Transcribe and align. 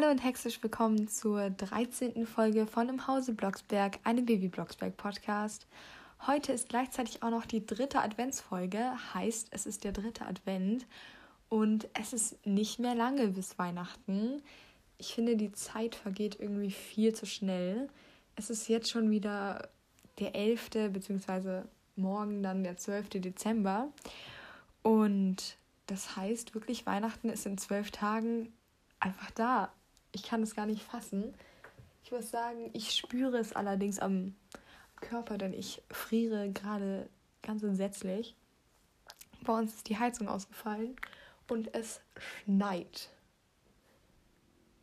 Hallo 0.00 0.12
und 0.12 0.24
herzlich 0.24 0.62
willkommen 0.62 1.08
zur 1.08 1.50
13. 1.50 2.24
Folge 2.26 2.66
von 2.66 2.88
Im 2.88 3.06
Hause 3.06 3.34
Blocksberg, 3.34 3.98
einem 4.02 4.24
Baby 4.24 4.48
Blocksberg 4.48 4.96
Podcast. 4.96 5.66
Heute 6.26 6.52
ist 6.52 6.70
gleichzeitig 6.70 7.22
auch 7.22 7.28
noch 7.28 7.44
die 7.44 7.66
dritte 7.66 8.00
Adventsfolge, 8.00 8.92
heißt 9.12 9.48
es 9.50 9.66
ist 9.66 9.84
der 9.84 9.92
dritte 9.92 10.24
Advent 10.24 10.86
und 11.50 11.86
es 11.92 12.14
ist 12.14 12.46
nicht 12.46 12.78
mehr 12.78 12.94
lange 12.94 13.28
bis 13.28 13.58
Weihnachten. 13.58 14.40
Ich 14.96 15.12
finde, 15.12 15.36
die 15.36 15.52
Zeit 15.52 15.96
vergeht 15.96 16.40
irgendwie 16.40 16.70
viel 16.70 17.14
zu 17.14 17.26
schnell. 17.26 17.90
Es 18.36 18.48
ist 18.48 18.68
jetzt 18.68 18.88
schon 18.88 19.10
wieder 19.10 19.68
der 20.18 20.34
11. 20.34 20.70
bzw. 20.92 21.64
morgen 21.96 22.42
dann 22.42 22.64
der 22.64 22.78
12. 22.78 23.10
Dezember 23.20 23.92
und 24.82 25.58
das 25.88 26.16
heißt 26.16 26.54
wirklich, 26.54 26.86
Weihnachten 26.86 27.28
ist 27.28 27.44
in 27.44 27.58
zwölf 27.58 27.90
Tagen 27.90 28.50
einfach 28.98 29.30
da. 29.32 29.70
Ich 30.12 30.22
kann 30.24 30.42
es 30.42 30.54
gar 30.54 30.66
nicht 30.66 30.82
fassen. 30.82 31.34
Ich 32.04 32.12
muss 32.12 32.30
sagen, 32.30 32.70
ich 32.72 32.92
spüre 32.92 33.38
es 33.38 33.52
allerdings 33.52 33.98
am 33.98 34.34
Körper, 35.00 35.38
denn 35.38 35.52
ich 35.52 35.82
friere 35.90 36.50
gerade 36.50 37.08
ganz 37.42 37.62
entsetzlich. 37.62 38.34
Bei 39.42 39.58
uns 39.58 39.74
ist 39.74 39.88
die 39.88 39.98
Heizung 39.98 40.28
ausgefallen 40.28 40.96
und 41.48 41.74
es 41.74 42.00
schneit 42.16 43.10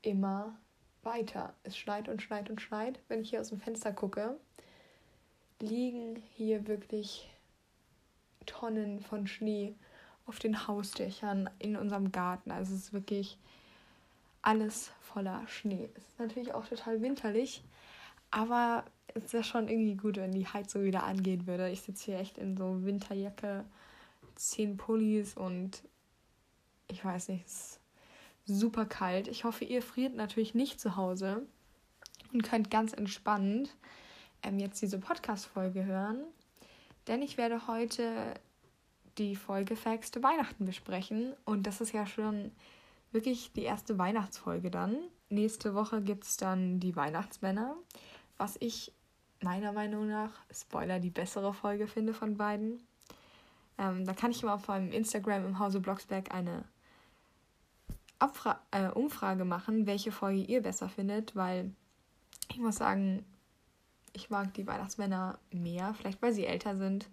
immer 0.01 0.57
weiter. 1.03 1.53
Es 1.63 1.77
schneit 1.77 2.09
und 2.09 2.21
schneit 2.21 2.49
und 2.49 2.61
schneit. 2.61 2.99
Wenn 3.07 3.21
ich 3.21 3.29
hier 3.29 3.41
aus 3.41 3.49
dem 3.49 3.59
Fenster 3.59 3.93
gucke, 3.93 4.37
liegen 5.59 6.15
hier 6.35 6.67
wirklich 6.67 7.29
Tonnen 8.45 9.01
von 9.01 9.27
Schnee 9.27 9.75
auf 10.25 10.39
den 10.39 10.67
Hausdächern 10.67 11.49
in 11.59 11.75
unserem 11.75 12.11
Garten. 12.11 12.51
Also 12.51 12.73
es 12.73 12.85
ist 12.85 12.93
wirklich 12.93 13.37
alles 14.41 14.91
voller 15.01 15.47
Schnee. 15.47 15.89
Es 15.95 16.03
ist 16.03 16.19
natürlich 16.19 16.53
auch 16.53 16.65
total 16.65 17.01
winterlich, 17.01 17.63
aber 18.31 18.85
es 19.13 19.33
wäre 19.33 19.43
schon 19.43 19.67
irgendwie 19.67 19.95
gut, 19.95 20.17
wenn 20.17 20.31
die 20.31 20.47
Heizung 20.47 20.83
wieder 20.83 21.03
angehen 21.03 21.47
würde. 21.47 21.69
Ich 21.69 21.81
sitze 21.81 22.05
hier 22.05 22.19
echt 22.19 22.37
in 22.37 22.57
so 22.57 22.83
Winterjacke, 22.85 23.65
zehn 24.35 24.77
Pullis 24.77 25.35
und 25.35 25.83
ich 26.87 27.03
weiß 27.03 27.29
nicht, 27.29 27.45
es 27.45 27.53
ist 27.53 27.79
super 28.59 28.85
kalt. 28.85 29.27
Ich 29.27 29.43
hoffe, 29.43 29.65
ihr 29.65 29.81
friert 29.81 30.15
natürlich 30.15 30.53
nicht 30.53 30.79
zu 30.79 30.95
Hause 30.95 31.45
und 32.31 32.43
könnt 32.43 32.71
ganz 32.71 32.93
entspannt 32.93 33.75
ähm, 34.43 34.59
jetzt 34.59 34.81
diese 34.81 34.99
Podcast-Folge 34.99 35.85
hören. 35.85 36.23
Denn 37.07 37.21
ich 37.21 37.37
werde 37.37 37.67
heute 37.67 38.33
die 39.17 39.35
Folge 39.35 39.75
Verhexte 39.75 40.21
Weihnachten 40.21 40.65
besprechen. 40.65 41.33
Und 41.45 41.65
das 41.65 41.81
ist 41.81 41.93
ja 41.93 42.05
schon 42.05 42.51
wirklich 43.11 43.51
die 43.53 43.63
erste 43.63 43.97
Weihnachtsfolge 43.97 44.71
dann. 44.71 44.95
Nächste 45.29 45.73
Woche 45.73 46.01
gibt 46.01 46.23
es 46.23 46.37
dann 46.37 46.79
die 46.79 46.95
Weihnachtsmänner, 46.95 47.75
was 48.37 48.55
ich 48.59 48.93
meiner 49.41 49.71
Meinung 49.71 50.07
nach, 50.07 50.31
Spoiler, 50.51 50.99
die 50.99 51.09
bessere 51.09 51.53
Folge 51.53 51.87
finde 51.87 52.13
von 52.13 52.37
beiden. 52.37 52.81
Ähm, 53.77 54.05
da 54.05 54.13
kann 54.13 54.31
ich 54.31 54.43
mal 54.43 54.53
auf 54.53 54.67
meinem 54.67 54.91
Instagram 54.91 55.45
im 55.45 55.59
Hause 55.59 55.79
Blocksberg 55.79 56.33
eine 56.33 56.63
Abfra 58.19 58.59
äh, 58.71 58.87
Umfrage 58.87 59.45
machen, 59.45 59.85
welche 59.85 60.11
Folge 60.11 60.41
ihr 60.41 60.61
besser 60.61 60.89
findet, 60.89 61.35
weil 61.35 61.71
ich 62.49 62.57
muss 62.57 62.77
sagen, 62.77 63.23
ich 64.13 64.29
mag 64.29 64.53
die 64.55 64.65
Weihnachtsmänner 64.65 65.37
mehr, 65.51 65.93
vielleicht 65.93 66.21
weil 66.21 66.33
sie 66.33 66.45
älter 66.45 66.77
sind 66.77 67.07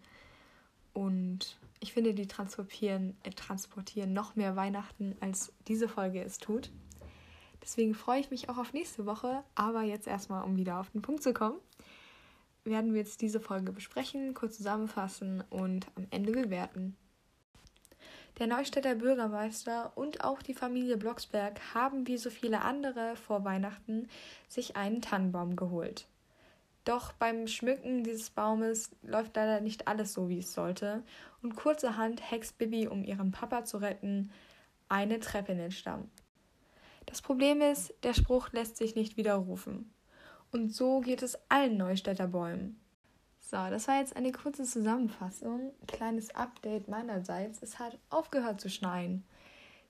und 0.94 1.58
ich 1.80 1.92
finde, 1.92 2.14
die 2.14 2.26
transportieren, 2.26 3.14
äh, 3.24 3.30
transportieren 3.30 4.14
noch 4.14 4.36
mehr 4.36 4.56
Weihnachten, 4.56 5.14
als 5.20 5.52
diese 5.68 5.88
Folge 5.88 6.22
es 6.22 6.38
tut. 6.38 6.70
Deswegen 7.62 7.94
freue 7.94 8.20
ich 8.20 8.30
mich 8.30 8.48
auch 8.48 8.56
auf 8.56 8.72
nächste 8.72 9.04
Woche. 9.04 9.42
Aber 9.54 9.82
jetzt 9.82 10.06
erstmal, 10.06 10.44
um 10.44 10.56
wieder 10.56 10.80
auf 10.80 10.90
den 10.90 11.02
Punkt 11.02 11.22
zu 11.22 11.34
kommen, 11.34 11.58
werden 12.64 12.92
wir 12.92 13.00
jetzt 13.00 13.20
diese 13.20 13.40
Folge 13.40 13.72
besprechen, 13.72 14.32
kurz 14.32 14.56
zusammenfassen 14.56 15.42
und 15.50 15.86
am 15.96 16.06
Ende 16.10 16.32
bewerten. 16.32 16.96
Der 18.38 18.46
Neustädter 18.46 18.94
Bürgermeister 18.94 19.92
und 19.94 20.24
auch 20.24 20.42
die 20.42 20.54
Familie 20.54 20.96
Blocksberg 20.96 21.60
haben 21.74 22.06
wie 22.06 22.16
so 22.16 22.30
viele 22.30 22.62
andere 22.62 23.14
vor 23.16 23.44
Weihnachten 23.44 24.08
sich 24.48 24.76
einen 24.76 25.02
Tannenbaum 25.02 25.54
geholt. 25.54 26.06
Doch 26.84 27.12
beim 27.12 27.46
Schmücken 27.46 28.04
dieses 28.04 28.30
Baumes 28.30 28.90
läuft 29.02 29.36
leider 29.36 29.60
nicht 29.60 29.88
alles 29.88 30.12
so, 30.12 30.28
wie 30.28 30.38
es 30.38 30.52
sollte, 30.52 31.02
und 31.42 31.56
kurzerhand 31.56 32.30
hext 32.30 32.58
Bibi, 32.58 32.88
um 32.88 33.04
ihren 33.04 33.30
Papa 33.30 33.64
zu 33.64 33.78
retten, 33.78 34.30
eine 34.88 35.18
Treppe 35.18 35.52
in 35.52 35.58
den 35.58 35.70
Stamm. 35.70 36.10
Das 37.06 37.22
Problem 37.22 37.60
ist, 37.60 37.94
der 38.02 38.14
Spruch 38.14 38.52
lässt 38.52 38.76
sich 38.76 38.94
nicht 38.94 39.16
widerrufen. 39.16 39.92
Und 40.52 40.74
so 40.74 41.00
geht 41.00 41.22
es 41.22 41.38
allen 41.48 41.76
Neustädter 41.76 42.28
Bäumen. 42.28 42.78
So, 43.40 43.56
das 43.56 43.88
war 43.88 43.98
jetzt 43.98 44.16
eine 44.16 44.32
kurze 44.32 44.64
Zusammenfassung. 44.64 45.72
Kleines 45.86 46.34
Update 46.34 46.88
meinerseits. 46.88 47.62
Es 47.62 47.78
hat 47.78 47.98
aufgehört 48.10 48.60
zu 48.60 48.70
schneien. 48.70 49.24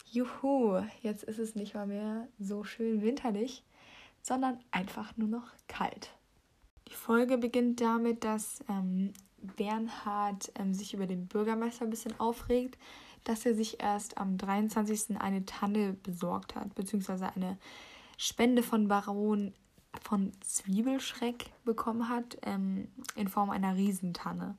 Juhu, 0.06 0.82
jetzt 1.02 1.24
ist 1.24 1.38
es 1.38 1.54
nicht 1.54 1.74
mal 1.74 1.86
mehr 1.86 2.28
so 2.38 2.64
schön 2.64 3.02
winterlich, 3.02 3.64
sondern 4.22 4.58
einfach 4.70 5.16
nur 5.16 5.28
noch 5.28 5.52
kalt. 5.68 6.10
Die 6.94 6.98
Folge 6.98 7.38
beginnt 7.38 7.80
damit, 7.80 8.22
dass 8.22 8.62
ähm, 8.68 9.12
Bernhard 9.56 10.52
ähm, 10.54 10.74
sich 10.74 10.94
über 10.94 11.06
den 11.06 11.26
Bürgermeister 11.26 11.84
ein 11.84 11.90
bisschen 11.90 12.18
aufregt, 12.20 12.78
dass 13.24 13.44
er 13.44 13.56
sich 13.56 13.82
erst 13.82 14.16
am 14.16 14.38
23. 14.38 15.20
eine 15.20 15.44
Tanne 15.44 15.94
besorgt 16.04 16.54
hat, 16.54 16.72
beziehungsweise 16.76 17.34
eine 17.34 17.58
Spende 18.16 18.62
von 18.62 18.86
Baron 18.86 19.54
von 20.02 20.32
Zwiebelschreck 20.40 21.50
bekommen 21.64 22.08
hat, 22.08 22.38
ähm, 22.42 22.86
in 23.16 23.26
Form 23.26 23.50
einer 23.50 23.74
Riesentanne. 23.74 24.56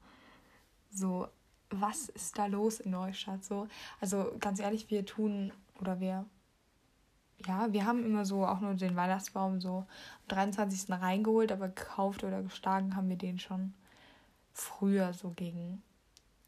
So, 0.92 1.30
was 1.70 2.10
ist 2.10 2.38
da 2.38 2.48
los 2.48 2.82
in 2.82 2.92
Neustadt? 2.92 3.46
So, 3.46 3.70
also 4.02 4.34
ganz 4.42 4.60
ehrlich, 4.60 4.90
wir 4.90 5.06
tun, 5.06 5.54
oder 5.80 6.02
wir 6.02 6.26
ja, 7.46 7.72
wir 7.74 7.86
haben 7.86 8.06
immer 8.06 8.26
so 8.26 8.46
auch 8.46 8.60
nur 8.62 8.74
den 8.74 8.96
Weihnachtsbaum 8.96 9.62
so 9.62 9.80
am 9.80 10.28
23. 10.30 10.90
reingeholt, 10.90 11.52
aber 11.52 11.70
gekauft 11.70 12.24
oder 12.24 12.42
geschlagen 12.42 12.96
haben 12.96 13.10
wir 13.10 13.18
den 13.18 13.40
schon 13.40 13.74
früher, 14.54 15.14
so 15.14 15.32
gegen, 15.32 15.82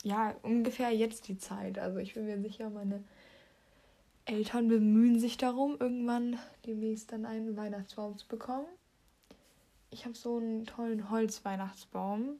ja, 0.03 0.35
ungefähr 0.43 0.91
jetzt 0.91 1.27
die 1.27 1.37
Zeit. 1.37 1.77
Also 1.77 1.97
ich 1.97 2.13
bin 2.13 2.25
mir 2.25 2.41
sicher, 2.41 2.69
meine 2.69 3.03
Eltern 4.25 4.67
bemühen 4.67 5.19
sich 5.19 5.37
darum, 5.37 5.77
irgendwann 5.79 6.37
demnächst 6.65 7.11
dann 7.11 7.25
einen 7.25 7.55
Weihnachtsbaum 7.57 8.17
zu 8.17 8.27
bekommen. 8.27 8.67
Ich 9.89 10.05
habe 10.05 10.15
so 10.15 10.37
einen 10.37 10.65
tollen 10.65 11.09
Holzweihnachtsbaum. 11.09 12.39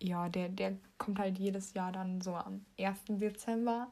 Ja, 0.00 0.28
der, 0.28 0.48
der 0.48 0.76
kommt 0.96 1.18
halt 1.18 1.38
jedes 1.38 1.74
Jahr 1.74 1.92
dann 1.92 2.20
so 2.20 2.34
am 2.34 2.64
1. 2.78 2.98
Dezember 3.08 3.88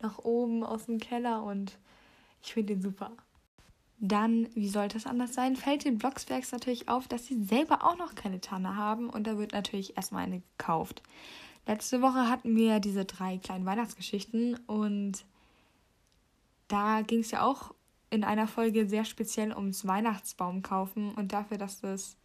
nach 0.00 0.18
oben 0.18 0.62
aus 0.62 0.86
dem 0.86 0.98
Keller 0.98 1.42
und 1.42 1.78
ich 2.42 2.52
finde 2.52 2.74
den 2.74 2.82
super. 2.82 3.12
Dann, 3.98 4.48
wie 4.54 4.68
sollte 4.68 4.98
es 4.98 5.06
anders 5.06 5.32
sein, 5.32 5.54
fällt 5.54 5.84
den 5.84 5.98
Blocksbergs 5.98 6.50
natürlich 6.50 6.88
auf, 6.88 7.06
dass 7.06 7.26
sie 7.26 7.42
selber 7.44 7.84
auch 7.84 7.96
noch 7.96 8.16
keine 8.16 8.40
Tanne 8.40 8.76
haben 8.76 9.08
und 9.08 9.26
da 9.26 9.38
wird 9.38 9.52
natürlich 9.52 9.96
erstmal 9.96 10.24
eine 10.24 10.40
gekauft. 10.40 11.02
Letzte 11.66 12.02
Woche 12.02 12.28
hatten 12.28 12.56
wir 12.56 12.80
diese 12.80 13.04
drei 13.04 13.38
kleinen 13.38 13.64
Weihnachtsgeschichten 13.64 14.58
und 14.66 15.24
da 16.66 17.02
ging 17.02 17.20
es 17.20 17.30
ja 17.30 17.42
auch 17.42 17.74
in 18.10 18.24
einer 18.24 18.48
Folge 18.48 18.88
sehr 18.88 19.04
speziell 19.04 19.54
ums 19.54 19.86
Weihnachtsbaum 19.86 20.62
kaufen 20.62 21.14
und 21.14 21.32
dafür, 21.32 21.58
dass 21.58 21.80
das 21.80 22.16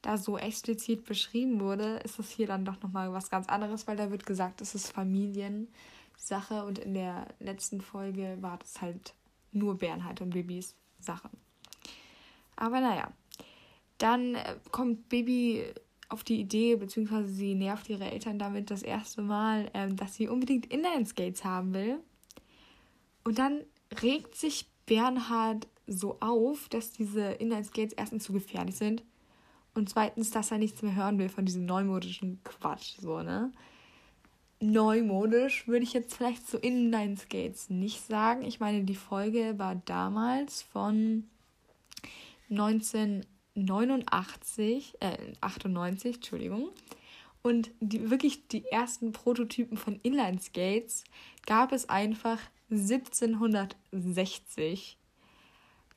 da 0.00 0.16
so 0.16 0.38
explizit 0.38 1.04
beschrieben 1.04 1.60
wurde, 1.60 1.96
ist 2.04 2.18
es 2.18 2.30
hier 2.30 2.46
dann 2.46 2.64
doch 2.64 2.80
nochmal 2.82 3.12
was 3.12 3.30
ganz 3.30 3.48
anderes, 3.48 3.86
weil 3.86 3.96
da 3.96 4.10
wird 4.10 4.26
gesagt, 4.26 4.60
es 4.60 4.74
ist 4.74 4.92
Familiensache 4.92 6.64
und 6.66 6.78
in 6.78 6.94
der 6.94 7.26
letzten 7.40 7.80
Folge 7.80 8.36
war 8.40 8.58
das 8.58 8.80
halt 8.80 9.14
nur 9.54 9.78
Bernhard 9.78 10.20
und 10.20 10.30
Bibis 10.30 10.76
Sache. 10.98 11.30
Aber 12.56 12.80
naja, 12.80 13.12
dann 13.98 14.34
äh, 14.34 14.56
kommt 14.70 15.08
Bibi 15.08 15.64
auf 16.08 16.24
die 16.24 16.40
Idee, 16.40 16.76
beziehungsweise 16.76 17.28
sie 17.28 17.54
nervt 17.54 17.88
ihre 17.88 18.10
Eltern 18.10 18.38
damit 18.38 18.70
das 18.70 18.82
erste 18.82 19.22
Mal, 19.22 19.70
ähm, 19.74 19.96
dass 19.96 20.14
sie 20.14 20.28
unbedingt 20.28 20.66
Inline-Skates 20.66 21.44
haben 21.44 21.74
will. 21.74 21.98
Und 23.24 23.38
dann 23.38 23.62
regt 24.02 24.34
sich 24.34 24.68
Bernhard 24.86 25.66
so 25.86 26.18
auf, 26.20 26.68
dass 26.68 26.92
diese 26.92 27.22
Inline-Skates 27.32 27.94
erstens 27.94 28.24
zu 28.24 28.32
gefährlich 28.32 28.76
sind 28.76 29.02
und 29.74 29.88
zweitens, 29.88 30.30
dass 30.30 30.50
er 30.50 30.58
nichts 30.58 30.82
mehr 30.82 30.94
hören 30.94 31.18
will 31.18 31.28
von 31.28 31.44
diesem 31.44 31.66
neumodischen 31.66 32.42
Quatsch, 32.44 32.96
so, 33.00 33.22
ne? 33.22 33.52
Neumodisch 34.60 35.66
würde 35.68 35.84
ich 35.84 35.92
jetzt 35.92 36.16
vielleicht 36.16 36.48
so 36.48 36.56
Inline-Skates 36.58 37.68
nicht 37.70 38.04
sagen. 38.06 38.42
Ich 38.42 38.58
meine, 38.60 38.84
die 38.84 38.94
Folge 38.94 39.58
war 39.58 39.74
damals 39.74 40.62
von 40.62 41.24
1989, 42.50 44.94
äh, 45.00 45.16
98, 45.40 46.16
Entschuldigung. 46.16 46.68
Und 47.42 47.70
die, 47.80 48.10
wirklich 48.10 48.46
die 48.48 48.64
ersten 48.64 49.12
Prototypen 49.12 49.76
von 49.76 50.00
Inline-Skates 50.02 51.04
gab 51.46 51.72
es 51.72 51.90
einfach 51.90 52.38
1760. 52.70 54.96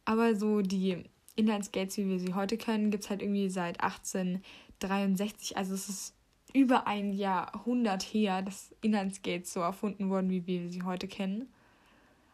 Aber 0.03 0.36
so 0.36 0.62
die 0.62 1.06
Inlineskates, 1.38 1.95
wie 1.98 2.10
wir 2.10 2.19
sie 2.19 2.33
heute 2.33 2.57
können, 2.57 2.92
gibt 2.92 3.06
es 3.06 3.10
halt 3.10 3.21
irgendwie 3.21 3.50
seit 3.50 3.81
1863. 3.81 5.56
Also 5.56 5.74
es 5.74 5.88
ist 5.88 6.17
über 6.57 6.88
ein 6.88 7.13
Jahrhundert 7.13 8.01
her, 8.01 8.42
dass 8.42 8.74
Inlineskates 8.81 9.54
so 9.54 9.59
erfunden 9.59 10.09
wurden, 10.09 10.30
wie 10.31 10.48
wir 10.48 10.69
sie 10.69 10.81
heute 10.81 11.07
kennen. 11.07 11.48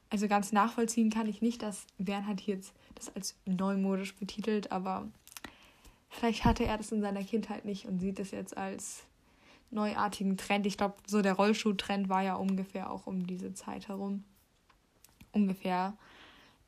Also 0.09 0.29
ganz 0.29 0.53
nachvollziehen 0.53 1.09
kann 1.09 1.27
ich 1.27 1.41
nicht, 1.41 1.61
dass 1.61 1.85
Bernhard 1.97 2.41
jetzt 2.41 2.73
das 2.95 3.13
als 3.15 3.35
neumodisch 3.45 4.15
betitelt, 4.15 4.71
aber 4.71 5.09
vielleicht 6.09 6.45
hatte 6.45 6.63
er 6.65 6.77
das 6.77 6.91
in 6.91 7.01
seiner 7.01 7.23
Kindheit 7.23 7.65
nicht 7.65 7.85
und 7.85 7.99
sieht 7.99 8.19
es 8.19 8.31
jetzt 8.31 8.55
als 8.55 9.03
neuartigen 9.71 10.37
Trend. 10.37 10.65
Ich 10.67 10.77
glaube, 10.77 10.95
so 11.05 11.21
der 11.21 11.33
Rollschuhtrend 11.33 12.07
war 12.07 12.21
ja 12.21 12.35
ungefähr 12.35 12.91
auch 12.91 13.07
um 13.07 13.27
diese 13.27 13.53
Zeit 13.53 13.89
herum. 13.89 14.23
Ungefähr. 15.33 15.97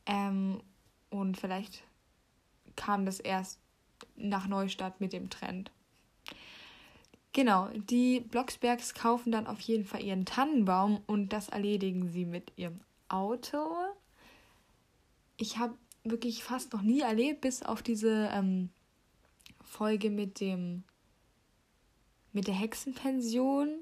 Ähm, 0.05 0.59
und 1.09 1.37
vielleicht 1.37 1.83
kam 2.75 3.05
das 3.05 3.19
erst 3.19 3.59
nach 4.17 4.47
Neustadt 4.47 4.99
mit 4.99 5.13
dem 5.13 5.29
Trend. 5.29 5.71
Genau, 7.35 7.67
die 7.89 8.21
Blocksbergs 8.21 8.93
kaufen 8.93 9.33
dann 9.33 9.45
auf 9.45 9.59
jeden 9.59 9.83
Fall 9.83 10.01
ihren 10.01 10.25
Tannenbaum 10.25 11.01
und 11.05 11.33
das 11.33 11.49
erledigen 11.49 12.07
sie 12.07 12.23
mit 12.23 12.53
ihrem 12.55 12.79
Auto. 13.09 13.75
Ich 15.35 15.57
habe 15.57 15.73
wirklich 16.05 16.45
fast 16.45 16.71
noch 16.71 16.81
nie 16.81 17.01
erlebt, 17.01 17.41
bis 17.41 17.61
auf 17.61 17.81
diese 17.81 18.29
ähm, 18.31 18.69
Folge 19.61 20.11
mit 20.11 20.39
dem 20.39 20.85
mit 22.31 22.47
der 22.47 22.53
Hexenpension 22.53 23.79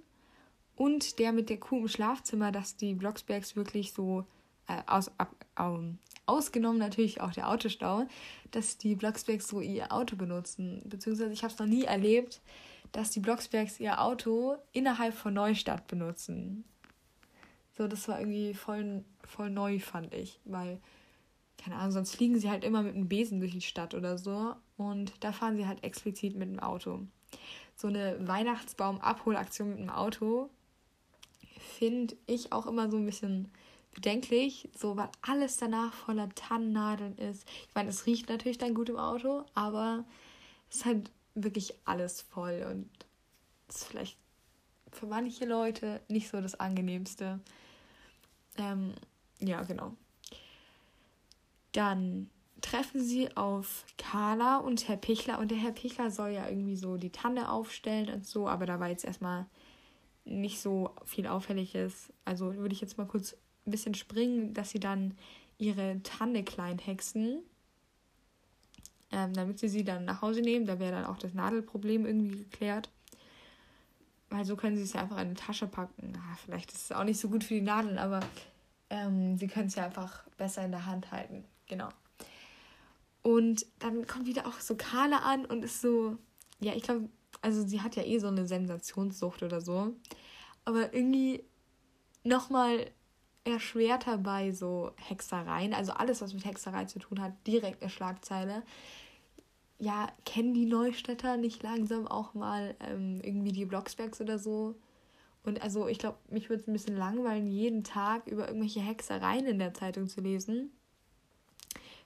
und 0.75 1.19
der 1.19 1.31
mit 1.31 1.51
der 1.51 1.59
Kuh 1.59 1.77
im 1.77 1.87
Schlafzimmer, 1.87 2.51
dass 2.51 2.75
die 2.75 2.95
Blocksbergs 2.95 3.55
wirklich 3.55 3.93
so 3.93 4.25
äh, 4.67 4.81
aus, 4.87 5.11
ab, 5.19 5.31
ähm, 5.59 5.99
ausgenommen 6.25 6.79
natürlich 6.79 7.21
auch 7.21 7.33
der 7.33 7.49
Autostau, 7.49 8.07
dass 8.49 8.79
die 8.79 8.95
Blocksbergs 8.95 9.47
so 9.47 9.61
ihr 9.61 9.91
Auto 9.91 10.15
benutzen. 10.15 10.81
Beziehungsweise 10.85 11.33
ich 11.33 11.43
habe 11.43 11.53
es 11.53 11.59
noch 11.59 11.67
nie 11.67 11.83
erlebt, 11.83 12.41
dass 12.93 13.09
die 13.09 13.19
Blocksbergs 13.19 13.79
ihr 13.79 13.99
Auto 13.99 14.55
innerhalb 14.71 15.13
von 15.13 15.33
Neustadt 15.33 15.87
benutzen. 15.87 16.63
So, 17.75 17.87
das 17.87 18.07
war 18.07 18.19
irgendwie 18.19 18.53
voll, 18.53 19.03
voll 19.23 19.49
neu, 19.49 19.79
fand 19.79 20.13
ich, 20.13 20.39
weil, 20.45 20.79
keine 21.57 21.75
Ahnung, 21.75 21.91
sonst 21.91 22.15
fliegen 22.15 22.39
sie 22.39 22.49
halt 22.49 22.63
immer 22.63 22.83
mit 22.83 22.95
einem 22.95 23.09
Besen 23.09 23.39
durch 23.39 23.51
die 23.51 23.61
Stadt 23.61 23.95
oder 23.95 24.17
so. 24.17 24.55
Und 24.77 25.11
da 25.21 25.31
fahren 25.31 25.57
sie 25.57 25.65
halt 25.65 25.83
explizit 25.83 26.35
mit 26.35 26.49
dem 26.49 26.59
Auto. 26.59 27.01
So 27.75 27.87
eine 27.87 28.15
Weihnachtsbaum-Abholaktion 28.27 29.69
mit 29.71 29.79
dem 29.79 29.89
Auto 29.89 30.51
finde 31.79 32.15
ich 32.27 32.53
auch 32.53 32.67
immer 32.67 32.91
so 32.91 32.97
ein 32.97 33.05
bisschen 33.05 33.51
bedenklich, 33.95 34.69
so 34.75 34.95
weil 34.97 35.09
alles 35.23 35.57
danach 35.57 35.93
voller 35.93 36.29
Tannennadeln 36.29 37.17
ist. 37.17 37.47
Ich 37.67 37.73
meine, 37.73 37.89
es 37.89 38.05
riecht 38.05 38.29
natürlich 38.29 38.59
dann 38.59 38.75
gut 38.75 38.89
im 38.89 38.97
Auto, 38.97 39.45
aber 39.55 40.05
es 40.69 40.77
ist 40.77 40.85
halt 40.85 41.11
wirklich 41.35 41.73
alles 41.85 42.21
voll 42.21 42.65
und 42.69 42.89
ist 43.67 43.85
vielleicht 43.85 44.17
für 44.91 45.07
manche 45.07 45.45
Leute 45.45 46.01
nicht 46.07 46.29
so 46.29 46.39
das 46.39 46.59
angenehmste. 46.59 47.39
Ähm, 48.57 48.93
ja, 49.39 49.63
genau. 49.63 49.93
Dann 51.71 52.29
treffen 52.61 53.01
sie 53.01 53.35
auf 53.35 53.85
Carla 53.97 54.57
und 54.57 54.87
Herr 54.87 54.97
Pichler 54.97 55.39
und 55.39 55.51
der 55.51 55.57
Herr 55.57 55.71
Pichler 55.71 56.11
soll 56.11 56.29
ja 56.29 56.47
irgendwie 56.47 56.77
so 56.77 56.97
die 56.97 57.11
Tanne 57.11 57.51
aufstellen 57.51 58.09
und 58.09 58.25
so, 58.25 58.47
aber 58.47 58.65
da 58.65 58.79
war 58.79 58.89
jetzt 58.89 59.05
erstmal 59.05 59.47
nicht 60.23 60.61
so 60.61 60.91
viel 61.03 61.27
Auffälliges. 61.27 62.13
Also 62.23 62.55
würde 62.55 62.73
ich 62.73 62.81
jetzt 62.81 62.97
mal 62.97 63.07
kurz 63.07 63.35
ein 63.65 63.71
bisschen 63.71 63.95
springen, 63.95 64.53
dass 64.53 64.69
sie 64.69 64.79
dann 64.79 65.17
ihre 65.57 66.01
Tanne 66.03 66.43
klein 66.43 66.79
hexen, 66.79 67.43
ähm, 69.13 69.33
damit 69.33 69.59
sie 69.59 69.69
sie 69.69 69.83
dann 69.83 70.05
nach 70.05 70.21
Hause 70.21 70.41
nehmen. 70.41 70.65
Da 70.65 70.79
wäre 70.79 70.91
dann 70.91 71.05
auch 71.05 71.17
das 71.17 71.33
Nadelproblem 71.33 72.05
irgendwie 72.05 72.43
geklärt. 72.43 72.89
Weil 74.29 74.43
so 74.43 74.55
können 74.55 74.75
sie 74.75 74.83
es 74.83 74.93
ja 74.93 75.01
einfach 75.01 75.17
in 75.17 75.27
eine 75.27 75.33
Tasche 75.35 75.67
packen. 75.67 76.17
Ah, 76.17 76.35
vielleicht 76.43 76.71
ist 76.71 76.85
es 76.85 76.91
auch 76.91 77.03
nicht 77.03 77.19
so 77.19 77.29
gut 77.29 77.43
für 77.43 77.53
die 77.53 77.61
Nadeln, 77.61 77.99
aber 77.99 78.21
ähm, 78.89 79.37
sie 79.37 79.47
können 79.47 79.67
es 79.67 79.75
ja 79.75 79.85
einfach 79.85 80.23
besser 80.37 80.65
in 80.65 80.71
der 80.71 80.87
Hand 80.87 81.11
halten. 81.11 81.45
Genau. 81.67 81.89
Und 83.21 83.67
dann 83.79 84.07
kommt 84.07 84.25
wieder 84.25 84.47
auch 84.47 84.59
so 84.59 84.75
Carla 84.75 85.19
an 85.19 85.45
und 85.45 85.63
ist 85.63 85.81
so, 85.81 86.17
ja, 86.59 86.73
ich 86.73 86.83
glaube, 86.83 87.07
also 87.41 87.65
sie 87.65 87.81
hat 87.81 87.95
ja 87.95 88.03
eh 88.03 88.17
so 88.17 88.27
eine 88.27 88.47
Sensationssucht 88.47 89.43
oder 89.43 89.61
so. 89.61 89.93
Aber 90.65 90.93
irgendwie 90.93 91.43
nochmal 92.23 92.89
erschwerter 93.43 94.17
bei 94.17 94.51
so 94.51 94.91
Hexereien, 94.97 95.73
also 95.73 95.91
alles, 95.91 96.21
was 96.21 96.33
mit 96.33 96.45
Hexerei 96.45 96.85
zu 96.85 96.99
tun 96.99 97.21
hat, 97.21 97.33
direkt 97.45 97.81
eine 97.81 97.91
Schlagzeile. 97.91 98.63
Ja, 99.83 100.07
kennen 100.25 100.53
die 100.53 100.65
Neustädter 100.65 101.35
nicht 101.35 101.61
langsam 101.63 102.07
auch 102.07 102.33
mal 102.33 102.75
ähm, 102.79 103.19
irgendwie 103.21 103.51
die 103.51 103.65
Blocksbergs 103.65 104.21
oder 104.21 104.39
so? 104.39 104.75
Und 105.43 105.61
also 105.61 105.87
ich 105.87 105.99
glaube, 105.99 106.17
mich 106.29 106.49
würde 106.49 106.61
es 106.61 106.67
ein 106.67 106.73
bisschen 106.73 106.95
langweilen, 106.95 107.47
jeden 107.47 107.83
Tag 107.83 108.27
über 108.27 108.47
irgendwelche 108.47 108.79
Hexereien 108.79 109.45
in 109.45 109.59
der 109.59 109.73
Zeitung 109.73 110.07
zu 110.07 110.21
lesen. 110.21 110.71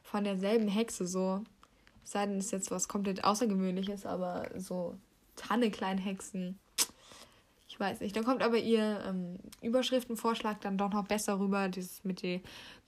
Von 0.02 0.24
derselben 0.24 0.68
Hexe 0.68 1.06
so. 1.06 1.44
Sei 2.04 2.26
denn, 2.26 2.38
es 2.38 2.46
ist 2.46 2.52
jetzt 2.52 2.72
was 2.72 2.88
komplett 2.88 3.24
Außergewöhnliches, 3.24 4.06
aber 4.06 4.50
so 4.58 4.96
Tanne 5.36 5.70
Kleinhexen 5.70 6.58
ich 7.78 7.80
weiß 7.80 8.00
nicht. 8.00 8.16
Dann 8.16 8.24
kommt 8.24 8.42
aber 8.42 8.58
ihr 8.58 9.04
ähm, 9.08 9.38
Überschriftenvorschlag 9.62 10.60
dann 10.62 10.80
doch 10.80 10.90
noch 10.90 11.06
besser 11.06 11.40
rüber. 11.40 11.70
Dieses 11.70 12.04
mit 12.04 12.24
der 12.24 12.40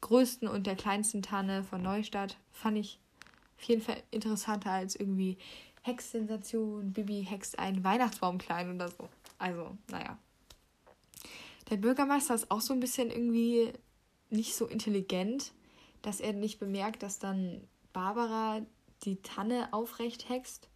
größten 0.01 0.47
und 0.47 0.65
der 0.65 0.75
kleinsten 0.75 1.21
Tanne 1.21 1.63
von 1.63 1.83
Neustadt 1.83 2.37
fand 2.51 2.77
ich 2.79 2.97
auf 3.59 3.63
jeden 3.65 3.81
Fall 3.81 4.01
interessanter 4.09 4.71
als 4.71 4.95
irgendwie 4.95 5.37
Hex-Sensation, 5.81 6.93
Bibi 6.93 7.25
hext 7.25 7.59
einen 7.59 7.83
Weihnachtsbaum 7.83 8.37
klein 8.37 8.73
oder 8.73 8.87
so. 8.87 9.09
Also, 9.37 9.77
naja. 9.89 10.17
Der 11.69 11.75
Bürgermeister 11.77 12.35
ist 12.35 12.49
auch 12.49 12.61
so 12.61 12.73
ein 12.73 12.79
bisschen 12.79 13.11
irgendwie 13.11 13.73
nicht 14.29 14.55
so 14.55 14.65
intelligent, 14.65 15.51
dass 16.01 16.21
er 16.21 16.31
nicht 16.33 16.59
bemerkt, 16.59 17.03
dass 17.03 17.19
dann 17.19 17.67
Barbara 17.91 18.61
die 19.03 19.21
Tanne 19.21 19.67
aufrecht 19.73 20.29
hext. 20.29 20.69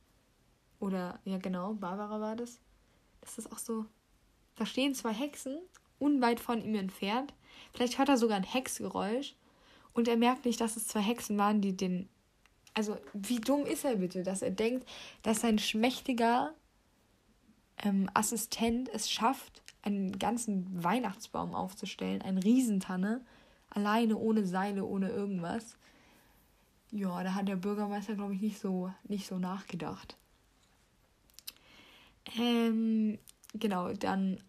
Oder, 0.79 1.19
ja 1.23 1.37
genau, 1.37 1.73
Barbara 1.73 2.19
war 2.19 2.35
das. 2.35 2.59
Das 3.21 3.37
ist 3.37 3.51
auch 3.51 3.59
so, 3.59 3.85
da 4.55 4.65
stehen 4.65 4.93
zwei 4.93 5.13
Hexen 5.13 5.57
unweit 5.99 6.41
von 6.41 6.61
ihm 6.61 6.75
entfernt. 6.75 7.33
Vielleicht 7.73 7.97
hört 7.97 8.09
er 8.09 8.17
sogar 8.17 8.35
ein 8.35 8.43
Hexgeräusch 8.43 9.35
und 9.93 10.07
er 10.07 10.17
merkt 10.17 10.45
nicht, 10.45 10.59
dass 10.59 10.75
es 10.75 10.87
zwei 10.87 11.01
Hexen 11.01 11.37
waren, 11.37 11.61
die 11.61 11.77
den. 11.77 12.09
Also, 12.73 12.97
wie 13.13 13.39
dumm 13.39 13.65
ist 13.65 13.85
er 13.85 13.97
bitte, 13.97 14.23
dass 14.23 14.41
er 14.41 14.51
denkt, 14.51 14.87
dass 15.21 15.41
sein 15.41 15.59
schmächtiger 15.59 16.53
ähm, 17.83 18.09
Assistent 18.13 18.89
es 18.89 19.11
schafft, 19.11 19.61
einen 19.83 20.17
ganzen 20.17 20.83
Weihnachtsbaum 20.83 21.53
aufzustellen, 21.53 22.21
eine 22.21 22.43
Riesentanne, 22.43 23.21
alleine, 23.69 24.17
ohne 24.17 24.45
Seile, 24.45 24.85
ohne 24.85 25.09
irgendwas. 25.09 25.77
Ja, 26.91 27.23
da 27.23 27.33
hat 27.33 27.47
der 27.47 27.55
Bürgermeister, 27.57 28.15
glaube 28.15 28.33
ich, 28.33 28.41
nicht 28.41 28.59
so, 28.59 28.93
nicht 29.03 29.27
so 29.27 29.39
nachgedacht. 29.39 30.15
Ähm, 32.39 33.19
genau, 33.53 33.91
dann 33.93 34.39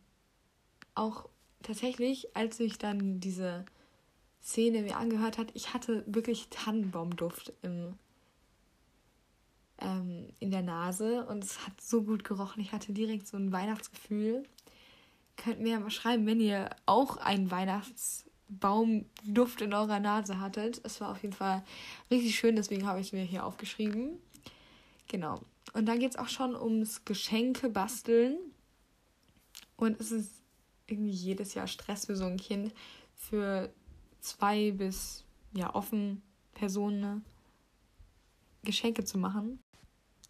auch 0.94 1.28
tatsächlich, 1.62 2.36
als 2.36 2.60
ich 2.60 2.78
dann 2.78 3.18
diese 3.18 3.64
Szene 4.42 4.82
mir 4.82 4.96
angehört 4.96 5.38
hat, 5.38 5.48
ich 5.54 5.74
hatte 5.74 6.04
wirklich 6.06 6.48
Tannenbaumduft 6.50 7.52
im, 7.62 7.98
ähm, 9.80 10.28
in 10.40 10.50
der 10.50 10.62
Nase 10.62 11.24
und 11.26 11.44
es 11.44 11.66
hat 11.66 11.80
so 11.80 12.02
gut 12.02 12.24
gerochen. 12.24 12.60
Ich 12.60 12.72
hatte 12.72 12.92
direkt 12.92 13.26
so 13.26 13.36
ein 13.36 13.52
Weihnachtsgefühl. 13.52 14.44
Könnt 15.36 15.60
mir 15.60 15.80
mal 15.80 15.90
schreiben, 15.90 16.26
wenn 16.26 16.40
ihr 16.40 16.70
auch 16.86 17.16
einen 17.16 17.50
Weihnachtsbaumduft 17.50 19.60
in 19.60 19.74
eurer 19.74 20.00
Nase 20.00 20.40
hattet. 20.40 20.80
Es 20.84 21.00
war 21.00 21.10
auf 21.10 21.22
jeden 21.22 21.34
Fall 21.34 21.64
richtig 22.10 22.36
schön, 22.36 22.56
deswegen 22.56 22.86
habe 22.86 23.00
ich 23.00 23.08
es 23.08 23.12
mir 23.12 23.24
hier 23.24 23.44
aufgeschrieben. 23.44 24.18
Genau. 25.08 25.40
Und 25.72 25.86
dann 25.86 25.98
geht 25.98 26.12
es 26.12 26.18
auch 26.18 26.28
schon 26.28 26.54
ums 26.54 27.04
Geschenke 27.04 27.68
basteln. 27.68 28.38
Und 29.76 30.00
es 30.00 30.12
ist 30.12 30.30
irgendwie 30.86 31.10
jedes 31.10 31.54
Jahr 31.54 31.66
Stress 31.66 32.06
für 32.06 32.16
so 32.16 32.26
ein 32.26 32.36
Kind, 32.36 32.72
für 33.14 33.72
zwei 34.20 34.70
bis 34.70 35.24
ja 35.52 35.74
offen 35.74 36.22
Personen 36.54 37.00
ne, 37.00 37.22
Geschenke 38.64 39.04
zu 39.04 39.18
machen. 39.18 39.60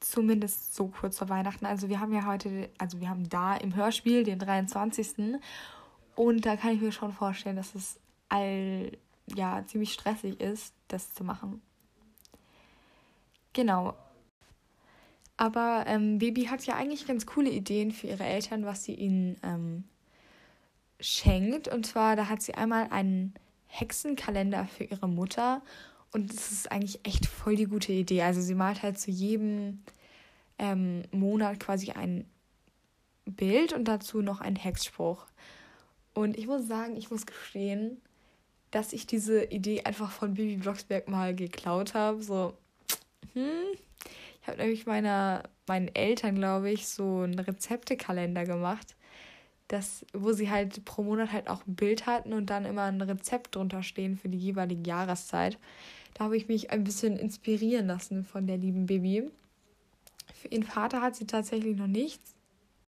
Zumindest 0.01 0.75
so 0.75 0.89
kurz 0.89 1.19
vor 1.19 1.29
Weihnachten. 1.29 1.65
Also 1.65 1.89
wir 1.89 2.01
haben 2.01 2.13
ja 2.13 2.27
heute, 2.27 2.71
also 2.79 3.01
wir 3.01 3.09
haben 3.09 3.29
da 3.29 3.57
im 3.57 3.75
Hörspiel 3.75 4.25
den 4.25 4.39
23. 4.39 5.41
Und 6.15 6.47
da 6.47 6.57
kann 6.57 6.75
ich 6.75 6.81
mir 6.81 6.93
schon 6.93 7.13
vorstellen, 7.13 7.57
dass 7.57 7.75
es 7.75 7.99
all 8.29 8.93
ja 9.35 9.65
ziemlich 9.67 9.93
stressig 9.93 10.41
ist, 10.41 10.75
das 10.89 11.15
zu 11.15 11.25
machen. 11.25 11.63
Genau. 13.53 13.95
Aber 15.37 15.85
ähm, 15.87 16.19
Baby 16.19 16.45
hat 16.45 16.65
ja 16.67 16.77
eigentlich 16.77 17.07
ganz 17.07 17.27
coole 17.27 17.51
Ideen 17.51 17.91
für 17.91 18.07
ihre 18.07 18.25
Eltern, 18.25 18.65
was 18.65 18.85
sie 18.85 18.95
ihnen 18.95 19.37
ähm, 19.43 19.85
schenkt. 21.01 21.69
Und 21.69 21.87
zwar, 21.87 22.15
da 22.15 22.29
hat 22.29 22.43
sie 22.43 22.55
einmal 22.55 22.89
einen 22.91 23.35
Hexenkalender 23.67 24.67
für 24.67 24.85
ihre 24.85 25.09
Mutter 25.09 25.63
Und 26.15 26.33
es 26.33 26.53
ist 26.53 26.71
eigentlich 26.71 27.01
echt 27.05 27.27
voll 27.27 27.57
die 27.57 27.67
gute 27.67 27.93
Idee. 27.93 28.23
Also 28.23 28.41
sie 28.41 28.55
malt 28.55 28.85
halt 28.85 29.01
zu 29.01 29.11
jedem 29.11 29.83
ähm, 30.61 31.03
Monat 31.11 31.59
quasi 31.59 31.91
ein 31.91 32.25
Bild 33.25 33.73
und 33.73 33.87
dazu 33.87 34.23
noch 34.23 34.41
einen 34.41 34.55
Hexspruch. 34.55 35.27
Und 36.15 36.39
ich 36.39 36.47
muss 36.47 36.69
sagen, 36.69 36.97
ich 36.97 37.11
muss 37.11 37.27
gestehen, 37.27 38.01
dass 38.71 38.93
ich 38.93 39.09
diese 39.09 39.43
Idee 39.43 39.83
einfach 39.83 40.13
von 40.13 40.35
Bibi 40.35 40.57
Blocksberg 40.59 41.09
mal 41.09 41.35
geklaut 41.35 41.95
habe. 41.95 42.23
So, 42.23 42.55
hm. 43.33 43.77
Ich 44.41 44.47
habe 44.47 44.59
nämlich 44.59 44.87
meiner, 44.87 45.43
meinen 45.67 45.93
Eltern, 45.97 46.37
glaube 46.37 46.71
ich, 46.71 46.87
so 46.87 47.23
einen 47.23 47.41
Rezeptekalender 47.41 48.45
gemacht, 48.45 48.95
das, 49.67 50.07
wo 50.13 50.33
sie 50.33 50.49
halt 50.49 50.85
pro 50.85 51.03
Monat 51.03 51.33
halt 51.33 51.49
auch 51.49 51.67
ein 51.67 51.75
Bild 51.75 52.07
hatten 52.07 52.33
und 52.33 52.51
dann 52.51 52.67
immer 52.67 52.83
ein 52.83 53.01
Rezept 53.01 53.57
drunter 53.57 53.83
stehen 53.83 54.17
für 54.17 54.29
die 54.29 54.39
jeweilige 54.39 54.89
Jahreszeit. 54.89 55.59
Da 56.15 56.25
habe 56.25 56.37
ich 56.37 56.49
mich 56.49 56.71
ein 56.71 56.85
bisschen 56.85 57.17
inspirieren 57.17 57.87
lassen 57.87 58.25
von 58.25 58.47
der 58.47 58.57
lieben 58.57 58.87
Bibi. 58.87 59.31
Für 60.33 60.49
ihren 60.49 60.63
Vater 60.63 61.03
hat 61.03 61.17
sie 61.17 61.27
tatsächlich 61.27 61.77
noch 61.77 61.87
nichts, 61.87 62.35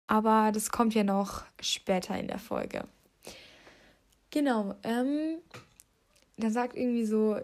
aber 0.06 0.52
das 0.52 0.70
kommt 0.70 0.94
ja 0.94 1.04
noch 1.04 1.44
später 1.60 2.18
in 2.18 2.28
der 2.28 2.38
Folge. 2.38 2.84
Genau, 4.30 4.74
ähm, 4.82 5.38
da 6.36 6.50
sagt 6.50 6.76
irgendwie 6.76 7.04
so 7.04 7.40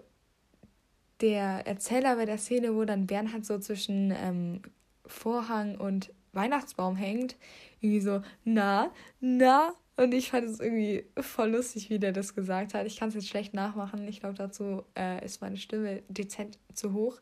der 1.20 1.66
Erzähler 1.66 2.16
bei 2.16 2.26
der 2.26 2.38
Szene, 2.38 2.74
wo 2.74 2.84
dann 2.84 3.06
Bernhard 3.06 3.44
so 3.44 3.58
zwischen 3.58 4.10
ähm, 4.10 4.62
Vorhang 5.06 5.76
und 5.76 6.12
Weihnachtsbaum 6.32 6.96
hängt, 6.96 7.36
irgendwie 7.80 8.00
so, 8.00 8.22
na, 8.44 8.90
na. 9.20 9.72
Und 9.96 10.14
ich 10.14 10.30
fand 10.30 10.46
es 10.48 10.58
irgendwie 10.58 11.04
voll 11.20 11.50
lustig, 11.50 11.90
wie 11.90 11.98
der 11.98 12.12
das 12.12 12.34
gesagt 12.34 12.74
hat. 12.74 12.86
Ich 12.86 12.98
kann 12.98 13.10
es 13.10 13.14
jetzt 13.14 13.28
schlecht 13.28 13.52
nachmachen. 13.52 14.08
Ich 14.08 14.20
glaube, 14.20 14.34
dazu 14.34 14.84
äh, 14.96 15.24
ist 15.24 15.40
meine 15.42 15.58
Stimme 15.58 16.02
dezent 16.08 16.58
zu 16.72 16.92
hoch. 16.92 17.20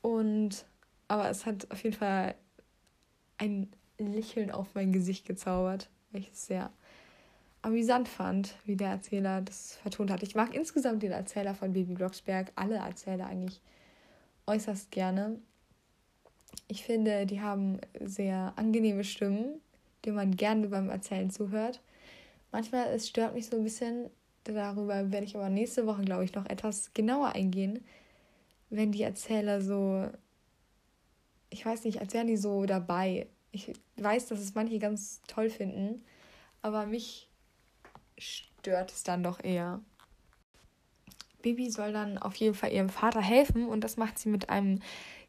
Und, 0.00 0.64
aber 1.08 1.28
es 1.28 1.44
hat 1.44 1.70
auf 1.70 1.82
jeden 1.82 1.96
Fall 1.96 2.34
ein 3.38 3.70
Lächeln 3.98 4.50
auf 4.50 4.74
mein 4.74 4.92
Gesicht 4.92 5.26
gezaubert, 5.26 5.90
weil 6.10 6.22
ich 6.22 6.30
es 6.32 6.46
sehr 6.46 6.72
amüsant 7.60 8.08
fand, 8.08 8.56
wie 8.64 8.76
der 8.76 8.88
Erzähler 8.88 9.40
das 9.40 9.76
vertont 9.76 10.10
hat. 10.10 10.22
Ich 10.22 10.34
mag 10.34 10.54
insgesamt 10.54 11.02
den 11.02 11.12
Erzähler 11.12 11.54
von 11.54 11.72
Baby 11.72 11.94
Blocksberg, 11.94 12.52
alle 12.56 12.76
Erzähler 12.76 13.26
eigentlich 13.26 13.60
äußerst 14.46 14.90
gerne. 14.90 15.38
Ich 16.68 16.82
finde, 16.84 17.26
die 17.26 17.40
haben 17.40 17.78
sehr 18.00 18.52
angenehme 18.56 19.04
Stimmen, 19.04 19.60
denen 20.04 20.16
man 20.16 20.36
gerne 20.36 20.68
beim 20.68 20.90
Erzählen 20.90 21.30
zuhört. 21.30 21.80
Manchmal 22.50 22.88
es 22.88 23.08
stört 23.08 23.34
mich 23.34 23.46
so 23.46 23.56
ein 23.56 23.64
bisschen, 23.64 24.10
darüber 24.44 25.10
werde 25.10 25.26
ich 25.26 25.36
aber 25.36 25.48
nächste 25.48 25.86
Woche, 25.86 26.02
glaube 26.02 26.24
ich, 26.24 26.34
noch 26.34 26.46
etwas 26.46 26.92
genauer 26.92 27.28
eingehen, 27.28 27.84
wenn 28.70 28.92
die 28.92 29.02
Erzähler 29.02 29.60
so, 29.60 30.08
ich 31.50 31.64
weiß 31.64 31.84
nicht, 31.84 32.00
als 32.00 32.14
wären 32.14 32.26
die 32.26 32.36
so 32.36 32.64
dabei. 32.64 33.26
Ich 33.50 33.72
weiß, 33.96 34.28
dass 34.28 34.40
es 34.40 34.54
manche 34.54 34.78
ganz 34.78 35.20
toll 35.26 35.50
finden, 35.50 36.04
aber 36.62 36.86
mich 36.86 37.28
stört 38.18 38.90
es 38.92 39.02
dann 39.02 39.22
doch 39.22 39.42
eher. 39.42 39.80
Bibi 41.42 41.70
soll 41.70 41.92
dann 41.92 42.18
auf 42.18 42.36
jeden 42.36 42.54
Fall 42.54 42.72
ihrem 42.72 42.88
Vater 42.88 43.20
helfen 43.20 43.66
und 43.66 43.82
das 43.82 43.96
macht 43.96 44.18
sie 44.18 44.28
mit 44.28 44.48
einem 44.48 44.80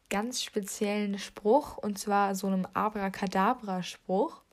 ganz 0.08 0.42
speziellen 0.42 1.18
Spruch 1.18 1.76
und 1.76 1.98
zwar 1.98 2.34
so 2.34 2.46
einem 2.46 2.66
Abracadabra-Spruch. 2.72 4.43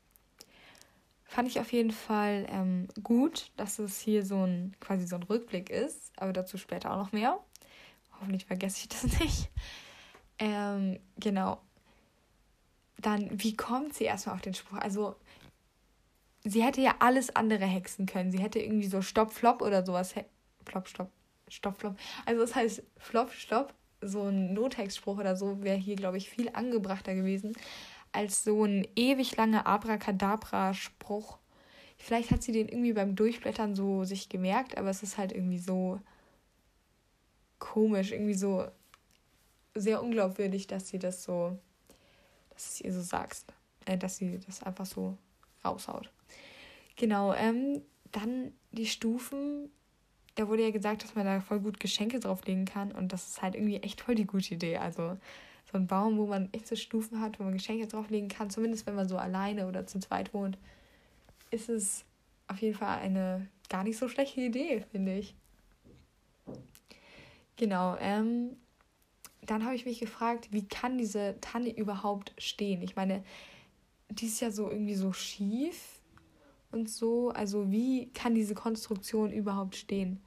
Fand 1.31 1.47
ich 1.47 1.61
auf 1.61 1.71
jeden 1.71 1.91
Fall 1.91 2.45
ähm, 2.50 2.89
gut, 3.03 3.51
dass 3.55 3.79
es 3.79 4.01
hier 4.01 4.25
so 4.25 4.45
ein 4.45 4.75
quasi 4.81 5.07
so 5.07 5.15
ein 5.15 5.23
Rückblick 5.23 5.69
ist, 5.69 6.11
aber 6.17 6.33
dazu 6.33 6.57
später 6.57 6.91
auch 6.91 6.97
noch 6.97 7.13
mehr. 7.13 7.39
Hoffentlich 8.19 8.43
vergesse 8.45 8.79
ich 8.81 8.89
das 8.89 9.03
nicht. 9.21 9.50
Ähm, 10.39 11.00
genau. 11.15 11.61
Dann, 12.97 13.29
wie 13.31 13.55
kommt 13.55 13.93
sie 13.93 14.03
erstmal 14.03 14.35
auf 14.35 14.41
den 14.41 14.53
Spruch? 14.53 14.79
Also, 14.79 15.15
sie 16.43 16.63
hätte 16.63 16.81
ja 16.81 16.95
alles 17.00 17.33
andere 17.33 17.63
hexen 17.63 18.07
können. 18.07 18.33
Sie 18.33 18.41
hätte 18.41 18.59
irgendwie 18.59 18.89
so 18.89 19.01
Stopp, 19.01 19.31
Flop 19.31 19.61
oder 19.61 19.85
sowas. 19.85 20.13
Flop, 20.65 20.89
Stopp, 20.89 21.11
Stopp, 21.47 21.77
Flop. 21.77 21.95
Also 22.25 22.41
das 22.41 22.55
heißt 22.55 22.83
Flop, 22.97 23.31
Stopp, 23.31 23.73
so 24.01 24.23
ein 24.23 24.53
Nothexspruch 24.53 25.17
oder 25.17 25.38
so 25.38 25.63
wäre 25.63 25.77
hier, 25.77 25.95
glaube 25.95 26.17
ich, 26.17 26.29
viel 26.29 26.50
angebrachter 26.50 27.15
gewesen 27.15 27.53
als 28.12 28.44
so 28.44 28.65
ein 28.65 28.88
ewig 28.96 29.36
langer 29.38 29.65
Abracadabra-Spruch. 29.65 31.38
Vielleicht 31.98 32.32
hat 32.32 32.44
sie 32.44 32.51
den 32.51 32.68
irgendwie 32.68 32.94
beim 32.94 33.15
Durchblättern 33.15 33.75
so 33.75 34.03
sich 34.03 34.27
gemerkt, 34.27 34.77
aber 34.77 34.89
es 34.89 35.03
ist 35.03 35.18
halt 35.18 35.32
irgendwie 35.32 35.60
so 35.60 36.00
komisch, 37.60 38.12
irgendwie 38.12 38.34
so 38.34 38.65
sehr 39.75 40.01
unglaubwürdig, 40.01 40.68
dass 40.68 40.89
sie 40.89 41.00
das 41.00 41.24
so, 41.24 41.58
dass 42.50 42.74
es 42.74 42.82
ihr 42.82 42.91
so 42.91 43.01
sagst, 43.01 43.53
äh, 43.86 43.98
dass 43.98 44.18
sie 44.18 44.39
das 44.39 44.63
einfach 44.63 44.86
so 44.86 45.18
raushaut. 45.63 46.12
Genau, 46.98 47.34
ähm, 47.34 47.82
dann 48.12 48.51
die 48.72 48.86
Stufen. 48.86 49.70
Da 50.36 50.48
wurde 50.48 50.63
ja 50.63 50.72
gesagt, 50.72 51.03
dass 51.03 51.15
man 51.15 51.25
da 51.25 51.41
voll 51.41 51.60
gut 51.60 51.80
Geschenke 51.80 52.20
drauflegen 52.20 52.65
kann 52.65 52.91
und 52.91 53.13
das 53.13 53.27
ist 53.27 53.41
halt 53.41 53.56
irgendwie 53.56 53.77
echt 53.77 54.01
voll 54.01 54.15
die 54.15 54.25
gute 54.25 54.56
Idee. 54.56 54.77
Also 54.77 55.18
so 55.71 55.77
ein 55.77 55.87
Baum, 55.87 56.17
wo 56.17 56.25
man 56.27 56.49
echt 56.51 56.67
so 56.67 56.75
Stufen 56.75 57.21
hat, 57.21 57.39
wo 57.39 57.43
man 57.43 57.53
Geschenke 57.53 57.87
drauflegen 57.87 58.29
kann, 58.29 58.49
zumindest 58.49 58.85
wenn 58.85 58.95
man 58.95 59.07
so 59.07 59.17
alleine 59.17 59.67
oder 59.67 59.85
zu 59.85 59.99
zweit 59.99 60.33
wohnt, 60.33 60.57
ist 61.49 61.69
es 61.69 62.05
auf 62.47 62.61
jeden 62.61 62.77
Fall 62.77 62.99
eine 62.99 63.47
gar 63.69 63.83
nicht 63.83 63.97
so 63.97 64.09
schlechte 64.09 64.41
Idee, 64.41 64.83
finde 64.91 65.17
ich. 65.17 65.35
Genau, 67.55 67.95
ähm, 67.99 68.57
dann 69.43 69.63
habe 69.63 69.75
ich 69.75 69.85
mich 69.85 69.99
gefragt, 69.99 70.49
wie 70.51 70.67
kann 70.67 70.97
diese 70.97 71.35
Tanne 71.41 71.75
überhaupt 71.75 72.33
stehen? 72.37 72.81
Ich 72.81 72.95
meine, 72.95 73.23
die 74.09 74.25
ist 74.25 74.41
ja 74.41 74.51
so 74.51 74.69
irgendwie 74.69 74.95
so 74.95 75.13
schief 75.13 76.01
und 76.71 76.89
so. 76.89 77.29
Also 77.29 77.71
wie 77.71 78.11
kann 78.13 78.35
diese 78.35 78.55
Konstruktion 78.55 79.31
überhaupt 79.31 79.75
stehen? 79.75 80.21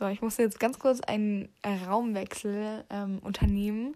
So, 0.00 0.06
ich 0.06 0.22
muss 0.22 0.38
jetzt 0.38 0.58
ganz 0.58 0.78
kurz 0.78 1.02
einen 1.02 1.50
Raumwechsel 1.62 2.86
ähm, 2.88 3.18
unternehmen, 3.18 3.94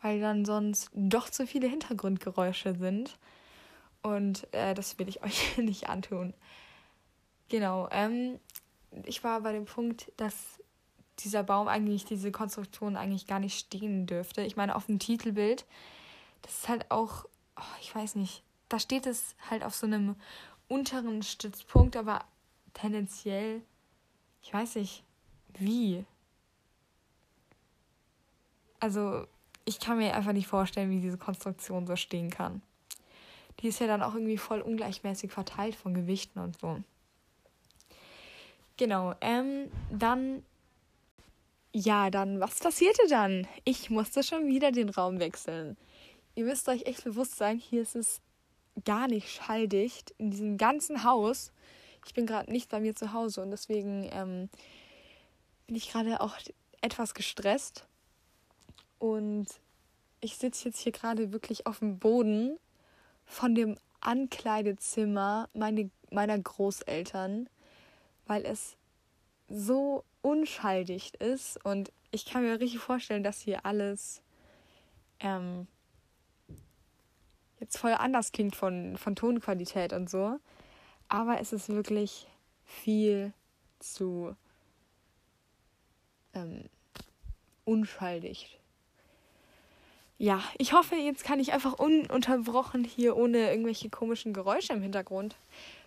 weil 0.00 0.18
dann 0.18 0.46
sonst 0.46 0.90
doch 0.94 1.28
zu 1.28 1.46
viele 1.46 1.68
Hintergrundgeräusche 1.68 2.74
sind. 2.74 3.18
Und 4.00 4.48
äh, 4.54 4.72
das 4.72 4.98
will 4.98 5.06
ich 5.06 5.22
euch 5.22 5.58
nicht 5.58 5.90
antun. 5.90 6.32
Genau. 7.50 7.90
Ähm, 7.90 8.40
ich 9.04 9.22
war 9.22 9.42
bei 9.42 9.52
dem 9.52 9.66
Punkt, 9.66 10.10
dass 10.16 10.34
dieser 11.18 11.42
Baum 11.42 11.68
eigentlich, 11.68 12.06
diese 12.06 12.32
Konstruktion 12.32 12.96
eigentlich 12.96 13.26
gar 13.26 13.38
nicht 13.38 13.58
stehen 13.58 14.06
dürfte. 14.06 14.40
Ich 14.40 14.56
meine, 14.56 14.74
auf 14.74 14.86
dem 14.86 14.98
Titelbild, 14.98 15.66
das 16.40 16.60
ist 16.60 16.68
halt 16.70 16.90
auch, 16.90 17.26
oh, 17.58 17.76
ich 17.82 17.94
weiß 17.94 18.14
nicht, 18.14 18.42
da 18.70 18.78
steht 18.78 19.04
es 19.04 19.36
halt 19.50 19.62
auf 19.62 19.74
so 19.74 19.84
einem 19.84 20.16
unteren 20.68 21.22
Stützpunkt, 21.22 21.98
aber 21.98 22.24
tendenziell, 22.72 23.60
ich 24.42 24.50
weiß 24.50 24.76
nicht, 24.76 25.03
wie. 25.60 26.04
Also, 28.80 29.26
ich 29.64 29.80
kann 29.80 29.98
mir 29.98 30.14
einfach 30.14 30.32
nicht 30.32 30.46
vorstellen, 30.46 30.90
wie 30.90 31.00
diese 31.00 31.18
Konstruktion 31.18 31.86
so 31.86 31.96
stehen 31.96 32.30
kann. 32.30 32.62
Die 33.60 33.68
ist 33.68 33.80
ja 33.80 33.86
dann 33.86 34.02
auch 34.02 34.14
irgendwie 34.14 34.38
voll 34.38 34.60
ungleichmäßig 34.60 35.32
verteilt 35.32 35.74
von 35.74 35.94
Gewichten 35.94 36.38
und 36.38 36.58
so. 36.60 36.80
Genau, 38.76 39.14
ähm, 39.20 39.70
dann. 39.90 40.42
Ja, 41.76 42.08
dann, 42.10 42.38
was 42.38 42.60
passierte 42.60 43.02
dann? 43.08 43.48
Ich 43.64 43.90
musste 43.90 44.22
schon 44.22 44.46
wieder 44.46 44.70
den 44.70 44.90
Raum 44.90 45.18
wechseln. 45.18 45.76
Ihr 46.36 46.44
müsst 46.44 46.68
euch 46.68 46.86
echt 46.86 47.02
bewusst 47.02 47.36
sein, 47.36 47.58
hier 47.58 47.82
ist 47.82 47.96
es 47.96 48.20
gar 48.84 49.08
nicht 49.08 49.28
schalldicht 49.28 50.12
in 50.18 50.30
diesem 50.30 50.56
ganzen 50.56 51.04
Haus. 51.04 51.52
Ich 52.06 52.14
bin 52.14 52.26
gerade 52.26 52.50
nicht 52.50 52.70
bei 52.70 52.80
mir 52.80 52.94
zu 52.94 53.12
Hause 53.12 53.42
und 53.42 53.50
deswegen 53.50 54.08
ähm, 54.12 54.48
bin 55.66 55.76
ich 55.76 55.90
gerade 55.90 56.20
auch 56.20 56.36
etwas 56.80 57.14
gestresst. 57.14 57.86
Und 58.98 59.46
ich 60.20 60.36
sitze 60.36 60.68
jetzt 60.68 60.80
hier 60.80 60.92
gerade 60.92 61.32
wirklich 61.32 61.66
auf 61.66 61.80
dem 61.80 61.98
Boden 61.98 62.58
von 63.26 63.54
dem 63.54 63.76
Ankleidezimmer 64.00 65.48
meine, 65.54 65.90
meiner 66.10 66.38
Großeltern, 66.38 67.48
weil 68.26 68.44
es 68.44 68.76
so 69.48 70.04
unschalldicht 70.22 71.16
ist. 71.16 71.62
Und 71.64 71.92
ich 72.10 72.26
kann 72.26 72.42
mir 72.42 72.60
richtig 72.60 72.80
vorstellen, 72.80 73.24
dass 73.24 73.40
hier 73.40 73.64
alles 73.66 74.22
ähm, 75.20 75.66
jetzt 77.60 77.78
voll 77.78 77.92
anders 77.92 78.32
klingt 78.32 78.56
von, 78.56 78.96
von 78.96 79.16
Tonqualität 79.16 79.92
und 79.92 80.08
so. 80.08 80.38
Aber 81.08 81.40
es 81.40 81.52
ist 81.52 81.68
wirklich 81.68 82.26
viel 82.64 83.32
zu 83.78 84.36
ähm, 86.34 86.64
unschalldicht. 87.64 88.58
Ja, 90.18 90.42
ich 90.58 90.72
hoffe, 90.72 90.94
jetzt 90.94 91.24
kann 91.24 91.40
ich 91.40 91.52
einfach 91.52 91.74
ununterbrochen 91.74 92.84
hier 92.84 93.16
ohne 93.16 93.50
irgendwelche 93.50 93.90
komischen 93.90 94.32
Geräusche 94.32 94.72
im 94.72 94.82
Hintergrund 94.82 95.36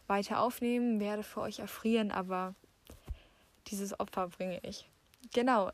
weiter 0.08 0.42
aufnehmen. 0.42 1.00
Werde 1.00 1.24
für 1.24 1.42
euch 1.42 1.60
erfrieren, 1.60 2.12
aber 2.12 2.54
dieses 3.68 4.00
Opfer 4.00 4.28
bringe 4.28 4.60
ich. 4.64 4.88
genau. 5.34 5.72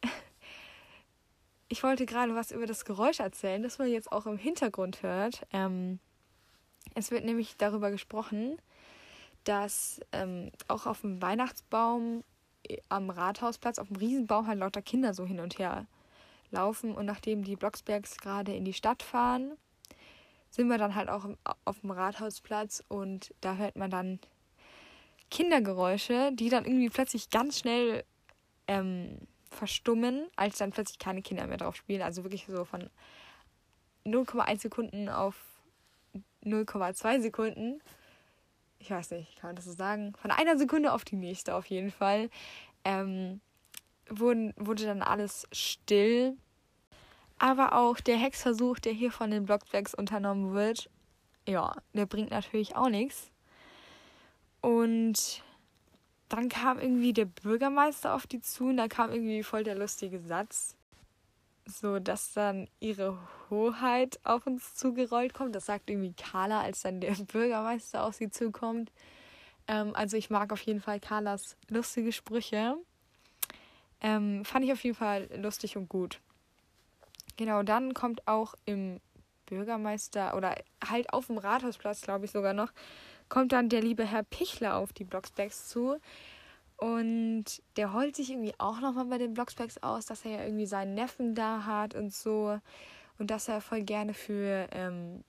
Ich 1.69 1.81
wollte 1.81 2.05
gerade 2.05 2.35
was 2.35 2.51
über 2.51 2.67
das 2.67 2.85
Geräusch 2.85 3.19
erzählen, 3.19 3.63
das 3.63 3.79
man 3.79 3.89
jetzt 3.89 4.11
auch 4.11 4.27
im 4.27 4.37
Hintergrund 4.37 5.01
hört. 5.01 5.47
Ähm, 5.51 5.97
es 6.93 7.09
wird 7.09 7.25
nämlich 7.25 7.57
darüber 7.57 7.89
gesprochen, 7.89 8.57
dass 9.43 9.99
ähm, 10.11 10.51
auch 10.67 10.85
auf 10.85 11.01
dem 11.01 11.19
Weihnachtsbaum 11.19 12.23
am 12.89 13.09
Rathausplatz, 13.09 13.79
auf 13.79 13.87
dem 13.87 13.97
Riesenbaum 13.97 14.47
halt 14.47 14.59
lauter 14.59 14.81
Kinder 14.81 15.13
so 15.13 15.25
hin 15.25 15.39
und 15.39 15.59
her 15.59 15.85
laufen. 16.51 16.93
Und 16.95 17.05
nachdem 17.05 17.43
die 17.43 17.55
Blocksbergs 17.55 18.17
gerade 18.17 18.55
in 18.55 18.65
die 18.65 18.73
Stadt 18.73 19.03
fahren, 19.03 19.57
sind 20.49 20.67
wir 20.67 20.77
dann 20.77 20.95
halt 20.95 21.09
auch 21.09 21.27
auf 21.65 21.81
dem 21.81 21.91
Rathausplatz 21.91 22.83
und 22.87 23.33
da 23.41 23.55
hört 23.55 23.75
man 23.75 23.89
dann 23.89 24.19
Kindergeräusche, 25.31 26.31
die 26.33 26.49
dann 26.49 26.65
irgendwie 26.65 26.89
plötzlich 26.89 27.31
ganz 27.31 27.57
schnell 27.57 28.03
ähm, 28.67 29.17
verstummen, 29.49 30.27
als 30.35 30.59
dann 30.59 30.71
plötzlich 30.71 30.99
keine 30.99 31.23
Kinder 31.23 31.47
mehr 31.47 31.57
drauf 31.57 31.75
spielen. 31.75 32.03
Also 32.03 32.23
wirklich 32.23 32.45
so 32.47 32.65
von 32.65 32.89
0,1 34.05 34.61
Sekunden 34.61 35.09
auf 35.09 35.35
0,2 36.43 37.21
Sekunden. 37.21 37.81
Ich 38.83 38.91
weiß 38.91 39.11
nicht, 39.11 39.39
kann 39.39 39.47
man 39.47 39.55
das 39.55 39.63
so 39.63 39.71
sagen? 39.71 40.13
Von 40.21 40.29
einer 40.29 40.57
Sekunde 40.57 40.91
auf 40.91 41.05
die 41.05 41.15
nächste 41.15 41.55
auf 41.55 41.67
jeden 41.67 41.89
Fall. 41.89 42.29
Ähm, 42.83 43.39
wurden, 44.09 44.53
wurde 44.57 44.83
dann 44.83 45.01
alles 45.01 45.47
still. 45.53 46.35
Aber 47.39 47.77
auch 47.77 48.01
der 48.01 48.17
Hexversuch, 48.17 48.79
der 48.79 48.91
hier 48.91 49.09
von 49.13 49.31
den 49.31 49.45
Blockbacks 49.45 49.93
unternommen 49.93 50.53
wird, 50.53 50.89
ja, 51.47 51.73
der 51.93 52.05
bringt 52.05 52.31
natürlich 52.31 52.75
auch 52.75 52.89
nichts. 52.89 53.31
Und 54.59 55.41
dann 56.27 56.49
kam 56.49 56.77
irgendwie 56.77 57.13
der 57.13 57.23
Bürgermeister 57.23 58.13
auf 58.13 58.27
die 58.27 58.41
zu 58.41 58.65
und 58.65 58.75
da 58.75 58.89
kam 58.89 59.13
irgendwie 59.13 59.43
voll 59.43 59.63
der 59.63 59.75
lustige 59.75 60.19
Satz. 60.19 60.75
So, 61.65 61.99
dass 61.99 62.33
dann 62.33 62.67
ihre 62.79 63.17
Hoheit 63.49 64.19
auf 64.23 64.45
uns 64.45 64.75
zugerollt 64.75 65.33
kommt. 65.33 65.55
Das 65.55 65.65
sagt 65.65 65.89
irgendwie 65.89 66.13
Carla, 66.13 66.61
als 66.61 66.81
dann 66.81 66.99
der 66.99 67.13
Bürgermeister 67.31 68.03
auf 68.03 68.15
sie 68.15 68.29
zukommt. 68.29 68.91
Ähm, 69.67 69.95
also 69.95 70.17
ich 70.17 70.29
mag 70.29 70.51
auf 70.51 70.61
jeden 70.61 70.81
Fall 70.81 70.99
Carlas 70.99 71.55
lustige 71.69 72.11
Sprüche. 72.11 72.75
Ähm, 74.01 74.43
fand 74.43 74.65
ich 74.65 74.73
auf 74.73 74.83
jeden 74.83 74.97
Fall 74.97 75.29
lustig 75.35 75.77
und 75.77 75.87
gut. 75.87 76.19
Genau, 77.37 77.63
dann 77.63 77.93
kommt 77.93 78.27
auch 78.27 78.55
im 78.65 78.99
Bürgermeister 79.45 80.35
oder 80.35 80.55
halt 80.87 81.11
auf 81.13 81.27
dem 81.27 81.37
Rathausplatz, 81.37 82.01
glaube 82.01 82.25
ich 82.25 82.31
sogar 82.31 82.53
noch, 82.53 82.71
kommt 83.29 83.51
dann 83.51 83.69
der 83.69 83.81
liebe 83.81 84.05
Herr 84.05 84.23
Pichler 84.23 84.75
auf 84.75 84.93
die 84.93 85.03
Blocksbacks 85.03 85.69
zu. 85.69 85.97
Und 86.77 87.45
der 87.77 87.93
heult 87.93 88.15
sich 88.15 88.31
irgendwie 88.31 88.53
auch 88.57 88.79
nochmal 88.81 89.05
bei 89.05 89.17
den 89.17 89.33
Blocksbacks 89.33 89.77
aus, 89.77 90.05
dass 90.05 90.25
er 90.25 90.31
ja 90.31 90.43
irgendwie 90.43 90.65
seinen 90.65 90.95
Neffen 90.95 91.35
da 91.35 91.65
hat 91.65 91.95
und 91.95 92.13
so. 92.13 92.59
Und 93.19 93.31
dass 93.31 93.47
er 93.47 93.61
voll 93.61 93.83
gerne 93.83 94.13
für, 94.13 94.67
ähm, 94.71 95.23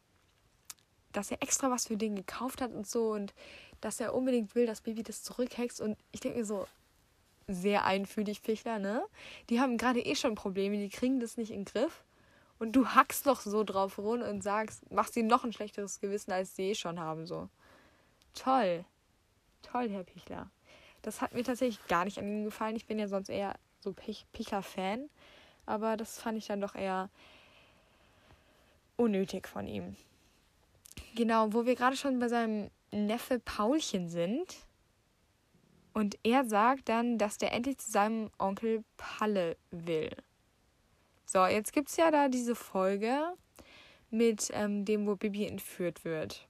dass 1.12 1.30
er 1.30 1.42
extra 1.42 1.70
was 1.70 1.86
für 1.86 1.96
den 1.96 2.16
gekauft 2.16 2.60
hat 2.60 2.72
und 2.72 2.86
so. 2.86 3.12
Und 3.12 3.34
dass 3.80 4.00
er 4.00 4.14
unbedingt 4.14 4.54
will, 4.54 4.66
dass 4.66 4.80
Baby 4.80 5.02
das 5.02 5.22
zurückhext. 5.22 5.80
Und 5.80 5.96
ich 6.10 6.20
denke 6.20 6.38
mir 6.38 6.44
so, 6.44 6.66
sehr 7.46 7.84
einfühlig, 7.84 8.42
Pichler, 8.42 8.78
ne? 8.78 9.04
Die 9.50 9.60
haben 9.60 9.76
gerade 9.76 10.00
eh 10.00 10.16
schon 10.16 10.34
Probleme, 10.34 10.78
die 10.78 10.88
kriegen 10.88 11.20
das 11.20 11.36
nicht 11.36 11.50
in 11.50 11.60
den 11.60 11.64
Griff. 11.66 12.04
Und 12.58 12.72
du 12.72 12.88
hackst 12.88 13.26
doch 13.26 13.40
so 13.40 13.64
drauf 13.64 13.98
rum 13.98 14.22
und 14.22 14.42
sagst, 14.42 14.90
machst 14.90 15.16
ihnen 15.16 15.28
noch 15.28 15.44
ein 15.44 15.52
schlechteres 15.52 16.00
Gewissen, 16.00 16.32
als 16.32 16.56
sie 16.56 16.70
eh 16.70 16.74
schon 16.74 17.00
haben, 17.00 17.26
so. 17.26 17.48
Toll. 18.35 18.85
Toll, 19.62 19.90
Herr 19.90 20.04
Pichler. 20.04 20.50
Das 21.05 21.21
hat 21.21 21.35
mir 21.35 21.45
tatsächlich 21.45 21.87
gar 21.87 22.05
nicht 22.05 22.19
an 22.19 22.27
ihm 22.27 22.45
gefallen. 22.45 22.77
Ich 22.77 22.87
bin 22.87 22.99
ja 22.99 23.09
sonst 23.09 23.29
eher 23.29 23.55
so 23.81 23.93
Pich 23.93 24.27
Pichler-Fan. 24.33 25.09
Aber 25.67 25.97
das 25.97 26.19
fand 26.19 26.38
ich 26.38 26.47
dann 26.47 26.61
doch 26.61 26.75
eher 26.75 27.09
unnötig 28.97 29.47
von 29.47 29.67
ihm. 29.67 29.97
Genau, 31.14 31.53
wo 31.53 31.67
wir 31.67 31.75
gerade 31.75 31.97
schon 31.97 32.19
bei 32.19 32.29
seinem 32.29 32.71
Neffe 32.90 33.38
Paulchen 33.38 34.09
sind, 34.09 34.57
und 35.95 36.19
er 36.25 36.45
sagt 36.45 36.88
dann, 36.88 37.19
dass 37.19 37.38
der 37.38 37.53
endlich 37.53 37.79
zu 37.79 37.90
seinem 37.90 38.31
Onkel 38.38 38.85
Palle 38.97 39.57
will. 39.71 40.11
So, 41.25 41.47
jetzt 41.47 41.73
gibt 41.73 41.88
es 41.88 41.97
ja 41.97 42.11
da 42.11 42.29
diese 42.29 42.57
Folge 42.57 43.33
mit 44.11 44.51
ähm, 44.53 44.85
dem, 44.85 45.07
wo 45.07 45.14
Bibi 45.14 45.47
entführt 45.47 46.05
wird. 46.05 46.49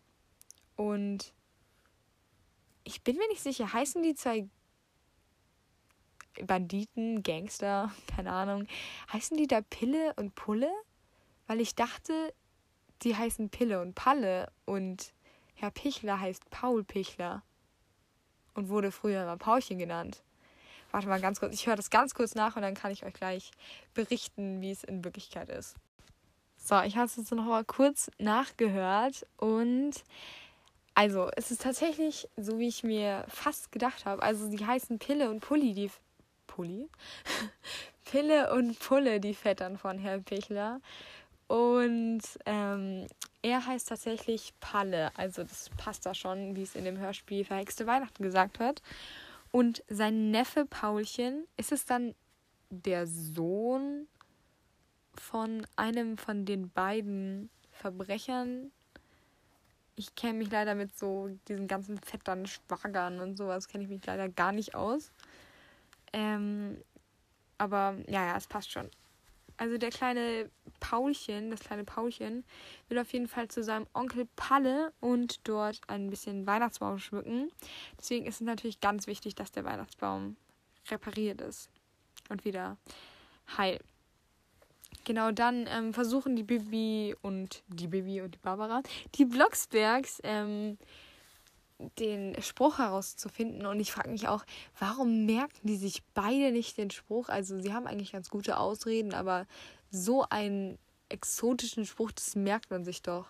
Und 0.76 1.34
ich 2.84 3.02
bin 3.02 3.16
mir 3.16 3.28
nicht 3.28 3.42
sicher, 3.42 3.72
heißen 3.72 4.02
die 4.02 4.14
zwei 4.14 4.46
Banditen, 6.42 7.22
Gangster, 7.22 7.92
keine 8.14 8.32
Ahnung, 8.32 8.66
heißen 9.12 9.36
die 9.36 9.46
da 9.46 9.60
Pille 9.62 10.14
und 10.14 10.34
Pulle? 10.34 10.70
Weil 11.46 11.60
ich 11.60 11.74
dachte, 11.74 12.32
die 13.02 13.16
heißen 13.16 13.50
Pille 13.50 13.82
und 13.82 13.94
Palle 13.94 14.50
und 14.64 15.12
Herr 15.54 15.70
Pichler 15.70 16.20
heißt 16.20 16.48
Paul 16.50 16.84
Pichler 16.84 17.42
und 18.54 18.68
wurde 18.68 18.90
früher 18.90 19.22
immer 19.22 19.36
Paulchen 19.36 19.78
genannt. 19.78 20.22
Warte 20.90 21.08
mal 21.08 21.20
ganz 21.20 21.40
kurz, 21.40 21.54
ich 21.54 21.66
höre 21.66 21.76
das 21.76 21.90
ganz 21.90 22.14
kurz 22.14 22.34
nach 22.34 22.56
und 22.56 22.62
dann 22.62 22.74
kann 22.74 22.92
ich 22.92 23.04
euch 23.04 23.14
gleich 23.14 23.50
berichten, 23.94 24.60
wie 24.60 24.70
es 24.70 24.84
in 24.84 25.04
Wirklichkeit 25.04 25.48
ist. 25.48 25.74
So, 26.56 26.80
ich 26.82 26.96
habe 26.96 27.06
es 27.06 27.16
jetzt 27.16 27.30
noch 27.30 27.44
mal 27.44 27.64
kurz 27.64 28.10
nachgehört 28.18 29.26
und 29.36 29.92
also 30.94 31.30
es 31.36 31.50
ist 31.50 31.62
tatsächlich 31.62 32.28
so, 32.36 32.58
wie 32.58 32.68
ich 32.68 32.84
mir 32.84 33.24
fast 33.28 33.72
gedacht 33.72 34.04
habe. 34.04 34.22
Also 34.22 34.48
die 34.48 34.64
heißen 34.64 34.98
Pille 34.98 35.30
und 35.30 35.40
Pulli, 35.40 35.74
die 35.74 35.90
Pulli? 36.46 36.88
Pille 38.04 38.52
und 38.52 38.78
Pulle, 38.78 39.18
die 39.20 39.34
Vettern 39.34 39.76
von 39.76 39.98
Herrn 39.98 40.22
Pichler. 40.22 40.80
Und 41.48 42.22
ähm, 42.46 43.06
er 43.42 43.66
heißt 43.66 43.88
tatsächlich 43.88 44.54
Palle. 44.60 45.10
Also 45.16 45.42
das 45.42 45.68
passt 45.76 46.06
da 46.06 46.14
schon, 46.14 46.56
wie 46.56 46.62
es 46.62 46.76
in 46.76 46.84
dem 46.84 46.98
Hörspiel 46.98 47.44
Verhexte 47.44 47.86
Weihnachten 47.86 48.22
gesagt 48.22 48.60
wird. 48.60 48.80
Und 49.50 49.84
sein 49.88 50.30
Neffe 50.30 50.64
Paulchen, 50.64 51.46
ist 51.56 51.72
es 51.72 51.84
dann 51.84 52.14
der 52.70 53.06
Sohn 53.06 54.06
von 55.14 55.66
einem 55.76 56.18
von 56.18 56.44
den 56.44 56.70
beiden 56.70 57.50
Verbrechern? 57.70 58.72
Ich 59.96 60.14
kenne 60.14 60.38
mich 60.38 60.50
leider 60.50 60.74
mit 60.74 60.96
so 60.96 61.30
diesen 61.48 61.68
ganzen 61.68 61.98
Vettern, 61.98 62.46
Schwagern 62.46 63.20
und 63.20 63.36
sowas, 63.36 63.68
kenne 63.68 63.84
ich 63.84 63.90
mich 63.90 64.04
leider 64.04 64.28
gar 64.28 64.52
nicht 64.52 64.74
aus. 64.74 65.12
Ähm, 66.12 66.78
aber 67.58 67.96
ja, 68.08 68.26
ja, 68.26 68.36
es 68.36 68.46
passt 68.46 68.72
schon. 68.72 68.90
Also 69.56 69.78
der 69.78 69.90
kleine 69.90 70.50
Paulchen, 70.80 71.50
das 71.50 71.60
kleine 71.60 71.84
Paulchen, 71.84 72.44
will 72.88 72.98
auf 72.98 73.12
jeden 73.12 73.28
Fall 73.28 73.48
zu 73.48 73.62
seinem 73.62 73.86
Onkel 73.94 74.26
Palle 74.34 74.92
und 75.00 75.46
dort 75.46 75.80
ein 75.86 76.10
bisschen 76.10 76.46
Weihnachtsbaum 76.46 76.98
schmücken. 76.98 77.50
Deswegen 77.98 78.26
ist 78.26 78.36
es 78.36 78.46
natürlich 78.46 78.80
ganz 78.80 79.06
wichtig, 79.06 79.36
dass 79.36 79.52
der 79.52 79.64
Weihnachtsbaum 79.64 80.36
repariert 80.90 81.40
ist 81.40 81.70
und 82.28 82.44
wieder 82.44 82.76
heil. 83.56 83.78
Genau, 85.04 85.30
dann 85.32 85.66
ähm, 85.68 85.92
versuchen 85.92 86.34
die 86.34 86.42
Bibi 86.42 87.14
und 87.20 87.62
die 87.68 87.88
Bibi 87.88 88.22
und 88.22 88.34
die 88.34 88.38
Barbara, 88.38 88.82
die 89.16 89.26
Blocksbergs, 89.26 90.20
ähm, 90.24 90.78
den 91.98 92.40
Spruch 92.40 92.78
herauszufinden. 92.78 93.66
Und 93.66 93.80
ich 93.80 93.92
frage 93.92 94.08
mich 94.08 94.28
auch, 94.28 94.44
warum 94.78 95.26
merken 95.26 95.60
die 95.66 95.76
sich 95.76 96.02
beide 96.14 96.52
nicht 96.52 96.78
den 96.78 96.90
Spruch? 96.90 97.28
Also 97.28 97.60
sie 97.60 97.74
haben 97.74 97.86
eigentlich 97.86 98.12
ganz 98.12 98.30
gute 98.30 98.56
Ausreden, 98.58 99.12
aber 99.12 99.46
so 99.90 100.24
einen 100.30 100.78
exotischen 101.10 101.84
Spruch, 101.84 102.12
das 102.12 102.34
merkt 102.34 102.70
man 102.70 102.84
sich 102.84 103.02
doch. 103.02 103.26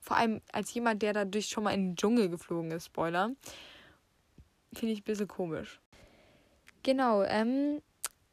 Vor 0.00 0.16
allem 0.16 0.40
als 0.52 0.72
jemand, 0.74 1.02
der 1.02 1.12
dadurch 1.12 1.48
schon 1.48 1.64
mal 1.64 1.72
in 1.72 1.90
den 1.90 1.96
Dschungel 1.96 2.28
geflogen 2.28 2.70
ist, 2.72 2.86
Spoiler. 2.86 3.30
Finde 4.72 4.92
ich 4.92 5.00
ein 5.00 5.04
bisschen 5.04 5.28
komisch. 5.28 5.80
Genau, 6.82 7.22
ähm, 7.22 7.80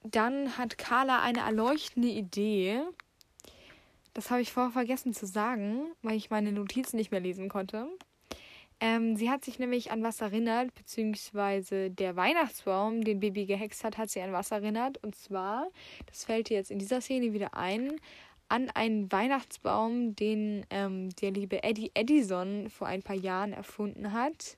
dann 0.03 0.57
hat 0.57 0.77
Carla 0.77 1.21
eine 1.21 1.39
erleuchtende 1.39 2.09
Idee. 2.09 2.81
Das 4.13 4.29
habe 4.29 4.41
ich 4.41 4.51
vorher 4.51 4.71
vergessen 4.71 5.13
zu 5.13 5.25
sagen, 5.25 5.91
weil 6.01 6.15
ich 6.15 6.29
meine 6.29 6.51
Notizen 6.51 6.97
nicht 6.97 7.11
mehr 7.11 7.19
lesen 7.19 7.49
konnte. 7.49 7.87
Ähm, 8.79 9.15
sie 9.15 9.29
hat 9.29 9.45
sich 9.45 9.59
nämlich 9.59 9.91
an 9.91 10.03
was 10.03 10.21
erinnert, 10.21 10.73
beziehungsweise 10.73 11.89
der 11.89 12.15
Weihnachtsbaum, 12.15 13.03
den 13.03 13.19
Baby 13.19 13.45
gehext 13.45 13.83
hat, 13.83 13.97
hat 13.97 14.09
sie 14.09 14.21
an 14.21 14.33
was 14.33 14.51
erinnert. 14.51 15.01
Und 15.03 15.15
zwar, 15.15 15.67
das 16.05 16.25
fällt 16.25 16.51
ihr 16.51 16.57
jetzt 16.57 16.69
in 16.69 16.79
dieser 16.79 17.01
Szene 17.01 17.33
wieder 17.33 17.55
ein, 17.55 17.95
an 18.49 18.69
einen 18.71 19.11
Weihnachtsbaum, 19.11 20.15
den 20.15 20.65
ähm, 20.69 21.09
der 21.21 21.31
liebe 21.31 21.63
Eddie 21.63 21.91
Edison 21.93 22.69
vor 22.69 22.87
ein 22.87 23.01
paar 23.01 23.15
Jahren 23.15 23.53
erfunden 23.53 24.11
hat. 24.11 24.57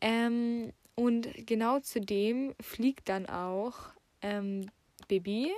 Ähm, 0.00 0.72
und 0.94 1.46
genau 1.46 1.80
zu 1.80 2.00
dem 2.00 2.54
fliegt 2.60 3.08
dann 3.08 3.26
auch 3.26 3.94
ähm, 4.24 4.70
Baby. 5.06 5.52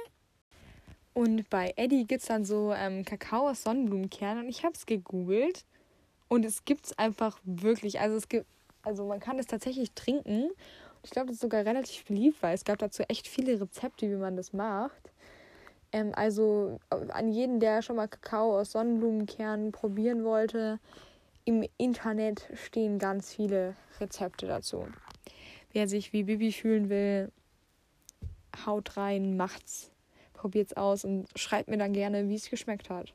Und 1.14 1.48
bei 1.48 1.72
Eddie 1.76 2.04
gibt 2.04 2.20
es 2.20 2.28
dann 2.28 2.44
so 2.44 2.74
ähm, 2.74 3.04
Kakao 3.04 3.48
aus 3.48 3.62
Sonnenblumenkern 3.62 4.38
und 4.38 4.48
ich 4.50 4.64
habe 4.64 4.74
es 4.74 4.84
gegoogelt 4.84 5.64
und 6.28 6.44
es 6.44 6.66
gibt 6.66 6.86
es 6.86 6.98
einfach 6.98 7.38
wirklich. 7.44 8.00
Also 8.00 8.16
es 8.16 8.28
gibt, 8.28 8.44
also 8.82 9.06
man 9.06 9.20
kann 9.20 9.38
es 9.38 9.46
tatsächlich 9.46 9.92
trinken 9.92 10.50
Ich 11.02 11.10
glaube, 11.10 11.28
das 11.28 11.36
ist 11.36 11.42
sogar 11.42 11.64
relativ 11.64 12.04
beliebt, 12.04 12.42
weil 12.42 12.54
es 12.54 12.64
gab 12.64 12.78
dazu 12.78 13.02
echt 13.04 13.28
viele 13.28 13.58
Rezepte, 13.58 14.10
wie 14.10 14.16
man 14.16 14.36
das 14.36 14.52
macht. 14.52 15.10
Ähm, 15.92 16.12
also 16.14 16.78
an 16.90 17.32
jeden, 17.32 17.60
der 17.60 17.80
schon 17.80 17.96
mal 17.96 18.08
Kakao 18.08 18.58
aus 18.58 18.72
Sonnenblumenkernen 18.72 19.72
probieren 19.72 20.22
wollte, 20.24 20.80
im 21.46 21.64
Internet 21.78 22.48
stehen 22.54 22.98
ganz 22.98 23.32
viele 23.32 23.74
Rezepte 24.00 24.46
dazu. 24.46 24.86
Wer 25.72 25.88
sich 25.88 26.12
wie 26.12 26.24
Bibi 26.24 26.52
fühlen 26.52 26.90
will, 26.90 27.30
haut 28.64 28.96
rein, 28.96 29.36
macht's, 29.36 29.90
probiert's 30.32 30.74
aus 30.74 31.04
und 31.04 31.26
schreibt 31.36 31.68
mir 31.68 31.78
dann 31.78 31.92
gerne, 31.92 32.28
wie 32.28 32.36
es 32.36 32.48
geschmeckt 32.48 32.88
hat. 32.90 33.12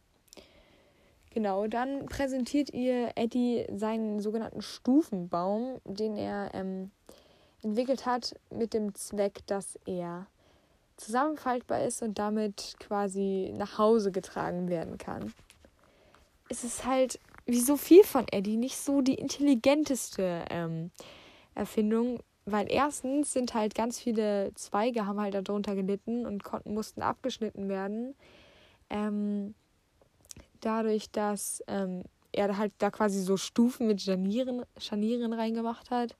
Genau, 1.34 1.68
dann 1.68 2.08
präsentiert 2.08 2.74
ihr 2.74 3.12
Eddie 3.16 3.66
seinen 3.74 4.20
sogenannten 4.20 4.62
Stufenbaum, 4.62 5.80
den 5.86 6.18
er 6.18 6.54
ähm, 6.54 6.92
entwickelt 7.62 8.06
hat 8.06 8.36
mit 8.50 8.74
dem 8.74 8.94
Zweck, 8.96 9.40
dass 9.48 9.80
er 9.86 10.28
zusammenfaltbar 10.98 11.84
ist 11.84 12.02
und 12.02 12.20
damit 12.20 12.76
quasi 12.80 13.54
nach 13.56 13.78
Hause 13.78 14.12
getragen 14.12 14.68
werden 14.68 14.98
kann. 14.98 15.34
Es 16.50 16.66
ist 16.66 16.86
halt 16.86 17.18
wie 17.46 17.62
so 17.62 17.78
viel 17.78 18.04
von 18.04 18.26
Eddie 18.30 18.58
nicht 18.58 18.78
so 18.78 19.02
die 19.02 19.16
intelligenteste 19.16 20.46
ähm, 20.50 20.92
Erfindung, 21.56 22.20
weil 22.52 22.72
erstens 22.72 23.34
sind 23.34 23.54
halt 23.54 23.76
ganz 23.76 24.00
viele 24.00 24.54
Zweige 24.56 25.06
haben 25.06 25.20
halt 25.20 25.36
darunter 25.36 25.76
gelitten 25.76 26.26
und 26.26 26.44
konnten 26.44 26.74
mussten 26.74 27.02
abgeschnitten 27.02 27.70
werden. 27.70 28.16
Ähm, 28.90 29.56
dadurch, 30.62 31.12
dass 31.12 31.64
ähm, 31.68 32.04
er 32.32 32.58
halt 32.58 32.74
da 32.78 32.92
quasi 32.92 33.22
so 33.22 33.38
Stufen 33.38 33.88
mit 33.88 34.02
Scharnieren, 34.02 34.64
Scharnieren 34.78 35.34
reingemacht 35.34 35.92
hat. 35.92 36.16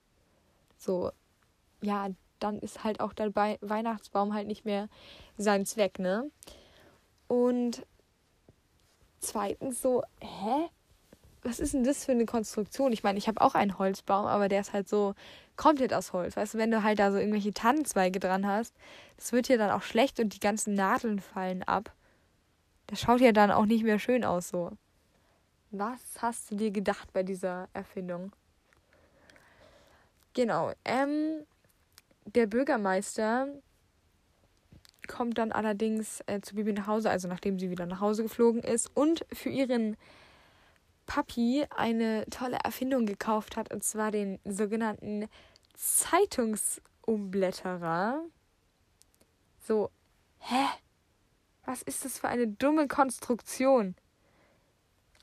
So, 0.76 1.10
ja, 1.80 2.08
dann 2.38 2.58
ist 2.58 2.84
halt 2.84 3.00
auch 3.00 3.12
der 3.12 3.34
Weihnachtsbaum 3.34 4.34
halt 4.34 4.46
nicht 4.46 4.64
mehr 4.64 4.88
sein 5.36 5.64
Zweck, 5.64 5.98
ne? 5.98 6.30
Und 7.28 7.86
zweitens 9.20 9.80
so, 9.80 10.02
hä? 10.20 10.68
Was 11.44 11.58
ist 11.58 11.74
denn 11.74 11.82
das 11.82 12.04
für 12.04 12.12
eine 12.12 12.26
Konstruktion? 12.26 12.92
Ich 12.92 13.02
meine, 13.02 13.18
ich 13.18 13.26
habe 13.26 13.40
auch 13.40 13.54
einen 13.54 13.78
Holzbaum, 13.78 14.26
aber 14.26 14.48
der 14.48 14.60
ist 14.60 14.72
halt 14.72 14.88
so 14.88 15.14
komplett 15.56 15.92
aus 15.92 16.12
Holz. 16.12 16.36
Weißt 16.36 16.54
du, 16.54 16.58
wenn 16.58 16.70
du 16.70 16.82
halt 16.82 16.98
da 16.98 17.10
so 17.10 17.18
irgendwelche 17.18 17.52
Tannenzweige 17.52 18.20
dran 18.20 18.46
hast, 18.46 18.74
das 19.16 19.32
wird 19.32 19.48
ja 19.48 19.56
dann 19.56 19.70
auch 19.70 19.82
schlecht 19.82 20.20
und 20.20 20.34
die 20.34 20.40
ganzen 20.40 20.74
Nadeln 20.74 21.20
fallen 21.20 21.62
ab. 21.62 21.92
Das 22.86 23.00
schaut 23.00 23.20
ja 23.20 23.32
dann 23.32 23.50
auch 23.50 23.66
nicht 23.66 23.84
mehr 23.84 23.98
schön 23.98 24.24
aus 24.24 24.48
so. 24.48 24.72
Was 25.70 26.00
hast 26.18 26.50
du 26.50 26.56
dir 26.56 26.70
gedacht 26.70 27.12
bei 27.12 27.22
dieser 27.22 27.68
Erfindung? 27.72 28.32
Genau. 30.34 30.72
Ähm, 30.84 31.44
der 32.26 32.46
Bürgermeister 32.46 33.48
kommt 35.08 35.38
dann 35.38 35.52
allerdings 35.52 36.22
äh, 36.26 36.40
zu 36.40 36.54
Bibi 36.54 36.72
nach 36.72 36.86
Hause, 36.86 37.10
also 37.10 37.28
nachdem 37.28 37.58
sie 37.58 37.70
wieder 37.70 37.86
nach 37.86 38.00
Hause 38.00 38.22
geflogen 38.22 38.62
ist 38.62 38.90
und 38.94 39.24
für 39.32 39.48
ihren 39.48 39.96
Papi 41.06 41.64
eine 41.74 42.26
tolle 42.30 42.58
Erfindung 42.64 43.06
gekauft 43.06 43.56
hat, 43.56 43.72
und 43.72 43.82
zwar 43.84 44.10
den 44.10 44.40
sogenannten 44.44 45.28
Zeitungsumblätterer. 45.74 48.24
So, 49.60 49.90
hä? 50.38 50.66
Was 51.64 51.82
ist 51.82 52.04
das 52.04 52.18
für 52.18 52.26
eine 52.28 52.48
dumme 52.48 52.88
Konstruktion? 52.88 53.94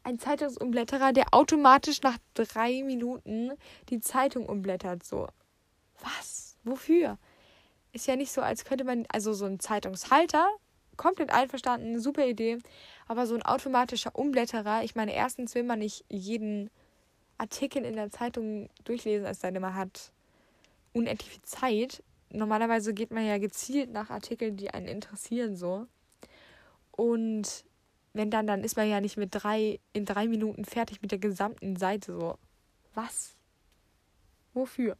Ein 0.03 0.19
Zeitungsumblätterer, 0.19 1.11
der 1.11 1.33
automatisch 1.33 2.01
nach 2.01 2.17
drei 2.33 2.81
Minuten 2.83 3.51
die 3.89 3.99
Zeitung 3.99 4.47
umblättert. 4.47 5.03
So, 5.03 5.27
was? 6.01 6.57
Wofür? 6.63 7.17
Ist 7.91 8.07
ja 8.07 8.15
nicht 8.15 8.31
so, 8.31 8.41
als 8.41 8.65
könnte 8.65 8.83
man, 8.83 9.05
also 9.11 9.33
so 9.33 9.45
ein 9.45 9.59
Zeitungshalter, 9.59 10.47
komplett 10.95 11.31
einverstanden, 11.31 11.99
super 11.99 12.25
Idee. 12.25 12.59
Aber 13.09 13.25
so 13.25 13.33
ein 13.33 13.41
automatischer 13.41 14.15
Umblätterer, 14.15 14.83
ich 14.83 14.93
meine, 14.93 15.15
erstens 15.15 15.55
will 15.55 15.63
man 15.63 15.79
nicht 15.79 16.05
jeden 16.09 16.69
Artikel 17.39 17.83
in 17.83 17.95
der 17.95 18.11
Zeitung 18.11 18.69
durchlesen, 18.83 19.25
es 19.25 19.39
sei 19.39 19.49
denn, 19.49 19.63
man 19.63 19.73
hat 19.73 20.11
unendlich 20.93 21.31
viel 21.31 21.41
Zeit. 21.41 22.03
Normalerweise 22.29 22.93
geht 22.93 23.09
man 23.09 23.25
ja 23.25 23.39
gezielt 23.39 23.89
nach 23.91 24.11
Artikeln, 24.11 24.57
die 24.57 24.69
einen 24.69 24.87
interessieren, 24.87 25.55
so. 25.55 25.87
Und 26.91 27.65
wenn 28.13 28.29
dann, 28.29 28.45
dann 28.45 28.63
ist 28.63 28.77
man 28.77 28.87
ja 28.87 29.01
nicht 29.01 29.17
mit 29.17 29.29
drei, 29.31 29.79
in 29.91 30.05
drei 30.05 30.27
Minuten 30.27 30.63
fertig 30.63 31.01
mit 31.01 31.09
der 31.09 31.17
gesamten 31.17 31.77
Seite, 31.77 32.13
so. 32.13 32.37
Was? 32.93 33.35
Wofür? 34.53 34.95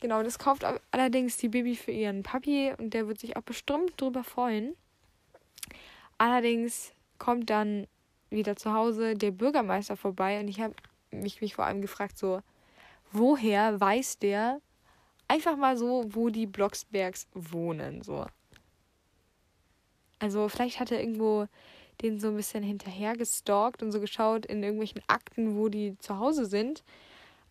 Genau, 0.00 0.22
das 0.22 0.38
kauft 0.38 0.64
allerdings 0.90 1.36
die 1.36 1.50
Baby 1.50 1.76
für 1.76 1.92
ihren 1.92 2.22
Papi 2.22 2.72
und 2.78 2.94
der 2.94 3.08
wird 3.08 3.20
sich 3.20 3.36
auch 3.36 3.42
bestimmt 3.42 4.00
drüber 4.00 4.24
freuen. 4.24 4.74
Allerdings 6.24 6.94
kommt 7.18 7.50
dann 7.50 7.86
wieder 8.30 8.56
zu 8.56 8.72
Hause 8.72 9.14
der 9.14 9.30
Bürgermeister 9.30 9.94
vorbei 9.94 10.40
und 10.40 10.48
ich 10.48 10.58
habe 10.58 10.72
mich, 11.10 11.42
mich 11.42 11.54
vor 11.54 11.66
allem 11.66 11.82
gefragt, 11.82 12.16
so, 12.16 12.40
woher 13.12 13.78
weiß 13.78 14.20
der 14.20 14.62
einfach 15.28 15.58
mal 15.58 15.76
so, 15.76 16.02
wo 16.08 16.30
die 16.30 16.46
Blocksbergs 16.46 17.26
wohnen, 17.34 18.00
so. 18.00 18.24
Also 20.18 20.48
vielleicht 20.48 20.80
hat 20.80 20.90
er 20.92 21.00
irgendwo 21.00 21.46
den 22.00 22.18
so 22.18 22.28
ein 22.28 22.36
bisschen 22.36 22.62
hinterher 22.62 23.14
gestalkt 23.18 23.82
und 23.82 23.92
so 23.92 24.00
geschaut 24.00 24.46
in 24.46 24.62
irgendwelchen 24.62 25.02
Akten, 25.06 25.58
wo 25.58 25.68
die 25.68 25.98
zu 25.98 26.18
Hause 26.18 26.46
sind. 26.46 26.84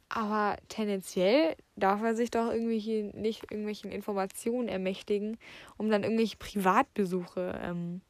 Aber 0.10 0.58
tendenziell 0.68 1.58
darf 1.76 2.02
er 2.02 2.16
sich 2.16 2.32
doch 2.32 2.52
irgendwie 2.52 3.04
nicht 3.14 3.44
irgendwelchen 3.44 3.92
Informationen 3.92 4.68
ermächtigen, 4.68 5.38
um 5.78 5.92
dann 5.92 6.02
irgendwelche 6.02 6.38
Privatbesuche 6.38 7.62
ähm, 7.64 8.02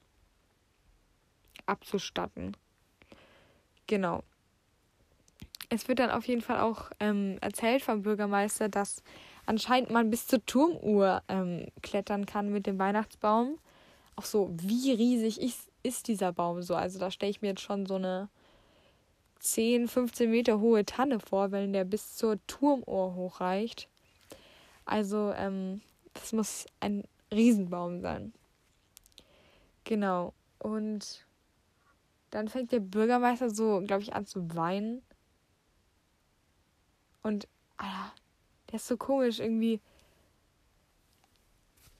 abzustatten. 1.66 2.56
Genau. 3.88 4.24
Es 5.70 5.88
wird 5.88 6.00
dann 6.00 6.12
auf 6.12 6.28
jeden 6.28 6.42
Fall 6.42 6.60
auch 6.60 6.92
ähm, 7.00 7.38
erzählt 7.42 7.82
vom 7.82 8.04
Bürgermeister, 8.04 8.70
dass 8.70 9.02
anscheinend 9.46 9.90
man 9.90 10.10
bis 10.10 10.28
zur 10.28 10.46
Turmuhr 10.46 11.24
ähm, 11.28 11.68
klettern 11.82 12.26
kann 12.26 12.52
mit 12.52 12.68
dem 12.68 12.80
Weihnachtsbaum. 12.80 13.58
Auch 14.16 14.26
so, 14.26 14.52
wie 14.54 14.92
riesig 14.92 15.42
ist, 15.42 15.72
ist 15.82 16.08
dieser 16.08 16.32
Baum 16.32 16.62
so? 16.62 16.76
Also 16.76 17.00
da 17.00 17.10
stelle 17.10 17.32
ich 17.32 17.42
mir 17.42 17.50
jetzt 17.50 17.62
schon 17.62 17.86
so 17.86 17.96
eine 17.96 18.30
10, 19.40 19.88
15 19.88 20.32
Meter 20.32 20.60
hohe 20.60 20.86
Tanne 20.86 21.20
vor, 21.20 21.52
wenn 21.52 21.74
der 21.74 21.84
bis 21.84 22.16
zur 22.16 22.38
Turmuhr 22.48 23.16
hochreicht. 23.16 23.90
Also, 24.86 25.34
ähm, 25.36 25.82
das 26.14 26.34
muss 26.34 26.66
ein 26.80 27.04
Riesenbaum 27.32 28.02
sein. 28.02 28.34
Genau. 29.84 30.34
Und 30.60 31.26
dann 32.34 32.48
fängt 32.48 32.72
der 32.72 32.80
Bürgermeister 32.80 33.50
so, 33.50 33.82
glaube 33.86 34.02
ich, 34.02 34.14
an 34.14 34.26
zu 34.26 34.56
weinen. 34.56 35.02
Und, 37.22 37.48
Alter, 37.78 38.12
der 38.70 38.76
ist 38.76 38.88
so 38.88 38.98
komisch 38.98 39.40
irgendwie. 39.40 39.80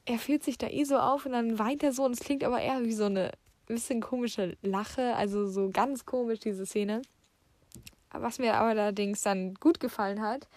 Er 0.06 0.18
fühlt 0.18 0.44
sich 0.44 0.58
da 0.58 0.68
eh 0.68 0.84
so 0.84 0.98
auf 0.98 1.26
und 1.26 1.34
dann 1.34 1.60
weint 1.60 1.84
er 1.84 1.94
so 1.94 2.04
und 2.04 2.14
es 2.14 2.20
klingt 2.20 2.44
aber 2.44 2.60
eher 2.60 2.84
wie 2.84 2.94
so 2.94 3.06
eine 3.06 3.32
bisschen 3.68 4.02
komische 4.02 4.58
Lache. 4.62 5.16
Also 5.16 5.48
so 5.48 5.70
ganz 5.70 6.06
komisch, 6.06 6.40
diese 6.40 6.66
Szene. 6.66 7.04
Was 8.12 8.38
mir 8.38 8.56
allerdings 8.56 9.22
dann 9.22 9.56
gut 9.56 9.80
gefallen 9.80 10.22
hat, 10.22 10.48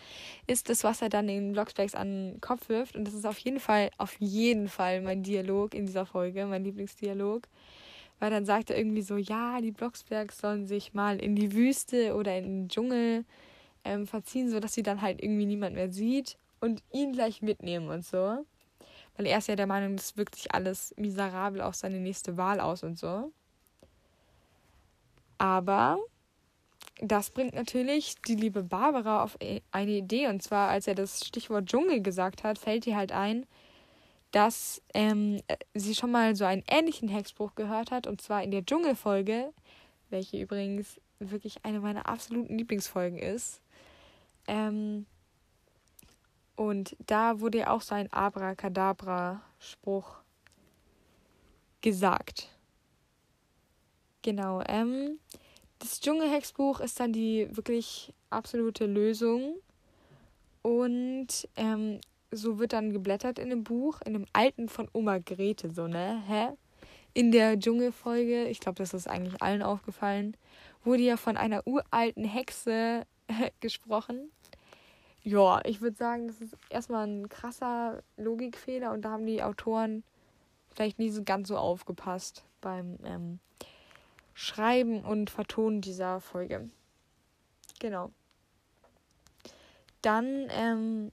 ist 0.47 0.69
das, 0.69 0.85
was 0.85 1.01
er 1.01 1.09
dann 1.09 1.27
den 1.27 1.53
Blocksbergs 1.53 1.95
an 1.95 2.33
den 2.33 2.41
Kopf 2.41 2.69
wirft. 2.69 2.97
Und 2.97 3.05
das 3.07 3.15
ist 3.15 3.25
auf 3.27 3.39
jeden 3.39 3.61
Fall, 3.61 3.91
auf 3.99 4.17
jeden 4.21 4.69
Fall 4.69 5.01
mein 5.01 5.23
Dialog 5.23 5.75
in 5.75 5.87
dieser 5.87 6.07
Folge, 6.07 6.45
mein 6.47 6.65
Lieblingsdialog. 6.65 7.47
Weil 8.19 8.31
dann 8.31 8.47
sagt 8.47 8.71
er 8.71 8.79
irgendwie 8.79 9.03
so, 9.03 9.17
ja, 9.17 9.61
die 9.61 9.73
Blocksbergs 9.73 10.39
sollen 10.39 10.67
sich 10.67 10.95
mal 10.95 11.19
in 11.19 11.37
die 11.37 11.53
Wüste 11.53 12.15
oder 12.15 12.37
in 12.39 12.45
den 12.45 12.69
Dschungel 12.69 13.25
ähm, 13.85 14.07
verziehen, 14.07 14.51
sodass 14.51 14.75
sie 14.75 14.83
dann 14.83 15.03
halt 15.03 15.23
irgendwie 15.23 15.47
niemand 15.47 15.75
mehr 15.75 15.93
sieht 15.93 16.39
und 16.61 16.83
ihn 16.93 17.13
gleich 17.13 17.43
mitnehmen 17.43 17.89
und 17.89 18.05
so. 18.05 18.45
Weil 19.17 19.27
er 19.27 19.39
ist 19.39 19.49
ja 19.49 19.57
der 19.57 19.67
Meinung, 19.67 19.97
das 19.97 20.17
wirkt 20.17 20.35
sich 20.35 20.53
alles 20.53 20.95
miserabel 20.97 21.61
auf 21.61 21.75
seine 21.75 21.99
nächste 21.99 22.37
Wahl 22.37 22.61
aus 22.61 22.83
und 22.83 22.99
so. 22.99 23.33
Aber 25.39 25.99
das 27.01 27.31
bringt 27.31 27.55
natürlich 27.55 28.15
die 28.27 28.35
liebe 28.35 28.63
Barbara 28.63 29.23
auf 29.23 29.37
e- 29.41 29.61
eine 29.71 29.93
Idee. 29.93 30.29
Und 30.29 30.43
zwar, 30.43 30.69
als 30.69 30.87
er 30.87 30.95
das 30.95 31.25
Stichwort 31.25 31.67
Dschungel 31.67 32.03
gesagt 32.03 32.45
hat, 32.45 32.59
fällt 32.59 32.87
ihr 32.87 32.97
halt 32.97 33.13
ein, 33.13 33.47
dass 34.33 34.83
ähm, 34.95 35.41
sie 35.75 35.95
schon 35.95 36.11
mal 36.11 36.35
so 36.37 36.45
einen 36.45 36.65
ähnlichen 36.69 37.09
Hexspruch 37.09 37.55
gehört 37.55 37.91
hat. 37.91 38.07
Und 38.07 38.21
zwar 38.21 38.43
in 38.43 38.51
der 38.51 38.65
Dschungelfolge, 38.65 39.53
welche 40.11 40.41
übrigens 40.41 41.01
wirklich 41.19 41.65
eine 41.65 41.81
meiner 41.81 42.07
absoluten 42.07 42.59
Lieblingsfolgen 42.59 43.19
ist. 43.19 43.63
Ähm, 44.47 45.07
und 46.57 46.97
da 47.07 47.41
wurde 47.41 47.59
ja 47.59 47.71
auch 47.71 47.83
so 47.83 47.95
ein 47.95 48.13
Abracadabra-Spruch 48.13 50.17
gesagt. 51.83 52.49
Genau. 54.23 54.63
Ähm, 54.67 55.19
das 55.79 56.01
Dschungelhexbuch 56.01 56.81
ist 56.81 56.99
dann 56.99 57.13
die 57.13 57.55
wirklich 57.55 58.15
absolute 58.31 58.87
Lösung. 58.87 59.57
Und 60.63 61.47
ähm, 61.57 62.01
so 62.31 62.59
wird 62.59 62.73
dann 62.73 62.93
geblättert 62.93 63.39
in 63.39 63.47
einem 63.47 63.65
Buch, 63.65 64.01
in 64.05 64.15
einem 64.15 64.27
alten 64.33 64.69
von 64.69 64.89
Oma 64.93 65.19
Grete, 65.19 65.71
so, 65.71 65.87
ne? 65.87 66.23
Hä? 66.27 66.49
In 67.15 67.33
der 67.33 67.59
Dschungelfolge, 67.59 68.47
ich 68.49 68.61
glaube, 68.61 68.77
das 68.77 68.93
ist 68.93 69.09
eigentlich 69.09 69.41
allen 69.41 69.63
aufgefallen, 69.63 70.37
wurde 70.85 71.03
ja 71.03 71.17
von 71.17 71.37
einer 71.37 71.67
uralten 71.67 72.25
Hexe 72.25 73.07
gesprochen. 73.61 74.31
Ja, 75.23 75.61
ich 75.65 75.81
würde 75.81 75.97
sagen, 75.97 76.29
das 76.29 76.41
ist 76.41 76.57
erstmal 76.71 77.07
ein 77.07 77.29
krasser 77.29 78.03
Logikfehler 78.17 78.93
und 78.93 79.03
da 79.03 79.11
haben 79.11 79.27
die 79.27 79.43
Autoren 79.43 80.05
vielleicht 80.69 80.99
nie 80.99 81.11
so 81.11 81.25
ganz 81.25 81.49
so 81.49 81.57
aufgepasst 81.57 82.45
beim 82.61 82.99
ähm, 83.05 83.41
Schreiben 84.35 85.05
und 85.05 85.31
Vertonen 85.31 85.81
dieser 85.81 86.21
Folge. 86.21 86.69
Genau. 87.81 88.11
Dann 90.03 90.47
ähm, 90.51 91.11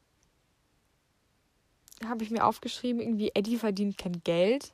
habe 2.10 2.24
ich 2.24 2.32
mir 2.32 2.46
aufgeschrieben, 2.46 3.02
irgendwie 3.02 3.32
Eddie 3.34 3.58
verdient 3.58 3.98
kein 3.98 4.24
Geld. 4.24 4.74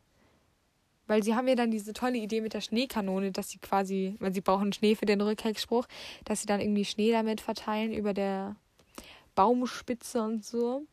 Weil 1.07 1.23
sie 1.23 1.33
haben 1.33 1.47
ja 1.47 1.55
dann 1.55 1.71
diese 1.71 1.93
tolle 1.93 2.17
Idee 2.17 2.39
mit 2.41 2.53
der 2.53 2.61
Schneekanone, 2.61 3.31
dass 3.31 3.49
sie 3.49 3.57
quasi, 3.57 4.15
weil 4.19 4.31
sie 4.31 4.41
brauchen 4.41 4.73
Schnee 4.73 4.93
für 4.95 5.07
den 5.07 5.21
Rückheckspruch, 5.21 5.87
dass 6.23 6.41
sie 6.41 6.45
dann 6.45 6.61
irgendwie 6.61 6.85
Schnee 6.85 7.11
damit 7.11 7.41
verteilen 7.41 7.93
über 7.93 8.13
der 8.13 8.55
Baumspitze 9.33 10.21
und 10.21 10.45
so. 10.45 10.83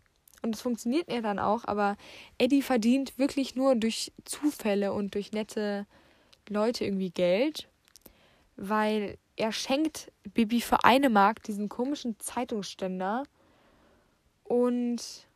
Und 0.42 0.54
es 0.54 0.62
funktioniert 0.62 1.10
ja 1.10 1.20
dann 1.20 1.38
auch, 1.38 1.64
aber 1.64 1.96
Eddie 2.38 2.62
verdient 2.62 3.18
wirklich 3.18 3.56
nur 3.56 3.74
durch 3.74 4.12
Zufälle 4.24 4.92
und 4.92 5.14
durch 5.14 5.32
nette 5.32 5.86
Leute 6.48 6.84
irgendwie 6.84 7.10
Geld, 7.10 7.68
weil 8.56 9.18
er 9.36 9.52
schenkt 9.52 10.12
Bibi 10.32 10.60
für 10.60 10.84
eine 10.84 11.10
Mark 11.10 11.42
diesen 11.42 11.68
komischen 11.68 12.18
Zeitungsständer 12.18 13.24
und 14.44 15.26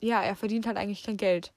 ja, 0.00 0.22
er 0.22 0.36
verdient 0.36 0.66
halt 0.66 0.76
eigentlich 0.76 1.02
kein 1.02 1.16
Geld. 1.16 1.52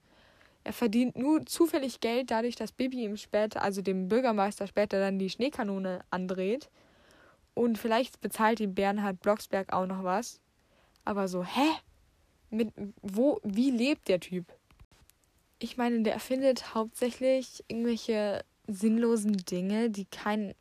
Er 0.64 0.72
verdient 0.72 1.16
nur 1.16 1.44
zufällig 1.46 2.00
Geld 2.00 2.30
dadurch, 2.30 2.54
dass 2.54 2.72
Bibi 2.72 3.04
ihm 3.04 3.16
später, 3.16 3.62
also 3.62 3.82
dem 3.82 4.08
Bürgermeister 4.08 4.66
später 4.66 5.00
dann 5.00 5.18
die 5.18 5.30
Schneekanone 5.30 6.04
andreht. 6.10 6.70
Und 7.54 7.78
vielleicht 7.78 8.20
bezahlt 8.20 8.60
ihm 8.60 8.74
Bernhard 8.74 9.20
Blocksberg 9.20 9.72
auch 9.72 9.86
noch 9.86 10.04
was. 10.04 10.40
Aber 11.04 11.28
so, 11.28 11.44
hä? 11.44 11.68
Mit, 12.50 12.72
wo, 13.00 13.40
wie 13.42 13.70
lebt 13.70 14.08
der 14.08 14.20
Typ? 14.20 14.46
Ich 15.58 15.76
meine, 15.76 16.02
der 16.02 16.14
erfindet 16.14 16.74
hauptsächlich 16.74 17.64
irgendwelche 17.68 18.44
sinnlosen 18.66 19.36
Dinge, 19.36 19.90
die 19.90 20.04
keinen 20.04 20.54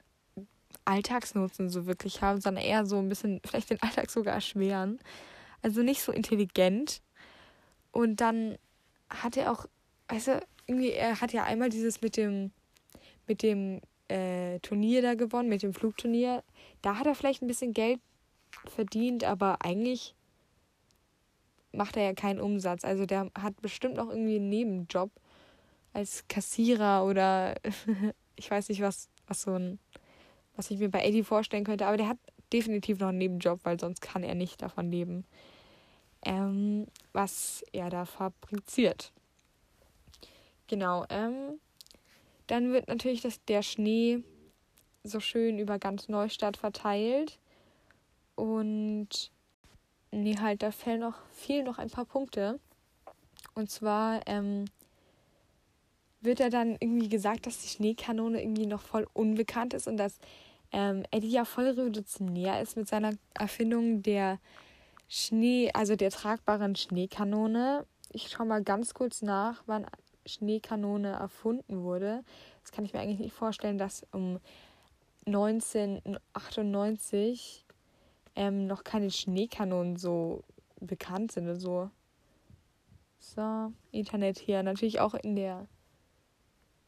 Alltagsnutzen 0.85 1.69
so 1.69 1.85
wirklich 1.85 2.21
haben, 2.21 2.41
sondern 2.41 2.63
eher 2.63 2.85
so 2.85 2.97
ein 2.97 3.09
bisschen 3.09 3.41
vielleicht 3.45 3.69
den 3.69 3.81
Alltag 3.81 4.09
sogar 4.09 4.33
erschweren. 4.33 4.99
Also 5.61 5.83
nicht 5.83 6.01
so 6.01 6.11
intelligent. 6.11 7.01
Und 7.91 8.21
dann 8.21 8.57
hat 9.09 9.37
er 9.37 9.51
auch 9.51 9.65
weißt 10.11 10.27
du, 10.27 10.41
irgendwie, 10.67 10.91
er 10.91 11.21
hat 11.21 11.33
ja 11.33 11.43
einmal 11.43 11.69
dieses 11.69 12.01
mit 12.01 12.17
dem, 12.17 12.51
mit 13.27 13.41
dem 13.41 13.81
äh, 14.09 14.59
Turnier 14.59 15.01
da 15.01 15.15
gewonnen, 15.15 15.49
mit 15.49 15.63
dem 15.63 15.73
Flugturnier. 15.73 16.43
Da 16.81 16.97
hat 16.97 17.07
er 17.07 17.15
vielleicht 17.15 17.41
ein 17.41 17.47
bisschen 17.47 17.73
Geld 17.73 17.99
verdient, 18.67 19.23
aber 19.23 19.63
eigentlich 19.63 20.13
macht 21.71 21.95
er 21.95 22.03
ja 22.03 22.13
keinen 22.13 22.41
Umsatz. 22.41 22.83
Also 22.83 23.05
der 23.05 23.31
hat 23.39 23.61
bestimmt 23.61 23.95
noch 23.95 24.09
irgendwie 24.09 24.35
einen 24.35 24.49
Nebenjob 24.49 25.09
als 25.93 26.27
Kassierer 26.27 27.05
oder 27.05 27.55
ich 28.35 28.51
weiß 28.51 28.69
nicht, 28.69 28.81
was, 28.81 29.09
was 29.27 29.43
so 29.43 29.53
ein, 29.53 29.79
was 30.55 30.69
ich 30.71 30.79
mir 30.79 30.89
bei 30.89 31.03
Eddie 31.03 31.23
vorstellen 31.23 31.63
könnte, 31.63 31.85
aber 31.87 31.97
der 31.97 32.09
hat 32.09 32.17
definitiv 32.51 32.99
noch 32.99 33.09
einen 33.09 33.19
Nebenjob, 33.19 33.61
weil 33.63 33.79
sonst 33.79 34.01
kann 34.01 34.23
er 34.23 34.35
nicht 34.35 34.61
davon 34.61 34.91
leben, 34.91 35.25
ähm, 36.25 36.87
was 37.13 37.63
er 37.71 37.89
da 37.89 38.05
fabriziert. 38.05 39.11
Genau. 40.67 41.05
Ähm, 41.09 41.59
dann 42.47 42.71
wird 42.71 42.87
natürlich 42.87 43.21
das, 43.21 43.43
der 43.45 43.61
Schnee 43.61 44.23
so 45.03 45.19
schön 45.19 45.59
über 45.59 45.79
ganz 45.79 46.07
Neustadt 46.07 46.57
verteilt. 46.57 47.39
Und 48.35 49.31
nee, 50.11 50.37
halt, 50.37 50.63
da 50.63 50.71
fehlen 50.71 51.01
noch, 51.01 51.15
fehlen 51.31 51.65
noch 51.65 51.77
ein 51.77 51.89
paar 51.89 52.05
Punkte. 52.05 52.59
Und 53.53 53.69
zwar 53.69 54.21
ähm, 54.27 54.65
wird 56.21 56.39
er 56.39 56.49
dann 56.49 56.77
irgendwie 56.79 57.09
gesagt, 57.09 57.47
dass 57.47 57.61
die 57.61 57.67
Schneekanone 57.67 58.41
irgendwie 58.41 58.67
noch 58.67 58.81
voll 58.81 59.07
unbekannt 59.13 59.73
ist 59.73 59.87
und 59.87 59.97
dass 59.97 60.19
ähm, 60.71 61.03
Eddie 61.11 61.31
ja 61.31 61.45
voll 61.45 61.65
revolutionär 61.65 62.61
ist 62.61 62.77
mit 62.77 62.87
seiner 62.87 63.11
Erfindung 63.33 64.03
der 64.03 64.39
Schnee, 65.13 65.69
also 65.73 65.97
der 65.97 66.09
tragbaren 66.09 66.77
Schneekanone. 66.77 67.85
Ich 68.13 68.29
schaue 68.29 68.45
mal 68.45 68.63
ganz 68.63 68.93
kurz 68.93 69.21
nach, 69.21 69.61
wann 69.65 69.85
Schneekanone 70.25 71.09
erfunden 71.09 71.83
wurde. 71.83 72.23
Das 72.61 72.71
kann 72.71 72.85
ich 72.85 72.93
mir 72.93 73.01
eigentlich 73.01 73.19
nicht 73.19 73.33
vorstellen, 73.33 73.77
dass 73.77 74.07
um 74.13 74.39
1998 75.25 77.65
ähm, 78.37 78.67
noch 78.67 78.85
keine 78.85 79.11
Schneekanonen 79.11 79.97
so 79.97 80.45
bekannt 80.79 81.33
sind 81.33 81.43
oder 81.43 81.59
so. 81.59 81.89
So, 83.19 83.73
Internet 83.91 84.39
hier. 84.39 84.63
Natürlich 84.63 85.01
auch 85.01 85.15
in 85.15 85.35
der 85.35 85.67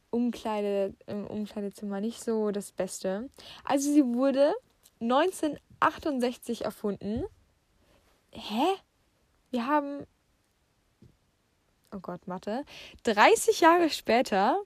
Umkleide, 0.08 0.94
im 1.06 1.26
Umkleidezimmer 1.26 2.00
nicht 2.00 2.24
so 2.24 2.52
das 2.52 2.72
Beste. 2.72 3.28
Also 3.64 3.92
sie 3.92 4.02
wurde 4.02 4.54
1968 5.00 6.64
erfunden. 6.64 7.26
Hä? 8.34 8.76
Wir 9.50 9.66
haben 9.66 10.06
oh 11.94 12.00
Gott, 12.00 12.26
Mathe, 12.26 12.64
30 13.04 13.60
Jahre 13.60 13.88
später 13.88 14.60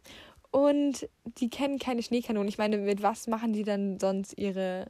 und 0.50 1.09
die 1.24 1.50
kennen 1.50 1.78
keine 1.78 2.02
Schneekanonen. 2.02 2.48
Ich 2.48 2.59
meine, 2.59 2.78
mit 2.78 3.02
was 3.02 3.26
machen 3.26 3.52
die 3.52 3.64
dann 3.64 4.00
sonst 4.00 4.37
ihre 4.38 4.87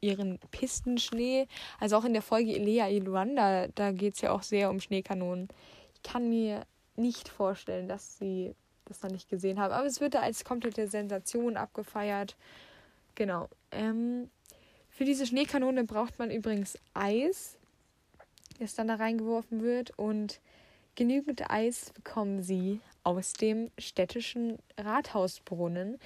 ihren 0.00 0.38
Pistenschnee? 0.52 1.48
Also 1.80 1.96
auch 1.96 2.04
in 2.04 2.12
der 2.12 2.22
Folge 2.22 2.54
Elea 2.54 2.88
Iluanda, 2.88 3.68
da 3.68 3.90
geht 3.90 4.14
es 4.14 4.20
ja 4.20 4.30
auch 4.30 4.42
sehr 4.42 4.70
um 4.70 4.80
Schneekanonen. 4.80 5.48
Ich 5.94 6.02
kann 6.02 6.28
mir 6.28 6.64
nicht 6.96 7.28
vorstellen, 7.28 7.88
dass 7.88 8.18
sie 8.18 8.54
das 8.84 9.02
noch 9.02 9.10
nicht 9.10 9.28
gesehen 9.28 9.58
haben. 9.58 9.72
Aber 9.72 9.86
es 9.86 10.00
wird 10.00 10.14
da 10.14 10.20
als 10.20 10.44
komplette 10.44 10.86
Sensation 10.88 11.56
abgefeiert. 11.56 12.36
Genau. 13.16 13.48
Ähm, 13.72 14.30
für 14.88 15.04
diese 15.04 15.26
Schneekanone 15.26 15.84
braucht 15.84 16.18
man 16.18 16.30
übrigens 16.30 16.78
Eis, 16.94 17.57
das 18.58 18.74
dann 18.74 18.88
da 18.88 18.96
reingeworfen 18.96 19.62
wird. 19.62 19.96
Und 19.98 20.40
Genügend 20.98 21.48
Eis 21.48 21.92
bekommen 21.94 22.42
sie 22.42 22.80
aus 23.04 23.32
dem 23.32 23.70
städtischen 23.78 24.58
Rathausbrunnen, 24.76 25.96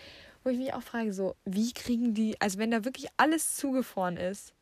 wo 0.44 0.50
ich 0.50 0.58
mich 0.58 0.74
auch 0.74 0.82
frage, 0.82 1.14
so, 1.14 1.34
wie 1.46 1.72
kriegen 1.72 2.12
die, 2.12 2.38
also 2.42 2.58
wenn 2.58 2.70
da 2.70 2.84
wirklich 2.84 3.06
alles 3.16 3.56
zugefroren 3.56 4.18
ist, 4.18 4.52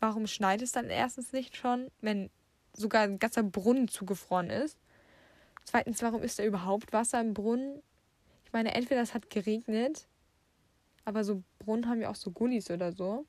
warum 0.00 0.26
schneit 0.26 0.62
es 0.62 0.72
dann 0.72 0.90
erstens 0.90 1.32
nicht 1.32 1.56
schon, 1.56 1.92
wenn 2.00 2.28
sogar 2.72 3.02
ein 3.02 3.20
ganzer 3.20 3.44
Brunnen 3.44 3.86
zugefroren 3.86 4.50
ist? 4.50 4.76
Zweitens, 5.64 6.02
warum 6.02 6.24
ist 6.24 6.40
da 6.40 6.44
überhaupt 6.44 6.92
Wasser 6.92 7.20
im 7.20 7.32
Brunnen? 7.32 7.84
Ich 8.44 8.52
meine, 8.52 8.74
entweder 8.74 9.02
es 9.02 9.14
hat 9.14 9.30
geregnet, 9.30 10.08
aber 11.04 11.22
so 11.22 11.44
Brunnen 11.60 11.88
haben 11.88 12.00
ja 12.00 12.10
auch 12.10 12.16
so 12.16 12.32
Gullis 12.32 12.68
oder 12.68 12.90
so. 12.90 13.26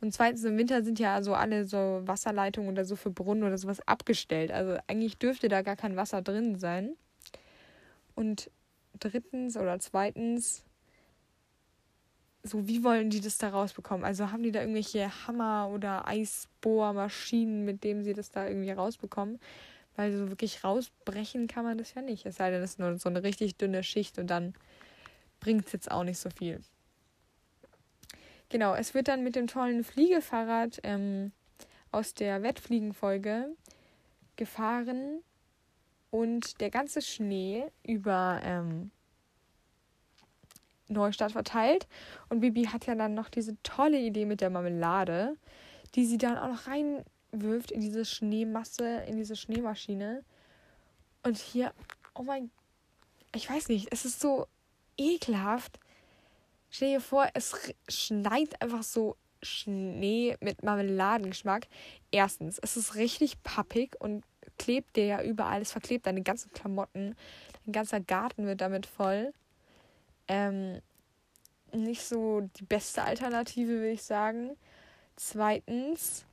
Und 0.00 0.12
zweitens, 0.12 0.44
im 0.44 0.56
Winter 0.56 0.82
sind 0.82 0.98
ja 0.98 1.22
so 1.22 1.34
alle 1.34 1.66
so 1.66 2.00
Wasserleitungen 2.04 2.70
oder 2.70 2.84
so 2.84 2.96
für 2.96 3.10
Brunnen 3.10 3.44
oder 3.44 3.58
sowas 3.58 3.86
abgestellt. 3.86 4.50
Also 4.50 4.78
eigentlich 4.86 5.18
dürfte 5.18 5.48
da 5.48 5.62
gar 5.62 5.76
kein 5.76 5.96
Wasser 5.96 6.22
drin 6.22 6.56
sein. 6.56 6.96
Und 8.14 8.50
drittens 8.98 9.56
oder 9.56 9.78
zweitens, 9.78 10.64
so 12.42 12.66
wie 12.66 12.82
wollen 12.82 13.10
die 13.10 13.20
das 13.20 13.36
da 13.36 13.50
rausbekommen? 13.50 14.04
Also 14.04 14.32
haben 14.32 14.42
die 14.42 14.52
da 14.52 14.60
irgendwelche 14.60 15.10
Hammer 15.26 15.70
oder 15.72 16.08
Eisbohrmaschinen, 16.08 17.64
mit 17.66 17.84
denen 17.84 18.02
sie 18.02 18.14
das 18.14 18.30
da 18.30 18.48
irgendwie 18.48 18.70
rausbekommen? 18.70 19.38
Weil 19.96 20.16
so 20.16 20.28
wirklich 20.30 20.64
rausbrechen 20.64 21.46
kann 21.46 21.64
man 21.64 21.76
das 21.76 21.92
ja 21.92 22.00
nicht. 22.00 22.24
Es 22.24 22.36
sei 22.36 22.50
denn, 22.50 22.62
es 22.62 22.72
ist 22.72 22.78
nur 22.78 22.96
so 22.96 23.10
eine 23.10 23.22
richtig 23.22 23.56
dünne 23.56 23.82
Schicht 23.82 24.18
und 24.18 24.28
dann 24.28 24.54
bringt 25.40 25.66
es 25.66 25.72
jetzt 25.72 25.90
auch 25.90 26.04
nicht 26.04 26.18
so 26.18 26.30
viel. 26.30 26.60
Genau, 28.50 28.74
es 28.74 28.94
wird 28.94 29.06
dann 29.06 29.22
mit 29.22 29.36
dem 29.36 29.46
tollen 29.46 29.84
Fliegefahrrad 29.84 30.80
ähm, 30.82 31.30
aus 31.92 32.14
der 32.14 32.42
Wettfliegenfolge 32.42 33.54
gefahren 34.34 35.22
und 36.10 36.60
der 36.60 36.70
ganze 36.70 37.00
Schnee 37.00 37.64
über 37.84 38.40
ähm, 38.42 38.90
Neustadt 40.88 41.30
verteilt. 41.30 41.86
Und 42.28 42.40
Bibi 42.40 42.64
hat 42.64 42.86
ja 42.86 42.96
dann 42.96 43.14
noch 43.14 43.28
diese 43.28 43.56
tolle 43.62 44.00
Idee 44.00 44.26
mit 44.26 44.40
der 44.40 44.50
Marmelade, 44.50 45.36
die 45.94 46.04
sie 46.04 46.18
dann 46.18 46.36
auch 46.36 46.48
noch 46.48 46.66
reinwirft 46.66 47.70
in 47.70 47.80
diese 47.80 48.04
Schneemasse, 48.04 49.04
in 49.06 49.16
diese 49.16 49.36
Schneemaschine. 49.36 50.24
Und 51.22 51.38
hier, 51.38 51.72
oh 52.14 52.24
mein, 52.24 52.50
ich 53.32 53.48
weiß 53.48 53.68
nicht, 53.68 53.92
es 53.92 54.04
ist 54.04 54.20
so 54.20 54.48
ekelhaft 54.98 55.78
Stell 56.70 56.94
dir 56.94 57.00
vor, 57.00 57.28
es 57.34 57.54
schneit 57.88 58.60
einfach 58.62 58.82
so 58.82 59.16
Schnee 59.42 60.36
mit 60.40 60.62
Marmeladengeschmack. 60.62 61.66
Erstens, 62.10 62.58
es 62.58 62.76
ist 62.76 62.94
richtig 62.94 63.42
pappig 63.42 63.96
und 64.00 64.24
klebt 64.58 64.96
dir 64.96 65.06
ja 65.06 65.22
überall. 65.22 65.62
Es 65.62 65.72
verklebt 65.72 66.06
deine 66.06 66.22
ganzen 66.22 66.52
Klamotten. 66.52 67.16
Dein 67.64 67.72
ganzer 67.72 68.00
Garten 68.00 68.46
wird 68.46 68.60
damit 68.60 68.86
voll. 68.86 69.32
Ähm, 70.28 70.80
nicht 71.72 72.02
so 72.02 72.42
die 72.58 72.64
beste 72.64 73.02
Alternative, 73.02 73.68
würde 73.68 73.90
ich 73.90 74.02
sagen. 74.02 74.56
Zweitens, 75.16 76.24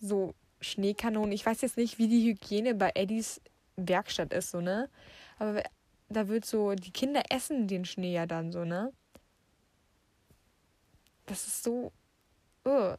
so 0.00 0.34
Schneekanonen. 0.60 1.32
Ich 1.32 1.46
weiß 1.46 1.62
jetzt 1.62 1.76
nicht, 1.76 1.98
wie 1.98 2.08
die 2.08 2.28
Hygiene 2.28 2.74
bei 2.74 2.92
Eddies 2.94 3.40
Werkstatt 3.76 4.32
ist, 4.32 4.50
so, 4.50 4.60
ne? 4.60 4.88
Aber 5.38 5.62
da 6.08 6.28
wird 6.28 6.44
so, 6.44 6.74
die 6.74 6.90
Kinder 6.90 7.22
essen 7.30 7.66
den 7.66 7.84
Schnee 7.84 8.12
ja 8.12 8.26
dann 8.26 8.52
so, 8.52 8.64
ne? 8.64 8.92
Das 11.30 11.46
ist 11.46 11.62
so. 11.62 11.92
Uh, 12.66 12.96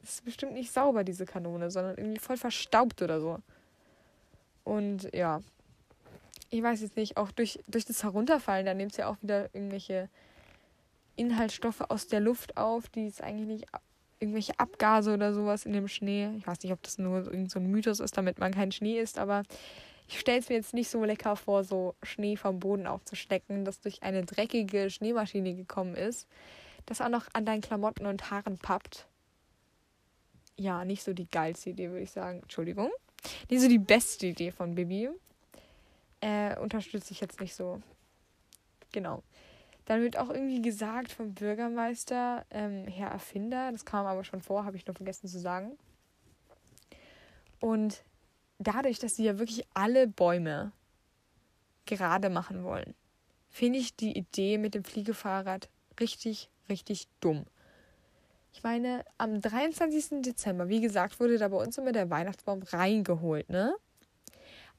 das 0.00 0.14
ist 0.14 0.24
bestimmt 0.24 0.52
nicht 0.52 0.72
sauber, 0.72 1.04
diese 1.04 1.26
Kanone, 1.26 1.70
sondern 1.70 1.96
irgendwie 1.96 2.18
voll 2.18 2.36
verstaubt 2.36 3.00
oder 3.02 3.20
so. 3.20 3.38
Und 4.64 5.08
ja. 5.14 5.40
Ich 6.50 6.62
weiß 6.62 6.82
jetzt 6.82 6.96
nicht, 6.96 7.16
auch 7.16 7.30
durch, 7.30 7.60
durch 7.66 7.86
das 7.86 8.02
Herunterfallen, 8.02 8.66
da 8.66 8.74
nimmt 8.74 8.90
es 8.90 8.98
ja 8.98 9.08
auch 9.08 9.16
wieder 9.22 9.48
irgendwelche 9.54 10.10
Inhaltsstoffe 11.16 11.80
aus 11.88 12.08
der 12.08 12.20
Luft 12.20 12.58
auf, 12.58 12.90
die 12.90 13.06
es 13.06 13.22
eigentlich 13.22 13.46
nicht 13.46 13.66
irgendwelche 14.20 14.58
Abgase 14.58 15.14
oder 15.14 15.32
sowas 15.32 15.64
in 15.64 15.72
dem 15.72 15.88
Schnee. 15.88 16.30
Ich 16.36 16.46
weiß 16.46 16.62
nicht, 16.62 16.72
ob 16.72 16.82
das 16.82 16.98
nur 16.98 17.24
irgend 17.24 17.50
so 17.50 17.58
ein 17.58 17.70
Mythos 17.70 18.00
ist, 18.00 18.18
damit 18.18 18.38
man 18.38 18.52
keinen 18.52 18.72
Schnee 18.72 19.00
isst, 19.00 19.18
aber 19.18 19.44
ich 20.08 20.20
stelle 20.20 20.40
es 20.40 20.48
mir 20.50 20.56
jetzt 20.56 20.74
nicht 20.74 20.90
so 20.90 21.04
lecker 21.04 21.36
vor, 21.36 21.64
so 21.64 21.94
Schnee 22.02 22.36
vom 22.36 22.58
Boden 22.58 22.86
aufzustecken, 22.86 23.64
das 23.64 23.80
durch 23.80 24.02
eine 24.02 24.24
dreckige 24.24 24.90
Schneemaschine 24.90 25.54
gekommen 25.54 25.94
ist, 25.94 26.28
das 26.86 27.00
auch 27.00 27.08
noch 27.08 27.26
an 27.32 27.46
deinen 27.46 27.60
Klamotten 27.60 28.06
und 28.06 28.30
Haaren 28.30 28.58
pappt. 28.58 29.06
Ja, 30.56 30.84
nicht 30.84 31.02
so 31.02 31.12
die 31.12 31.28
geilste 31.28 31.70
Idee, 31.70 31.90
würde 31.90 32.02
ich 32.02 32.10
sagen. 32.10 32.40
Entschuldigung. 32.42 32.90
Nicht 33.48 33.62
so 33.62 33.68
die 33.68 33.78
beste 33.78 34.26
Idee 34.26 34.50
von 34.50 34.74
Bibi. 34.74 35.10
Äh, 36.20 36.58
unterstütze 36.58 37.12
ich 37.12 37.20
jetzt 37.20 37.40
nicht 37.40 37.54
so. 37.54 37.80
Genau. 38.92 39.22
Dann 39.86 40.02
wird 40.02 40.16
auch 40.16 40.30
irgendwie 40.30 40.62
gesagt 40.62 41.10
vom 41.10 41.34
Bürgermeister, 41.34 42.46
ähm, 42.50 42.86
Herr 42.86 43.10
Erfinder, 43.10 43.72
das 43.72 43.84
kam 43.84 44.06
aber 44.06 44.22
schon 44.22 44.40
vor, 44.40 44.64
habe 44.64 44.76
ich 44.76 44.86
nur 44.86 44.94
vergessen 44.94 45.26
zu 45.26 45.40
sagen. 45.40 45.76
Und 47.58 48.04
dadurch, 48.58 48.98
dass 49.00 49.16
sie 49.16 49.24
ja 49.24 49.38
wirklich 49.38 49.66
alle 49.74 50.06
Bäume 50.06 50.72
gerade 51.86 52.30
machen 52.30 52.62
wollen, 52.62 52.94
finde 53.50 53.80
ich 53.80 53.96
die 53.96 54.16
Idee 54.16 54.58
mit 54.58 54.74
dem 54.74 54.84
Fliegefahrrad 54.84 55.68
richtig, 55.98 56.48
richtig 56.72 57.06
dumm. 57.20 57.44
Ich 58.54 58.62
meine, 58.62 59.04
am 59.18 59.40
23. 59.40 60.22
Dezember, 60.22 60.68
wie 60.68 60.80
gesagt, 60.80 61.20
wurde 61.20 61.38
da 61.38 61.48
bei 61.48 61.56
uns 61.56 61.78
immer 61.78 61.92
der 61.92 62.10
Weihnachtsbaum 62.10 62.62
reingeholt, 62.62 63.48
ne? 63.48 63.74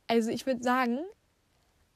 Also 0.07 0.29
ich 0.29 0.45
würde 0.45 0.63
sagen, 0.63 0.99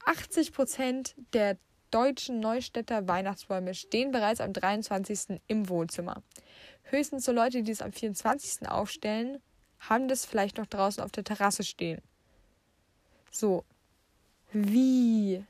80 0.04 0.52
Prozent 0.52 1.14
der 1.34 1.58
deutschen 1.90 2.40
Neustädter 2.40 3.08
Weihnachtsbäume 3.08 3.74
stehen 3.74 4.10
bereits 4.10 4.40
am 4.40 4.52
23. 4.52 5.40
im 5.46 5.68
Wohnzimmer. 5.68 6.22
Höchstens 6.84 7.24
so 7.24 7.32
Leute, 7.32 7.62
die 7.62 7.72
es 7.72 7.82
am 7.82 7.92
24. 7.92 8.68
aufstellen, 8.68 9.40
haben 9.80 10.08
das 10.08 10.24
vielleicht 10.24 10.58
noch 10.58 10.66
draußen 10.66 11.02
auf 11.02 11.12
der 11.12 11.24
Terrasse 11.24 11.62
stehen. 11.64 12.00
So, 13.30 13.64
wie 14.52 15.44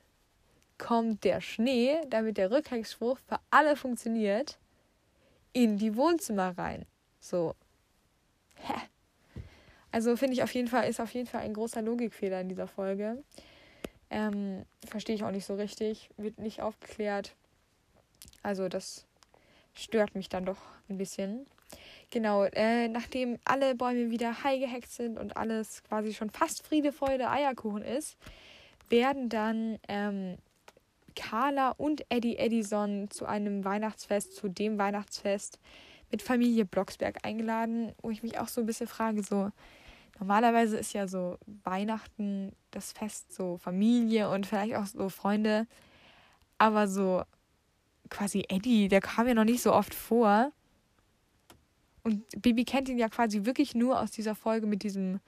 kommt 0.79 1.23
der 1.23 1.41
Schnee, 1.41 1.97
damit 2.09 2.37
der 2.37 2.49
Rückhaltsspruch 2.49 3.19
für 3.27 3.39
alle 3.51 3.75
funktioniert, 3.75 4.57
in 5.53 5.77
die 5.77 5.95
Wohnzimmer 5.95 6.57
rein? 6.57 6.85
So, 7.19 7.53
hä? 8.55 8.73
Also 9.91 10.15
finde 10.15 10.33
ich 10.33 10.43
auf 10.43 10.53
jeden 10.53 10.67
Fall, 10.67 10.87
ist 10.89 10.99
auf 10.99 11.13
jeden 11.13 11.27
Fall 11.27 11.41
ein 11.41 11.53
großer 11.53 11.81
Logikfehler 11.81 12.41
in 12.41 12.49
dieser 12.49 12.67
Folge. 12.67 13.23
Ähm, 14.09 14.65
Verstehe 14.87 15.15
ich 15.15 15.23
auch 15.23 15.31
nicht 15.31 15.45
so 15.45 15.55
richtig, 15.55 16.09
wird 16.17 16.39
nicht 16.39 16.61
aufgeklärt. 16.61 17.35
Also 18.41 18.69
das 18.69 19.05
stört 19.73 20.15
mich 20.15 20.29
dann 20.29 20.45
doch 20.45 20.61
ein 20.89 20.97
bisschen. 20.97 21.45
Genau, 22.09 22.45
äh, 22.45 22.87
nachdem 22.87 23.37
alle 23.45 23.75
Bäume 23.75 24.09
wieder 24.09 24.43
heil 24.43 24.59
gehackt 24.59 24.91
sind 24.91 25.19
und 25.19 25.37
alles 25.37 25.83
quasi 25.83 26.13
schon 26.13 26.31
fast 26.31 26.65
Friede, 26.65 26.91
Freude, 26.91 27.29
Eierkuchen 27.29 27.83
ist, 27.83 28.17
werden 28.89 29.29
dann 29.29 29.77
ähm, 29.87 30.37
Carla 31.19 31.71
und 31.71 32.05
Eddie 32.09 32.37
Edison 32.37 33.09
zu 33.11 33.25
einem 33.25 33.65
Weihnachtsfest, 33.65 34.35
zu 34.35 34.47
dem 34.47 34.77
Weihnachtsfest 34.77 35.59
mit 36.11 36.21
Familie 36.21 36.65
Blocksberg 36.65 37.25
eingeladen, 37.25 37.91
wo 38.01 38.09
ich 38.09 38.23
mich 38.23 38.39
auch 38.39 38.47
so 38.47 38.61
ein 38.61 38.65
bisschen 38.65 38.87
frage, 38.87 39.21
so 39.21 39.51
normalerweise 40.17 40.77
ist 40.77 40.93
ja 40.93 41.07
so 41.07 41.37
Weihnachten 41.63 42.53
das 42.71 42.93
Fest 42.93 43.33
so 43.33 43.57
Familie 43.57 44.29
und 44.29 44.45
vielleicht 44.45 44.75
auch 44.75 44.85
so 44.85 45.09
Freunde, 45.09 45.67
aber 46.57 46.87
so 46.87 47.23
quasi 48.09 48.45
Eddie, 48.47 48.87
der 48.87 49.01
kam 49.01 49.27
ja 49.27 49.33
noch 49.33 49.43
nicht 49.43 49.61
so 49.61 49.73
oft 49.73 49.93
vor. 49.93 50.51
Und 52.03 52.23
Bibi 52.41 52.63
kennt 52.63 52.87
ihn 52.87 52.97
ja 52.97 53.09
quasi 53.09 53.43
wirklich 53.43 53.75
nur 53.75 53.99
aus 53.99 54.11
dieser 54.11 54.35
Folge 54.35 54.67
mit 54.67 54.83
diesem 54.83 55.19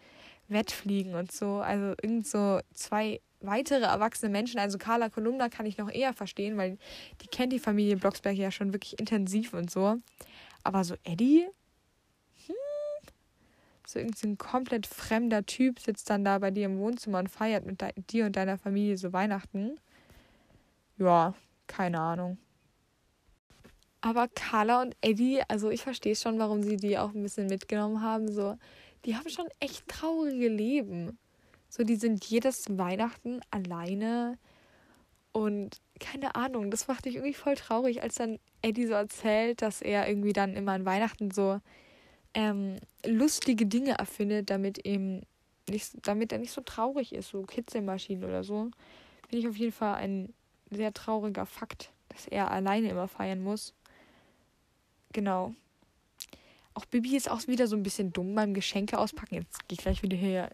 Wettfliegen 0.48 1.16
und 1.16 1.32
so. 1.32 1.56
Also 1.58 1.96
irgend 2.02 2.26
so 2.26 2.60
zwei 2.74 3.20
weitere 3.42 3.86
erwachsene 3.86 4.32
Menschen. 4.32 4.60
Also 4.60 4.78
Carla 4.78 5.10
Kolumna 5.10 5.50
kann 5.50 5.66
ich 5.66 5.78
noch 5.78 5.90
eher 5.90 6.14
verstehen, 6.14 6.58
weil 6.58 6.78
die 7.22 7.28
kennt 7.28 7.54
die 7.54 7.60
Familie 7.60 7.98
Blocksberg 7.98 8.36
ja 8.36 8.52
schon 8.52 8.74
wirklich 8.74 9.00
intensiv 9.00 9.54
und 9.54 9.70
so. 9.70 9.98
Aber 10.64 10.84
so 10.84 10.96
Eddie, 11.04 11.48
hm, 12.48 12.56
so 13.86 14.00
irgendein 14.00 14.38
komplett 14.38 14.88
fremder 14.88 15.46
Typ 15.46 15.80
sitzt 15.80 16.10
dann 16.10 16.24
da 16.24 16.40
bei 16.40 16.52
dir 16.52 16.66
im 16.66 16.78
Wohnzimmer 16.80 17.20
und 17.20 17.30
feiert 17.30 17.66
mit 17.66 17.84
dir 18.12 18.26
und 18.26 18.36
deiner 18.36 18.58
Familie 18.58 18.98
so 18.98 19.12
Weihnachten. 19.14 19.80
Ja, 20.98 21.34
keine 21.68 22.00
Ahnung. 22.00 22.38
Aber 24.02 24.28
Carla 24.28 24.82
und 24.82 24.96
Eddie, 25.02 25.42
also 25.48 25.70
ich 25.70 25.84
verstehe 25.84 26.16
schon, 26.16 26.40
warum 26.40 26.64
sie 26.64 26.78
die 26.78 26.98
auch 26.98 27.14
ein 27.14 27.22
bisschen 27.22 27.48
mitgenommen 27.48 28.02
haben. 28.02 28.32
So, 28.32 28.58
die 29.06 29.16
haben 29.16 29.30
schon 29.30 29.48
echt 29.60 29.88
traurige 29.88 30.48
Leben. 30.48 31.20
So, 31.72 31.86
die 31.86 31.96
sind 31.96 32.26
jedes 32.26 32.66
Weihnachten 32.78 33.40
alleine 33.50 34.38
und 35.32 35.78
keine 36.02 36.36
Ahnung, 36.36 36.70
das 36.70 36.90
macht 36.90 37.06
mich 37.06 37.16
irgendwie 37.16 37.34
voll 37.34 37.56
traurig, 37.56 38.04
als 38.04 38.16
dann 38.16 38.40
Eddie 38.62 38.88
so 38.88 38.94
erzählt, 38.94 39.62
dass 39.62 39.82
er 39.82 40.10
irgendwie 40.10 40.34
dann 40.34 40.58
immer 40.58 40.74
an 40.74 40.84
Weihnachten 40.84 41.32
so 41.32 41.62
ähm, 42.34 42.76
lustige 43.06 43.66
Dinge 43.66 43.92
erfindet, 43.92 44.50
damit 44.50 44.80
eben 44.80 45.22
nicht, 45.70 45.94
damit 46.06 46.34
er 46.34 46.40
nicht 46.40 46.52
so 46.52 46.60
traurig 46.60 47.14
ist, 47.14 47.30
so 47.30 47.44
Kitzelmaschinen 47.44 48.26
oder 48.26 48.44
so. 48.44 48.70
Finde 49.30 49.38
ich 49.38 49.48
auf 49.48 49.56
jeden 49.56 49.72
Fall 49.72 49.96
ein 49.96 50.34
sehr 50.72 50.92
trauriger 50.92 51.46
Fakt, 51.46 51.94
dass 52.10 52.28
er 52.28 52.52
alleine 52.52 52.90
immer 52.90 53.08
feiern 53.08 53.42
muss. 53.42 53.74
Genau. 55.14 55.56
Auch 56.74 56.86
Bibi 56.86 57.18
ist 57.18 57.30
auch 57.30 57.46
wieder 57.48 57.68
so 57.68 57.76
ein 57.76 57.84
bisschen 57.84 58.14
dumm 58.14 58.34
beim 58.34 58.54
Geschenke 58.54 58.98
auspacken. 58.98 59.36
Jetzt 59.36 59.68
gehe 59.68 59.76
ich 59.78 59.84
gleich 59.84 60.02
wieder 60.04 60.16
hier 60.16 60.50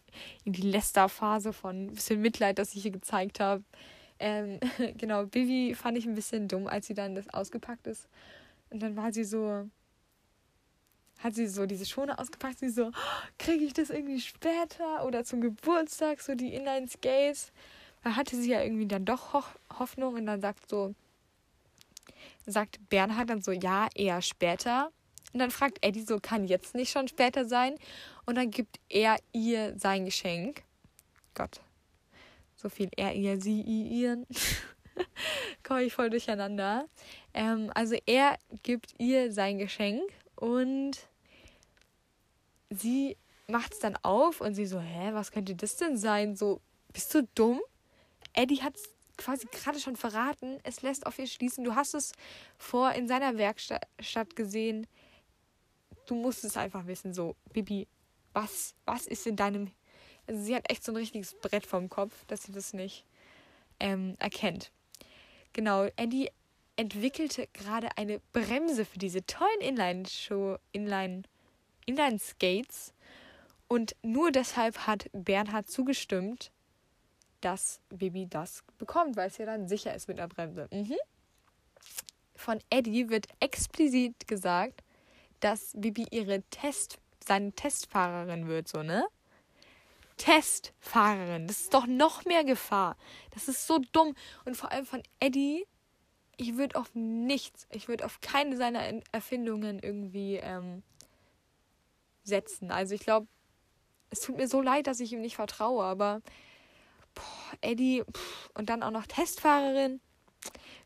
in 0.46 0.54
die 0.54 0.62
Lester-Phase 0.62 1.54
von 1.54 1.86
ein 1.86 1.94
bisschen 1.94 2.22
Mitleid, 2.22 2.58
das 2.58 2.74
ich 2.74 2.82
hier 2.82 2.92
gezeigt 2.92 3.40
habe. 3.40 3.64
Ähm, 4.20 4.60
genau, 4.98 5.26
Bibi 5.26 5.76
fand 5.76 5.98
ich 5.98 6.06
ein 6.06 6.16
bisschen 6.16 6.48
dumm, 6.48 6.68
als 6.68 6.88
sie 6.88 6.94
dann 6.94 7.16
das 7.16 7.32
ausgepackt 7.34 7.88
ist. 7.88 8.08
Und 8.70 8.82
dann 8.82 8.96
war 8.96 9.14
sie 9.14 9.24
so, 9.24 9.70
hat 11.20 11.36
sie 11.36 11.48
so 11.48 11.66
diese 11.66 11.86
Schone 11.86 12.18
ausgepackt, 12.18 12.60
sie 12.60 12.70
so, 12.70 12.88
oh, 12.88 13.28
kriege 13.38 13.64
ich 13.64 13.74
das 13.74 13.90
irgendwie 13.90 14.20
später 14.20 15.06
oder 15.06 15.24
zum 15.24 15.42
Geburtstag, 15.42 16.22
so 16.22 16.36
die 16.36 16.54
Inline-Skates. 16.54 17.52
Da 18.04 18.16
hatte 18.16 18.36
sie 18.36 18.52
ja 18.52 18.62
irgendwie 18.62 18.88
dann 18.88 19.06
doch 19.06 19.34
Ho 19.34 19.44
Hoffnung 19.80 20.16
und 20.16 20.26
dann 20.26 20.42
sagt 20.42 20.70
so, 20.70 20.96
sagt 22.46 22.80
Bernhard 22.90 23.30
dann 23.30 23.42
so, 23.42 23.52
ja, 23.52 23.88
eher 23.94 24.22
später. 24.22 24.92
Und 25.34 25.40
dann 25.40 25.52
fragt 25.52 25.84
Eddie 25.86 26.02
so, 26.02 26.20
kann 26.20 26.46
jetzt 26.46 26.74
nicht 26.74 26.92
schon 26.92 27.08
später 27.08 27.46
sein? 27.46 27.76
Und 28.26 28.36
dann 28.36 28.50
gibt 28.50 28.80
er 28.90 29.18
ihr 29.34 29.78
sein 29.78 30.06
Geschenk. 30.06 30.64
Gott. 31.34 31.62
So 32.56 32.70
viel 32.70 32.90
er, 32.96 33.14
ihr, 33.14 33.40
sie, 33.40 33.62
ihren. 33.62 34.26
Komme 35.64 35.84
ich 35.84 35.94
voll 35.94 36.10
durcheinander. 36.10 36.88
Ähm, 37.34 37.72
also 37.76 37.96
er 38.06 38.38
gibt 38.64 38.94
ihr 38.98 39.32
sein 39.32 39.60
Geschenk 39.60 40.02
und 40.36 40.98
sie 42.70 43.18
macht 43.48 43.74
es 43.74 43.80
dann 43.80 43.96
auf 43.98 44.42
und 44.42 44.56
sie 44.56 44.66
so, 44.66 44.80
hä, 44.80 45.10
was 45.14 45.32
könnte 45.32 45.56
das 45.56 45.78
denn 45.78 45.98
sein? 45.98 46.36
So, 46.36 46.62
bist 46.94 47.14
du 47.14 47.28
dumm? 47.36 47.62
Eddie 48.34 48.62
hat 48.62 48.76
es 48.76 48.90
quasi 49.18 49.48
gerade 49.52 49.80
schon 49.80 49.96
verraten. 49.96 50.60
Es 50.64 50.82
lässt 50.82 51.06
auf 51.06 51.20
ihr 51.20 51.28
schließen. 51.28 51.64
Du 51.64 51.76
hast 51.76 51.94
es 51.94 52.12
vor 52.58 52.92
in 52.92 53.08
seiner 53.08 53.38
Werkstatt 53.38 54.36
gesehen. 54.36 54.88
Du 56.08 56.16
musst 56.16 56.44
es 56.44 56.58
einfach 56.58 56.88
wissen. 56.88 57.14
So, 57.14 57.36
Bibi, 57.54 57.88
was, 58.34 58.74
was 58.86 59.06
ist 59.06 59.28
in 59.28 59.36
deinem. 59.36 59.72
Also, 60.26 60.42
sie 60.42 60.56
hat 60.56 60.70
echt 60.70 60.84
so 60.84 60.92
ein 60.92 60.98
richtiges 60.98 61.36
Brett 61.36 61.66
vom 61.66 61.90
Kopf, 61.90 62.26
dass 62.26 62.44
sie 62.44 62.52
das 62.52 62.74
nicht 62.74 63.06
ähm, 63.80 64.16
erkennt. 64.20 64.72
Genau, 65.54 65.88
Eddie 65.96 66.30
entwickelte 66.76 67.48
gerade 67.54 67.90
eine 67.98 68.20
Bremse 68.32 68.86
für 68.86 69.00
diese 69.00 69.26
tollen 69.26 69.62
Inline-Show, 69.62 70.58
Inline, 70.72 71.24
Inline-Skates. 71.86 72.94
Und 73.68 73.96
nur 74.02 74.32
deshalb 74.32 74.88
hat 74.88 75.10
Bernhard 75.12 75.70
zugestimmt, 75.70 76.52
dass 77.42 77.80
Bibi 77.90 78.28
das 78.28 78.64
bekommt, 78.78 79.18
weil 79.18 79.28
es 79.28 79.38
ja 79.38 79.46
dann 79.46 79.68
sicher 79.68 79.94
ist 79.94 80.08
mit 80.08 80.18
der 80.18 80.28
Bremse. 80.28 80.68
Mhm. 80.72 80.96
Von 82.36 82.60
Eddie 82.70 83.10
wird 83.10 83.28
explizit 83.40 84.28
gesagt, 84.28 84.84
dass 85.40 85.72
Bibi 85.76 86.08
ihre 86.12 86.44
Test, 86.44 87.00
seine 87.26 87.52
Testfahrerin 87.52 88.48
wird, 88.48 88.68
so, 88.68 88.84
ne? 88.84 89.06
Testfahrerin. 90.18 91.48
Das 91.48 91.62
ist 91.62 91.74
doch 91.74 91.86
noch 91.86 92.26
mehr 92.26 92.44
Gefahr. 92.44 92.98
Das 93.32 93.48
ist 93.48 93.68
so 93.68 93.80
dumm. 93.92 94.16
Und 94.46 94.58
vor 94.58 94.72
allem 94.72 94.86
von 94.86 95.04
Eddie 95.20 95.66
ich 96.38 96.56
würde 96.56 96.76
auf 96.76 96.90
nichts, 96.94 97.68
ich 97.72 97.88
würde 97.88 98.06
auf 98.06 98.22
keine 98.22 98.56
seiner 98.56 98.82
Erfindungen 99.12 99.80
irgendwie 99.80 100.36
ähm, 100.36 100.84
setzen. 102.24 102.72
Also 102.72 102.94
ich 102.94 103.02
glaube, 103.02 103.28
es 104.12 104.22
tut 104.22 104.38
mir 104.38 104.48
so 104.48 104.62
leid, 104.62 104.88
dass 104.88 105.00
ich 105.00 105.12
ihm 105.12 105.22
nicht 105.22 105.36
vertraue, 105.36 105.84
aber 105.84 106.22
boah, 107.16 107.58
Eddie 107.62 108.04
pff, 108.04 108.52
und 108.54 108.70
dann 108.70 108.84
auch 108.84 108.92
noch 108.92 109.08
Testfahrerin, 109.08 110.00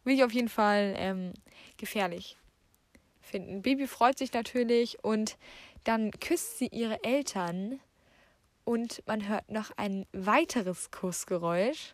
will 0.05 0.15
ich 0.15 0.23
auf 0.23 0.31
jeden 0.31 0.49
Fall 0.49 0.95
ähm, 0.97 1.33
gefährlich 1.77 2.37
finden. 3.31 3.61
Baby 3.61 3.87
freut 3.87 4.17
sich 4.17 4.33
natürlich 4.33 5.03
und 5.03 5.37
dann 5.83 6.11
küsst 6.11 6.59
sie 6.59 6.67
ihre 6.67 7.03
Eltern 7.03 7.79
und 8.63 9.01
man 9.07 9.27
hört 9.27 9.49
noch 9.49 9.71
ein 9.77 10.05
weiteres 10.13 10.91
Kussgeräusch 10.91 11.93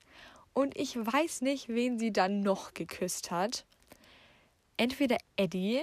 und 0.53 0.77
ich 0.77 0.97
weiß 0.97 1.41
nicht, 1.41 1.69
wen 1.69 1.99
sie 1.99 2.11
dann 2.11 2.41
noch 2.41 2.73
geküsst 2.73 3.31
hat. 3.31 3.65
Entweder 4.75 5.17
Eddie, 5.35 5.81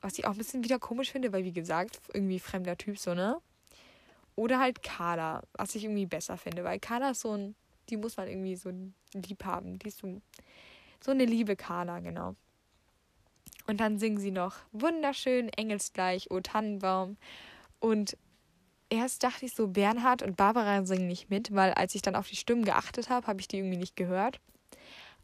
was 0.00 0.18
ich 0.18 0.26
auch 0.26 0.32
ein 0.32 0.38
bisschen 0.38 0.64
wieder 0.64 0.78
komisch 0.78 1.12
finde, 1.12 1.32
weil 1.32 1.44
wie 1.44 1.52
gesagt, 1.52 2.00
irgendwie 2.12 2.38
fremder 2.38 2.76
Typ 2.76 2.98
so, 2.98 3.14
ne? 3.14 3.38
Oder 4.36 4.58
halt 4.58 4.82
Carla, 4.82 5.42
was 5.52 5.74
ich 5.74 5.84
irgendwie 5.84 6.06
besser 6.06 6.36
finde, 6.36 6.64
weil 6.64 6.80
Carla 6.80 7.10
ist 7.10 7.20
so 7.20 7.32
ein, 7.32 7.54
die 7.88 7.96
muss 7.96 8.16
man 8.16 8.28
irgendwie 8.28 8.56
so 8.56 8.70
lieb 9.12 9.44
haben. 9.44 9.78
Die 9.78 9.88
ist 9.88 9.98
so, 9.98 10.20
so 11.04 11.10
eine 11.10 11.24
liebe 11.24 11.54
Carla, 11.54 12.00
genau. 12.00 12.34
Und 13.66 13.80
dann 13.80 13.98
singen 13.98 14.18
sie 14.18 14.30
noch 14.30 14.56
wunderschön, 14.72 15.48
engelsgleich, 15.48 16.30
O 16.30 16.40
Tannenbaum. 16.40 17.16
Und 17.80 18.16
erst 18.90 19.22
dachte 19.22 19.46
ich 19.46 19.54
so, 19.54 19.68
Bernhard 19.68 20.22
und 20.22 20.36
Barbara 20.36 20.84
singen 20.84 21.06
nicht 21.06 21.30
mit, 21.30 21.54
weil 21.54 21.72
als 21.72 21.94
ich 21.94 22.02
dann 22.02 22.16
auf 22.16 22.28
die 22.28 22.36
Stimmen 22.36 22.64
geachtet 22.64 23.08
habe, 23.08 23.26
habe 23.26 23.40
ich 23.40 23.48
die 23.48 23.58
irgendwie 23.58 23.78
nicht 23.78 23.96
gehört. 23.96 24.40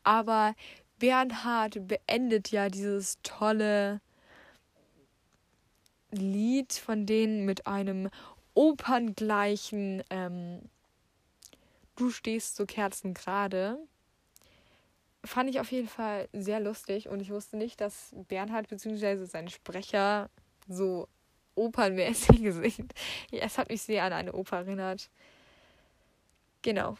Aber 0.03 0.55
Bernhard 0.99 1.87
beendet 1.87 2.51
ja 2.51 2.69
dieses 2.69 3.19
tolle 3.23 4.01
Lied 6.11 6.73
von 6.73 7.07
denen 7.07 7.45
mit 7.45 7.67
einem 7.67 8.09
operngleichen 8.55 10.03
ähm, 10.11 10.63
Du 12.01 12.11
stehst 12.11 12.57
so 12.57 12.65
kerzengerade. 12.65 13.79
Fand 15.25 15.51
ich 15.51 15.61
auf 15.61 15.71
jeden 15.71 15.89
Fall 15.89 16.29
sehr 16.33 16.61
lustig 16.61 17.09
und 17.09 17.21
ich 17.21 17.31
wusste 17.31 17.57
nicht, 17.57 17.81
dass 17.81 18.15
Bernhard 18.29 18.69
bzw. 18.69 19.27
sein 19.27 19.49
Sprecher 19.49 20.31
so 20.67 21.09
opernmäßig 21.55 22.41
singt. 22.55 22.95
Ja, 23.31 23.41
es 23.41 23.59
hat 23.59 23.69
mich 23.69 23.83
sehr 23.83 24.05
an 24.05 24.13
eine 24.13 24.33
Oper 24.33 24.59
erinnert. 24.59 25.11
Genau. 26.63 26.97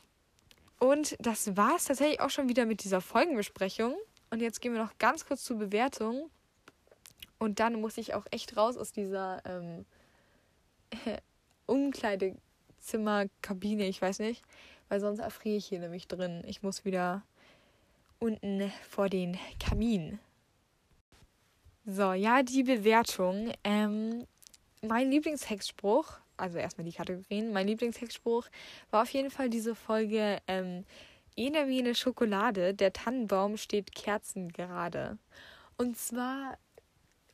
Und 0.79 1.17
das 1.19 1.57
war 1.57 1.77
es 1.77 1.85
tatsächlich 1.85 2.21
auch 2.21 2.31
schon 2.31 2.49
wieder 2.49 2.67
mit 2.67 2.85
dieser 2.85 3.01
Folgenbesprechung. 3.01 3.95
Und 4.31 4.41
jetzt 4.41 4.61
gehen 4.61 4.73
wir 4.73 4.83
noch 4.83 4.99
ganz 4.99 5.27
kurz 5.27 5.45
zur 5.45 5.59
Bewertung. 5.59 6.31
Und 7.39 7.61
dann 7.61 7.81
muss 7.81 7.99
ich 7.99 8.15
auch 8.15 8.27
echt 8.31 8.57
raus 8.57 8.77
aus 8.77 8.93
dieser 8.93 9.43
ähm, 9.45 9.85
Umkleidezimmerkabine, 11.67 13.87
ich 13.87 14.01
weiß 14.01 14.21
nicht. 14.21 14.43
Weil 14.89 15.01
sonst 15.01 15.19
erfriere 15.21 15.57
ich 15.57 15.67
hier 15.67 15.81
nämlich 15.81 16.09
drin. 16.09 16.43
Ich 16.47 16.63
muss 16.63 16.85
wieder 16.85 17.23
unten 18.21 18.71
vor 18.89 19.09
den 19.09 19.39
Kamin. 19.59 20.21
So, 21.85 22.13
ja, 22.13 22.43
die 22.43 22.63
Bewertung. 22.63 23.53
Ähm, 23.65 24.27
mein 24.83 25.11
Lieblingshexspruch, 25.11 26.19
also 26.37 26.59
erstmal 26.59 26.85
die 26.85 26.93
Kategorien, 26.93 27.53
mein 27.53 27.67
Lieblingshexspruch 27.67 28.47
war 28.91 29.03
auf 29.03 29.11
jeden 29.11 29.31
Fall 29.31 29.51
diese 29.51 29.75
Folge 29.75 30.39
ähm, 30.47 30.85
Ene 31.37 31.69
wie 31.69 31.81
eine 31.81 31.95
Schokolade, 31.95 32.75
der 32.75 32.93
Tannenbaum 32.93 33.57
steht 33.57 33.95
kerzengerade. 33.95 35.19
Und 35.77 35.97
zwar, 35.97 36.59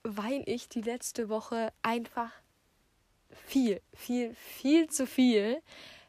weil 0.02 0.42
ich 0.46 0.68
die 0.68 0.82
letzte 0.82 1.28
Woche 1.28 1.72
einfach 1.82 2.30
viel, 3.46 3.80
viel, 3.94 4.34
viel 4.34 4.88
zu 4.88 5.06
viel 5.06 5.60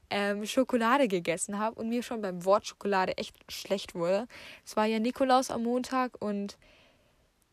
ähm, 0.09 0.45
Schokolade 0.45 1.07
gegessen 1.07 1.59
habe 1.59 1.79
und 1.79 1.89
mir 1.89 2.03
schon 2.03 2.21
beim 2.21 2.45
Wort 2.45 2.67
Schokolade 2.67 3.17
echt 3.17 3.35
schlecht 3.51 3.95
wurde. 3.95 4.27
Es 4.65 4.75
war 4.75 4.85
ja 4.85 4.99
Nikolaus 4.99 5.51
am 5.51 5.63
Montag 5.63 6.21
und 6.21 6.57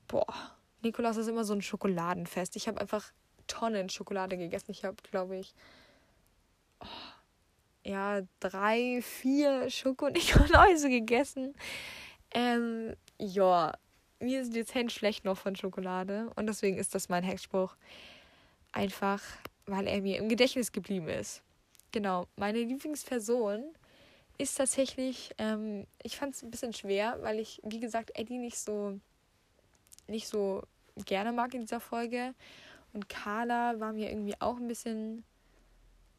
boah, 0.08 0.26
Nikolaus 0.82 1.16
ist 1.16 1.28
immer 1.28 1.44
so 1.44 1.54
ein 1.54 1.62
Schokoladenfest. 1.62 2.56
Ich 2.56 2.68
habe 2.68 2.80
einfach 2.80 3.12
Tonnen 3.46 3.88
Schokolade 3.88 4.36
gegessen. 4.36 4.70
Ich 4.70 4.84
habe, 4.84 4.96
glaube 5.10 5.36
ich, 5.36 5.54
oh, 6.80 6.86
ja, 7.84 8.22
drei, 8.40 9.00
vier 9.02 9.68
Schokonikolause 9.70 10.88
gegessen. 10.88 11.54
Ähm, 12.32 12.94
ja, 13.18 13.72
mir 14.20 14.44
sind 14.44 14.56
jetzt 14.56 14.74
Hände 14.74 14.92
schlecht 14.92 15.24
noch 15.24 15.38
von 15.38 15.56
Schokolade. 15.56 16.30
Und 16.36 16.46
deswegen 16.46 16.78
ist 16.78 16.94
das 16.94 17.08
mein 17.08 17.24
Hexspruch. 17.24 17.76
Einfach, 18.72 19.22
weil 19.66 19.86
er 19.86 20.00
mir 20.00 20.18
im 20.18 20.28
Gedächtnis 20.28 20.72
geblieben 20.72 21.08
ist. 21.08 21.42
Genau, 21.94 22.26
meine 22.34 22.58
Lieblingsperson 22.58 23.62
ist 24.36 24.56
tatsächlich, 24.56 25.30
ähm, 25.38 25.86
ich 26.02 26.16
fand 26.16 26.34
es 26.34 26.42
ein 26.42 26.50
bisschen 26.50 26.72
schwer, 26.72 27.18
weil 27.20 27.38
ich, 27.38 27.60
wie 27.62 27.78
gesagt, 27.78 28.10
Eddie 28.18 28.38
nicht 28.38 28.58
so, 28.58 28.98
nicht 30.08 30.26
so 30.26 30.64
gerne 31.04 31.30
mag 31.30 31.54
in 31.54 31.60
dieser 31.60 31.78
Folge. 31.78 32.34
Und 32.92 33.08
Carla 33.08 33.78
war 33.78 33.92
mir 33.92 34.10
irgendwie 34.10 34.34
auch 34.40 34.56
ein 34.56 34.66
bisschen 34.66 35.22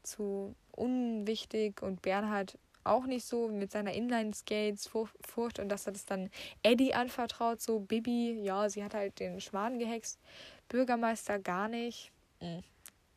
zu 0.01 0.55
unwichtig 0.71 1.81
und 1.81 2.01
Bernhard 2.01 2.57
auch 2.85 3.05
nicht 3.05 3.25
so 3.25 3.49
mit 3.49 3.73
seiner 3.73 3.91
Inline-Skates 3.91 4.87
Furcht 4.87 5.59
und 5.59 5.67
dass 5.67 5.87
er 5.87 5.91
das 5.91 6.05
dann 6.05 6.29
Eddie 6.63 6.93
anvertraut, 6.93 7.59
so 7.61 7.81
Bibi, 7.81 8.39
ja, 8.41 8.69
sie 8.69 8.81
hat 8.81 8.93
halt 8.93 9.19
den 9.19 9.41
Schmarrn 9.41 9.77
gehext, 9.77 10.21
Bürgermeister 10.69 11.37
gar 11.37 11.67
nicht, 11.67 12.13
hm, 12.39 12.63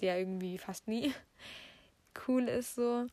der 0.01 0.19
irgendwie 0.19 0.59
fast 0.59 0.89
nie 0.89 1.15
cool 2.27 2.49
ist 2.49 2.75
so. 2.75 3.07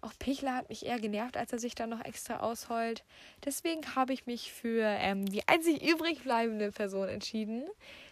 Auch 0.00 0.12
Pichler 0.18 0.54
hat 0.54 0.68
mich 0.68 0.84
eher 0.84 1.00
genervt, 1.00 1.38
als 1.38 1.52
er 1.52 1.58
sich 1.58 1.74
dann 1.74 1.88
noch 1.88 2.04
extra 2.04 2.40
ausheult. 2.40 3.04
Deswegen 3.44 3.94
habe 3.94 4.12
ich 4.12 4.26
mich 4.26 4.52
für 4.52 4.84
ähm, 4.84 5.24
die 5.24 5.48
einzig 5.48 5.82
übrig 5.82 6.24
bleibende 6.24 6.70
Person 6.72 7.08
entschieden, 7.08 7.64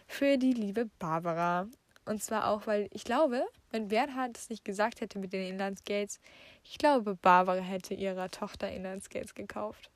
für 0.07 0.39
die 0.39 0.55
liebe 0.55 0.89
Barbara. 0.99 1.69
Und 2.07 2.23
zwar 2.23 2.49
auch, 2.49 2.67
weil 2.67 2.89
ich 2.93 3.05
glaube, 3.05 3.45
wenn 3.71 3.89
Bernhard 3.89 4.37
es 4.37 4.49
nicht 4.49 4.65
gesagt 4.65 5.03
hätte 5.03 5.19
mit 5.19 5.33
den 5.35 5.47
Inlandsgates, 5.47 6.19
ich 6.65 6.79
glaube, 6.79 7.15
Barbara 7.15 7.61
hätte 7.61 7.93
ihrer 7.93 8.31
Tochter 8.31 8.71
Inlandsgates 8.71 9.35
gekauft. 9.35 9.91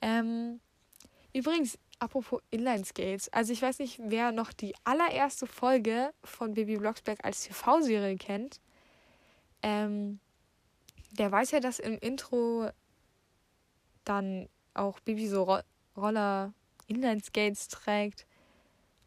Ähm, 0.00 0.60
übrigens, 1.32 1.78
apropos 1.98 2.40
Inlineskates, 2.50 3.32
also 3.32 3.52
ich 3.52 3.62
weiß 3.62 3.78
nicht, 3.78 4.00
wer 4.02 4.32
noch 4.32 4.52
die 4.52 4.74
allererste 4.84 5.46
Folge 5.46 6.12
von 6.24 6.54
Baby 6.54 6.76
Blocksberg 6.76 7.24
als 7.24 7.42
TV-Serie 7.44 8.16
kennt. 8.16 8.60
Ähm, 9.62 10.18
der 11.12 11.30
weiß 11.30 11.52
ja, 11.52 11.60
dass 11.60 11.78
im 11.78 11.98
Intro 11.98 12.70
dann 14.04 14.48
auch 14.74 15.00
Baby 15.00 15.28
so 15.28 15.44
Ro 15.44 15.60
Roller 15.96 16.52
Inlineskates 16.86 17.68
trägt. 17.68 18.26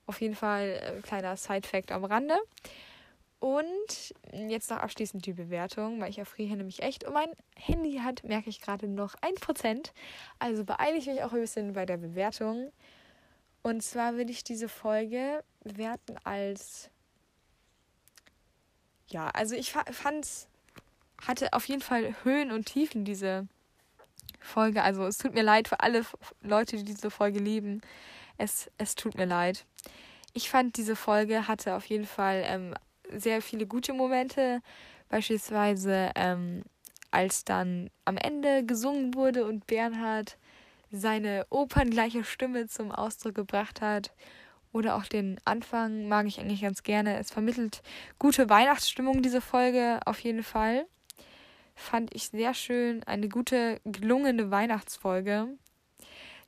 Auf 0.06 0.22
jeden 0.22 0.36
Fall 0.36 0.80
ein 0.84 0.98
äh, 1.00 1.02
kleiner 1.02 1.36
Side-Fact 1.36 1.92
am 1.92 2.06
Rande. 2.06 2.36
Und 3.40 4.14
jetzt 4.32 4.70
noch 4.70 4.78
abschließend 4.78 5.26
die 5.26 5.34
Bewertung, 5.34 6.00
weil 6.00 6.10
ich 6.10 6.18
erfriere 6.18 6.56
nämlich 6.56 6.82
echt. 6.82 7.04
Und 7.04 7.14
mein 7.14 7.30
Handy 7.56 7.98
hat, 7.98 8.24
merke 8.24 8.50
ich 8.50 8.62
gerade, 8.62 8.88
noch 8.88 9.16
1%. 9.16 9.92
Also 10.40 10.64
beeile 10.64 10.98
ich 10.98 11.08
mich 11.08 11.22
auch 11.24 11.34
ein 11.34 11.42
bisschen 11.42 11.74
bei 11.74 11.86
der 11.86 11.98
Bewertung. 11.98 12.72
Und 13.62 13.82
zwar 13.82 14.16
will 14.16 14.30
ich 14.30 14.44
diese 14.44 14.70
Folge 14.70 15.44
bewerten 15.64 16.18
als. 16.24 16.90
Ja, 19.08 19.30
also 19.30 19.56
ich 19.56 19.72
fand 19.72 20.26
es. 20.26 20.48
Hatte 21.26 21.54
auf 21.54 21.68
jeden 21.68 21.82
Fall 21.82 22.14
Höhen 22.24 22.52
und 22.52 22.66
Tiefen, 22.66 23.06
diese 23.06 23.48
Folge. 24.42 24.84
Also 24.84 25.06
es 25.06 25.18
tut 25.18 25.34
mir 25.34 25.44
leid 25.44 25.68
für 25.68 25.80
alle 25.80 26.06
Leute, 26.42 26.76
die 26.78 26.84
diese 26.84 27.10
Folge 27.10 27.40
lieben. 27.40 27.82
Es, 28.38 28.70
es 28.78 28.96
tut 28.96 29.16
mir 29.16 29.26
leid. 29.26 29.66
Ich 30.34 30.50
fand, 30.50 30.76
diese 30.78 30.96
Folge 30.96 31.48
hatte 31.48 31.76
auf 31.76 31.86
jeden 31.86 32.06
Fall 32.06 32.44
ähm, 32.46 32.76
sehr 33.14 33.42
viele 33.42 33.66
gute 33.66 33.94
Momente. 33.94 34.62
Beispielsweise, 35.10 36.12
ähm, 36.16 36.64
als 37.12 37.46
dann 37.46 37.90
am 38.04 38.18
Ende 38.18 38.66
gesungen 38.66 39.14
wurde 39.14 39.46
und 39.46 39.68
Bernhard 39.68 40.38
seine 40.92 41.46
operngleiche 41.50 42.24
Stimme 42.24 42.68
zum 42.68 42.92
Ausdruck 42.92 43.36
gebracht 43.36 43.82
hat. 43.82 44.12
Oder 44.76 44.98
auch 44.98 45.06
den 45.06 45.40
Anfang 45.46 46.10
mag 46.10 46.26
ich 46.26 46.38
eigentlich 46.38 46.60
ganz 46.60 46.84
gerne. 46.84 47.18
Es 47.18 47.32
vermittelt 47.32 47.82
gute 48.20 48.50
Weihnachtsstimmung, 48.50 49.22
diese 49.22 49.40
Folge 49.40 50.02
auf 50.04 50.20
jeden 50.20 50.44
Fall. 50.44 50.86
Fand 51.76 52.14
ich 52.14 52.28
sehr 52.28 52.54
schön. 52.54 53.02
Eine 53.04 53.30
gute, 53.30 53.80
gelungene 53.86 54.52
Weihnachtsfolge. 54.52 55.48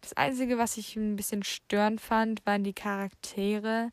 Das 0.01 0.11
Einzige, 0.17 0.57
was 0.57 0.75
ich 0.75 0.97
ein 0.97 1.15
bisschen 1.15 1.41
störend 1.43 2.01
fand, 2.01 2.45
waren 2.45 2.65
die 2.65 2.73
Charaktere. 2.73 3.91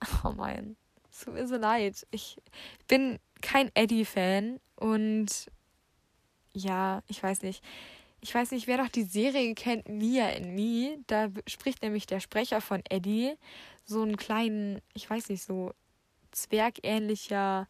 Oh 0.24 0.32
mein, 0.34 0.76
es 1.10 1.20
tut 1.20 1.34
mir 1.34 1.46
so 1.46 1.56
leid. 1.56 2.06
Ich 2.10 2.40
bin 2.86 3.18
kein 3.42 3.70
Eddie-Fan 3.74 4.58
und 4.76 5.50
ja, 6.54 7.02
ich 7.08 7.22
weiß 7.22 7.42
nicht. 7.42 7.62
Ich 8.20 8.34
weiß 8.34 8.50
nicht, 8.50 8.66
wer 8.66 8.78
doch 8.78 8.88
die 8.88 9.04
Serie 9.04 9.54
kennt, 9.54 9.88
Mia 9.88 10.30
in 10.30 10.54
Me. 10.54 10.98
Da 11.06 11.28
spricht 11.46 11.82
nämlich 11.82 12.06
der 12.06 12.20
Sprecher 12.20 12.60
von 12.60 12.82
Eddie 12.88 13.34
so 13.84 14.02
einen 14.02 14.16
kleinen, 14.16 14.80
ich 14.94 15.08
weiß 15.08 15.28
nicht, 15.28 15.42
so 15.42 15.72
zwergähnlicher 16.32 17.68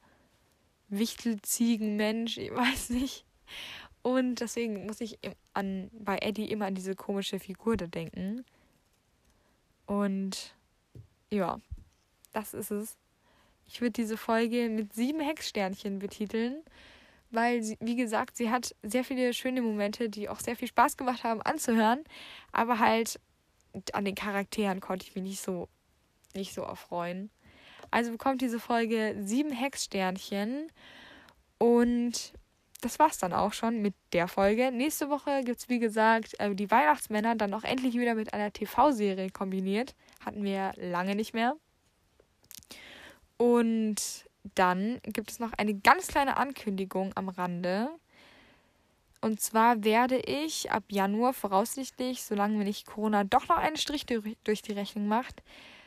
Wichtelziegenmensch, 0.89 2.39
ich 2.39 2.53
weiß 2.53 2.91
nicht. 2.91 3.25
Und 4.03 4.37
deswegen 4.37 4.87
muss 4.87 5.01
ich 5.01 5.19
an, 5.53 5.91
bei 5.93 6.19
Eddie 6.19 6.51
immer 6.51 6.67
an 6.67 6.75
diese 6.75 6.95
komische 6.95 7.39
Figur 7.39 7.77
da 7.77 7.87
denken. 7.87 8.45
Und 9.87 10.55
ja, 11.31 11.61
das 12.33 12.55
ist 12.55 12.71
es. 12.71 12.97
Ich 13.67 13.81
würde 13.81 13.93
diese 13.93 14.17
Folge 14.17 14.69
mit 14.71 14.95
sieben 14.95 15.21
Hexsternchen 15.21 15.99
betiteln, 15.99 16.63
weil, 17.31 17.63
sie, 17.63 17.77
wie 17.81 17.97
gesagt, 17.97 18.37
sie 18.37 18.51
hat 18.51 18.75
sehr 18.83 19.05
viele 19.05 19.35
schöne 19.35 19.63
Momente, 19.63 20.09
die 20.09 20.29
auch 20.29 20.41
sehr 20.41 20.57
viel 20.57 20.69
Spaß 20.69 20.97
gemacht 20.97 21.25
haben 21.25 21.43
anzuhören, 21.43 22.05
aber 22.53 22.79
halt 22.79 23.21
an 23.93 24.05
den 24.05 24.15
Charakteren 24.15 24.81
konnte 24.81 25.07
ich 25.07 25.15
mich 25.15 25.25
nicht 25.25 25.41
so, 25.43 25.69
nicht 26.35 26.55
so 26.55 26.63
erfreuen. 26.63 27.31
Also 27.91 28.11
bekommt 28.11 28.41
diese 28.41 28.61
Folge 28.61 29.17
sieben 29.21 29.53
Hexsternchen 29.53 30.71
und 31.59 32.33
das 32.81 32.99
war's 32.99 33.19
dann 33.19 33.33
auch 33.33 33.53
schon 33.53 33.83
mit 33.83 33.95
der 34.13 34.29
Folge. 34.29 34.71
Nächste 34.71 35.11
Woche 35.11 35.43
gibt's 35.45 35.69
wie 35.69 35.81
gesagt 35.81 36.39
äh, 36.39 36.55
die 36.55 36.71
Weihnachtsmänner 36.71 37.35
dann 37.35 37.55
auch 37.55 37.65
endlich 37.65 37.95
wieder 37.95 38.15
mit 38.15 38.33
einer 38.35 38.53
TV-Serie 38.53 39.31
kombiniert. 39.31 39.95
Hatten 40.25 40.45
wir 40.45 40.73
lange 40.77 41.17
nicht 41.17 41.35
mehr. 41.35 41.57
Und 43.37 44.28
dann 44.55 45.01
gibt 45.03 45.31
es 45.31 45.39
noch 45.39 45.53
eine 45.55 45.75
ganz 45.75 46.09
kleine 46.09 46.37
Ankündigung 46.37 47.13
am 47.17 47.29
Rande. 47.29 47.89
Und 49.21 49.41
zwar 49.41 49.83
werde 49.83 50.19
ich 50.19 50.71
ab 50.71 50.85
Januar 50.89 51.33
voraussichtlich, 51.33 52.23
solange 52.23 52.57
mir 52.57 52.65
nicht 52.65 52.87
Corona 52.87 53.25
doch 53.25 53.49
noch 53.49 53.57
einen 53.57 53.77
Strich 53.77 54.07
durch 54.07 54.63
die 54.63 54.73
Rechnung 54.73 55.09
macht, 55.09 55.43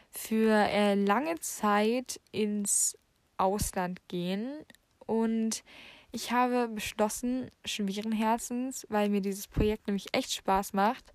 für 0.09 0.51
äh, 0.51 0.95
lange 0.95 1.39
Zeit 1.39 2.19
ins 2.31 2.97
Ausland 3.37 4.01
gehen. 4.09 4.51
Und 5.05 5.63
ich 6.11 6.31
habe 6.33 6.67
beschlossen, 6.67 7.49
schweren 7.63 8.11
Herzens, 8.11 8.85
weil 8.89 9.07
mir 9.07 9.21
dieses 9.21 9.47
Projekt 9.47 9.87
nämlich 9.87 10.13
echt 10.13 10.33
Spaß 10.33 10.73
macht, 10.73 11.13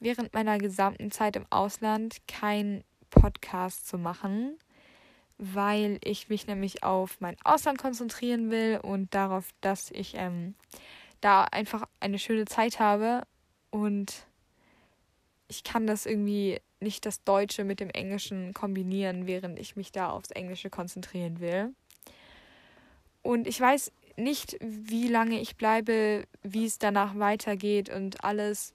während 0.00 0.32
meiner 0.32 0.56
gesamten 0.56 1.10
Zeit 1.10 1.36
im 1.36 1.44
Ausland 1.50 2.16
keinen 2.26 2.82
Podcast 3.10 3.86
zu 3.86 3.98
machen, 3.98 4.56
weil 5.44 5.98
ich 6.04 6.28
mich 6.28 6.46
nämlich 6.46 6.84
auf 6.84 7.20
mein 7.20 7.36
Ausland 7.42 7.76
konzentrieren 7.76 8.52
will 8.52 8.78
und 8.80 9.12
darauf, 9.12 9.50
dass 9.60 9.90
ich 9.90 10.14
ähm, 10.14 10.54
da 11.20 11.42
einfach 11.44 11.84
eine 11.98 12.20
schöne 12.20 12.44
Zeit 12.44 12.78
habe 12.78 13.22
und 13.70 14.24
ich 15.48 15.64
kann 15.64 15.88
das 15.88 16.06
irgendwie 16.06 16.60
nicht 16.78 17.06
das 17.06 17.24
Deutsche 17.24 17.64
mit 17.64 17.80
dem 17.80 17.90
Englischen 17.90 18.54
kombinieren, 18.54 19.26
während 19.26 19.58
ich 19.58 19.74
mich 19.74 19.90
da 19.90 20.10
aufs 20.10 20.30
Englische 20.30 20.70
konzentrieren 20.70 21.40
will. 21.40 21.74
Und 23.22 23.48
ich 23.48 23.60
weiß 23.60 23.90
nicht, 24.16 24.56
wie 24.60 25.08
lange 25.08 25.40
ich 25.40 25.56
bleibe, 25.56 26.24
wie 26.42 26.66
es 26.66 26.78
danach 26.78 27.18
weitergeht 27.18 27.88
und 27.88 28.22
alles. 28.24 28.74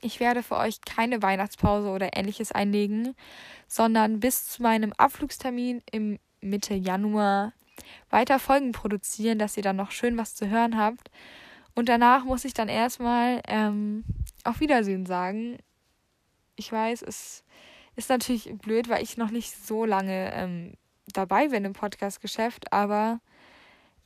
Ich 0.00 0.20
werde 0.20 0.42
für 0.42 0.56
euch 0.56 0.80
keine 0.82 1.22
Weihnachtspause 1.22 1.90
oder 1.90 2.16
ähnliches 2.16 2.52
einlegen, 2.52 3.14
sondern 3.66 4.20
bis 4.20 4.46
zu 4.46 4.62
meinem 4.62 4.92
Abflugstermin 4.94 5.82
im 5.90 6.18
Mitte 6.40 6.74
Januar 6.74 7.52
weiter 8.08 8.38
Folgen 8.38 8.72
produzieren, 8.72 9.38
dass 9.38 9.56
ihr 9.56 9.62
dann 9.62 9.76
noch 9.76 9.90
schön 9.90 10.16
was 10.16 10.34
zu 10.34 10.48
hören 10.48 10.76
habt. 10.76 11.10
Und 11.74 11.88
danach 11.88 12.24
muss 12.24 12.44
ich 12.44 12.54
dann 12.54 12.68
erstmal 12.68 13.40
ähm, 13.46 14.04
auf 14.44 14.60
Wiedersehen 14.60 15.06
sagen. 15.06 15.58
Ich 16.56 16.70
weiß, 16.70 17.02
es 17.02 17.44
ist 17.96 18.10
natürlich 18.10 18.52
blöd, 18.58 18.88
weil 18.88 19.02
ich 19.02 19.16
noch 19.16 19.30
nicht 19.30 19.54
so 19.64 19.84
lange 19.84 20.32
ähm, 20.34 20.74
dabei 21.12 21.48
bin 21.48 21.64
im 21.64 21.72
Podcast-Geschäft, 21.72 22.72
aber 22.72 23.20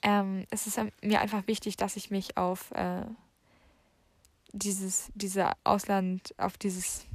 ähm, 0.03 0.47
es 0.51 0.66
ist 0.66 0.78
mir 1.03 1.20
einfach 1.20 1.47
wichtig, 1.47 1.76
dass 1.76 1.97
ich 1.97 2.11
mich 2.11 2.37
auf 2.37 2.70
äh, 2.72 3.03
dieses, 4.55 5.11
diese 5.15 5.53
Ausland, 5.65 6.35
auf 6.39 6.57
dieses 6.57 7.07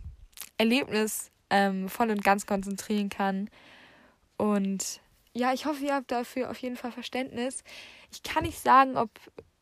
Erlebnis 0.58 1.32
ähm, 1.50 1.90
voll 1.90 2.12
und 2.12 2.24
ganz 2.24 2.46
konzentrieren 2.46 3.10
kann. 3.10 3.50
Und 4.38 5.02
ja, 5.34 5.54
ich 5.54 5.66
hoffe, 5.66 5.86
ihr 5.86 5.96
habt 5.96 6.12
dafür 6.12 6.50
auf 6.50 6.58
jeden 6.58 6.76
Fall 6.76 6.92
Verständnis. 6.92 7.64
Ich 8.12 8.24
kann 8.24 8.44
nicht 8.44 8.60
sagen, 8.60 8.98
ob 8.98 9.10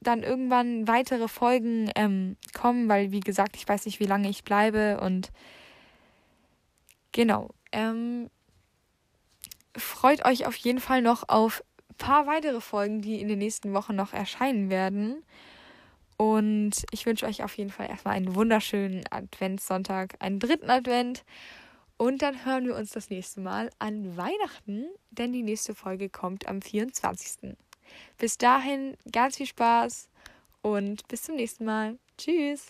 dann 0.02 0.24
irgendwann 0.24 0.88
weitere 0.88 1.28
Folgen 1.28 1.92
ähm, 1.96 2.38
kommen, 2.54 2.90
weil, 2.90 3.12
wie 3.12 3.20
gesagt, 3.20 3.56
ich 3.56 3.68
weiß 3.68 3.86
nicht, 3.86 4.00
wie 4.00 4.06
lange 4.06 4.30
ich 4.30 4.44
bleibe 4.44 5.00
und 5.02 5.32
genau. 7.12 7.50
Ähm, 7.72 8.30
freut 9.76 10.26
euch 10.26 10.46
auf 10.48 10.56
jeden 10.56 10.80
Fall 10.80 11.02
noch 11.02 11.28
auf 11.30 11.64
paar 11.98 12.28
weitere 12.28 12.62
Folgen, 12.62 13.02
die 13.02 13.20
in 13.20 13.28
den 13.28 13.40
nächsten 13.40 13.74
Wochen 13.74 13.96
noch 13.96 14.14
erscheinen 14.14 14.70
werden. 14.70 15.24
Und 16.18 16.72
ich 16.92 17.06
wünsche 17.06 17.28
euch 17.28 17.44
auf 17.44 17.58
jeden 17.58 17.70
Fall 17.70 17.90
erstmal 17.90 18.16
einen 18.16 18.36
wunderschönen 18.36 19.04
Adventssonntag, 19.12 20.16
einen 20.20 20.40
dritten 20.40 20.70
Advent. 20.70 21.24
Und 21.98 22.22
dann 22.22 22.46
hören 22.46 22.66
wir 22.66 22.76
uns 22.76 22.92
das 22.92 23.10
nächste 23.10 23.42
Mal 23.42 23.70
an 23.80 24.18
Weihnachten, 24.18 24.86
denn 25.12 25.34
die 25.34 25.44
nächste 25.44 25.74
Folge 25.74 26.10
kommt 26.10 26.48
am 26.48 26.62
24. 26.62 27.56
Bis 28.18 28.38
dahin 28.38 28.98
ganz 29.12 29.38
viel 29.38 29.48
Spaß 29.48 30.10
und 30.62 31.08
bis 31.08 31.24
zum 31.24 31.36
nächsten 31.36 31.66
Mal. 31.66 31.98
Tschüss. 32.18 32.68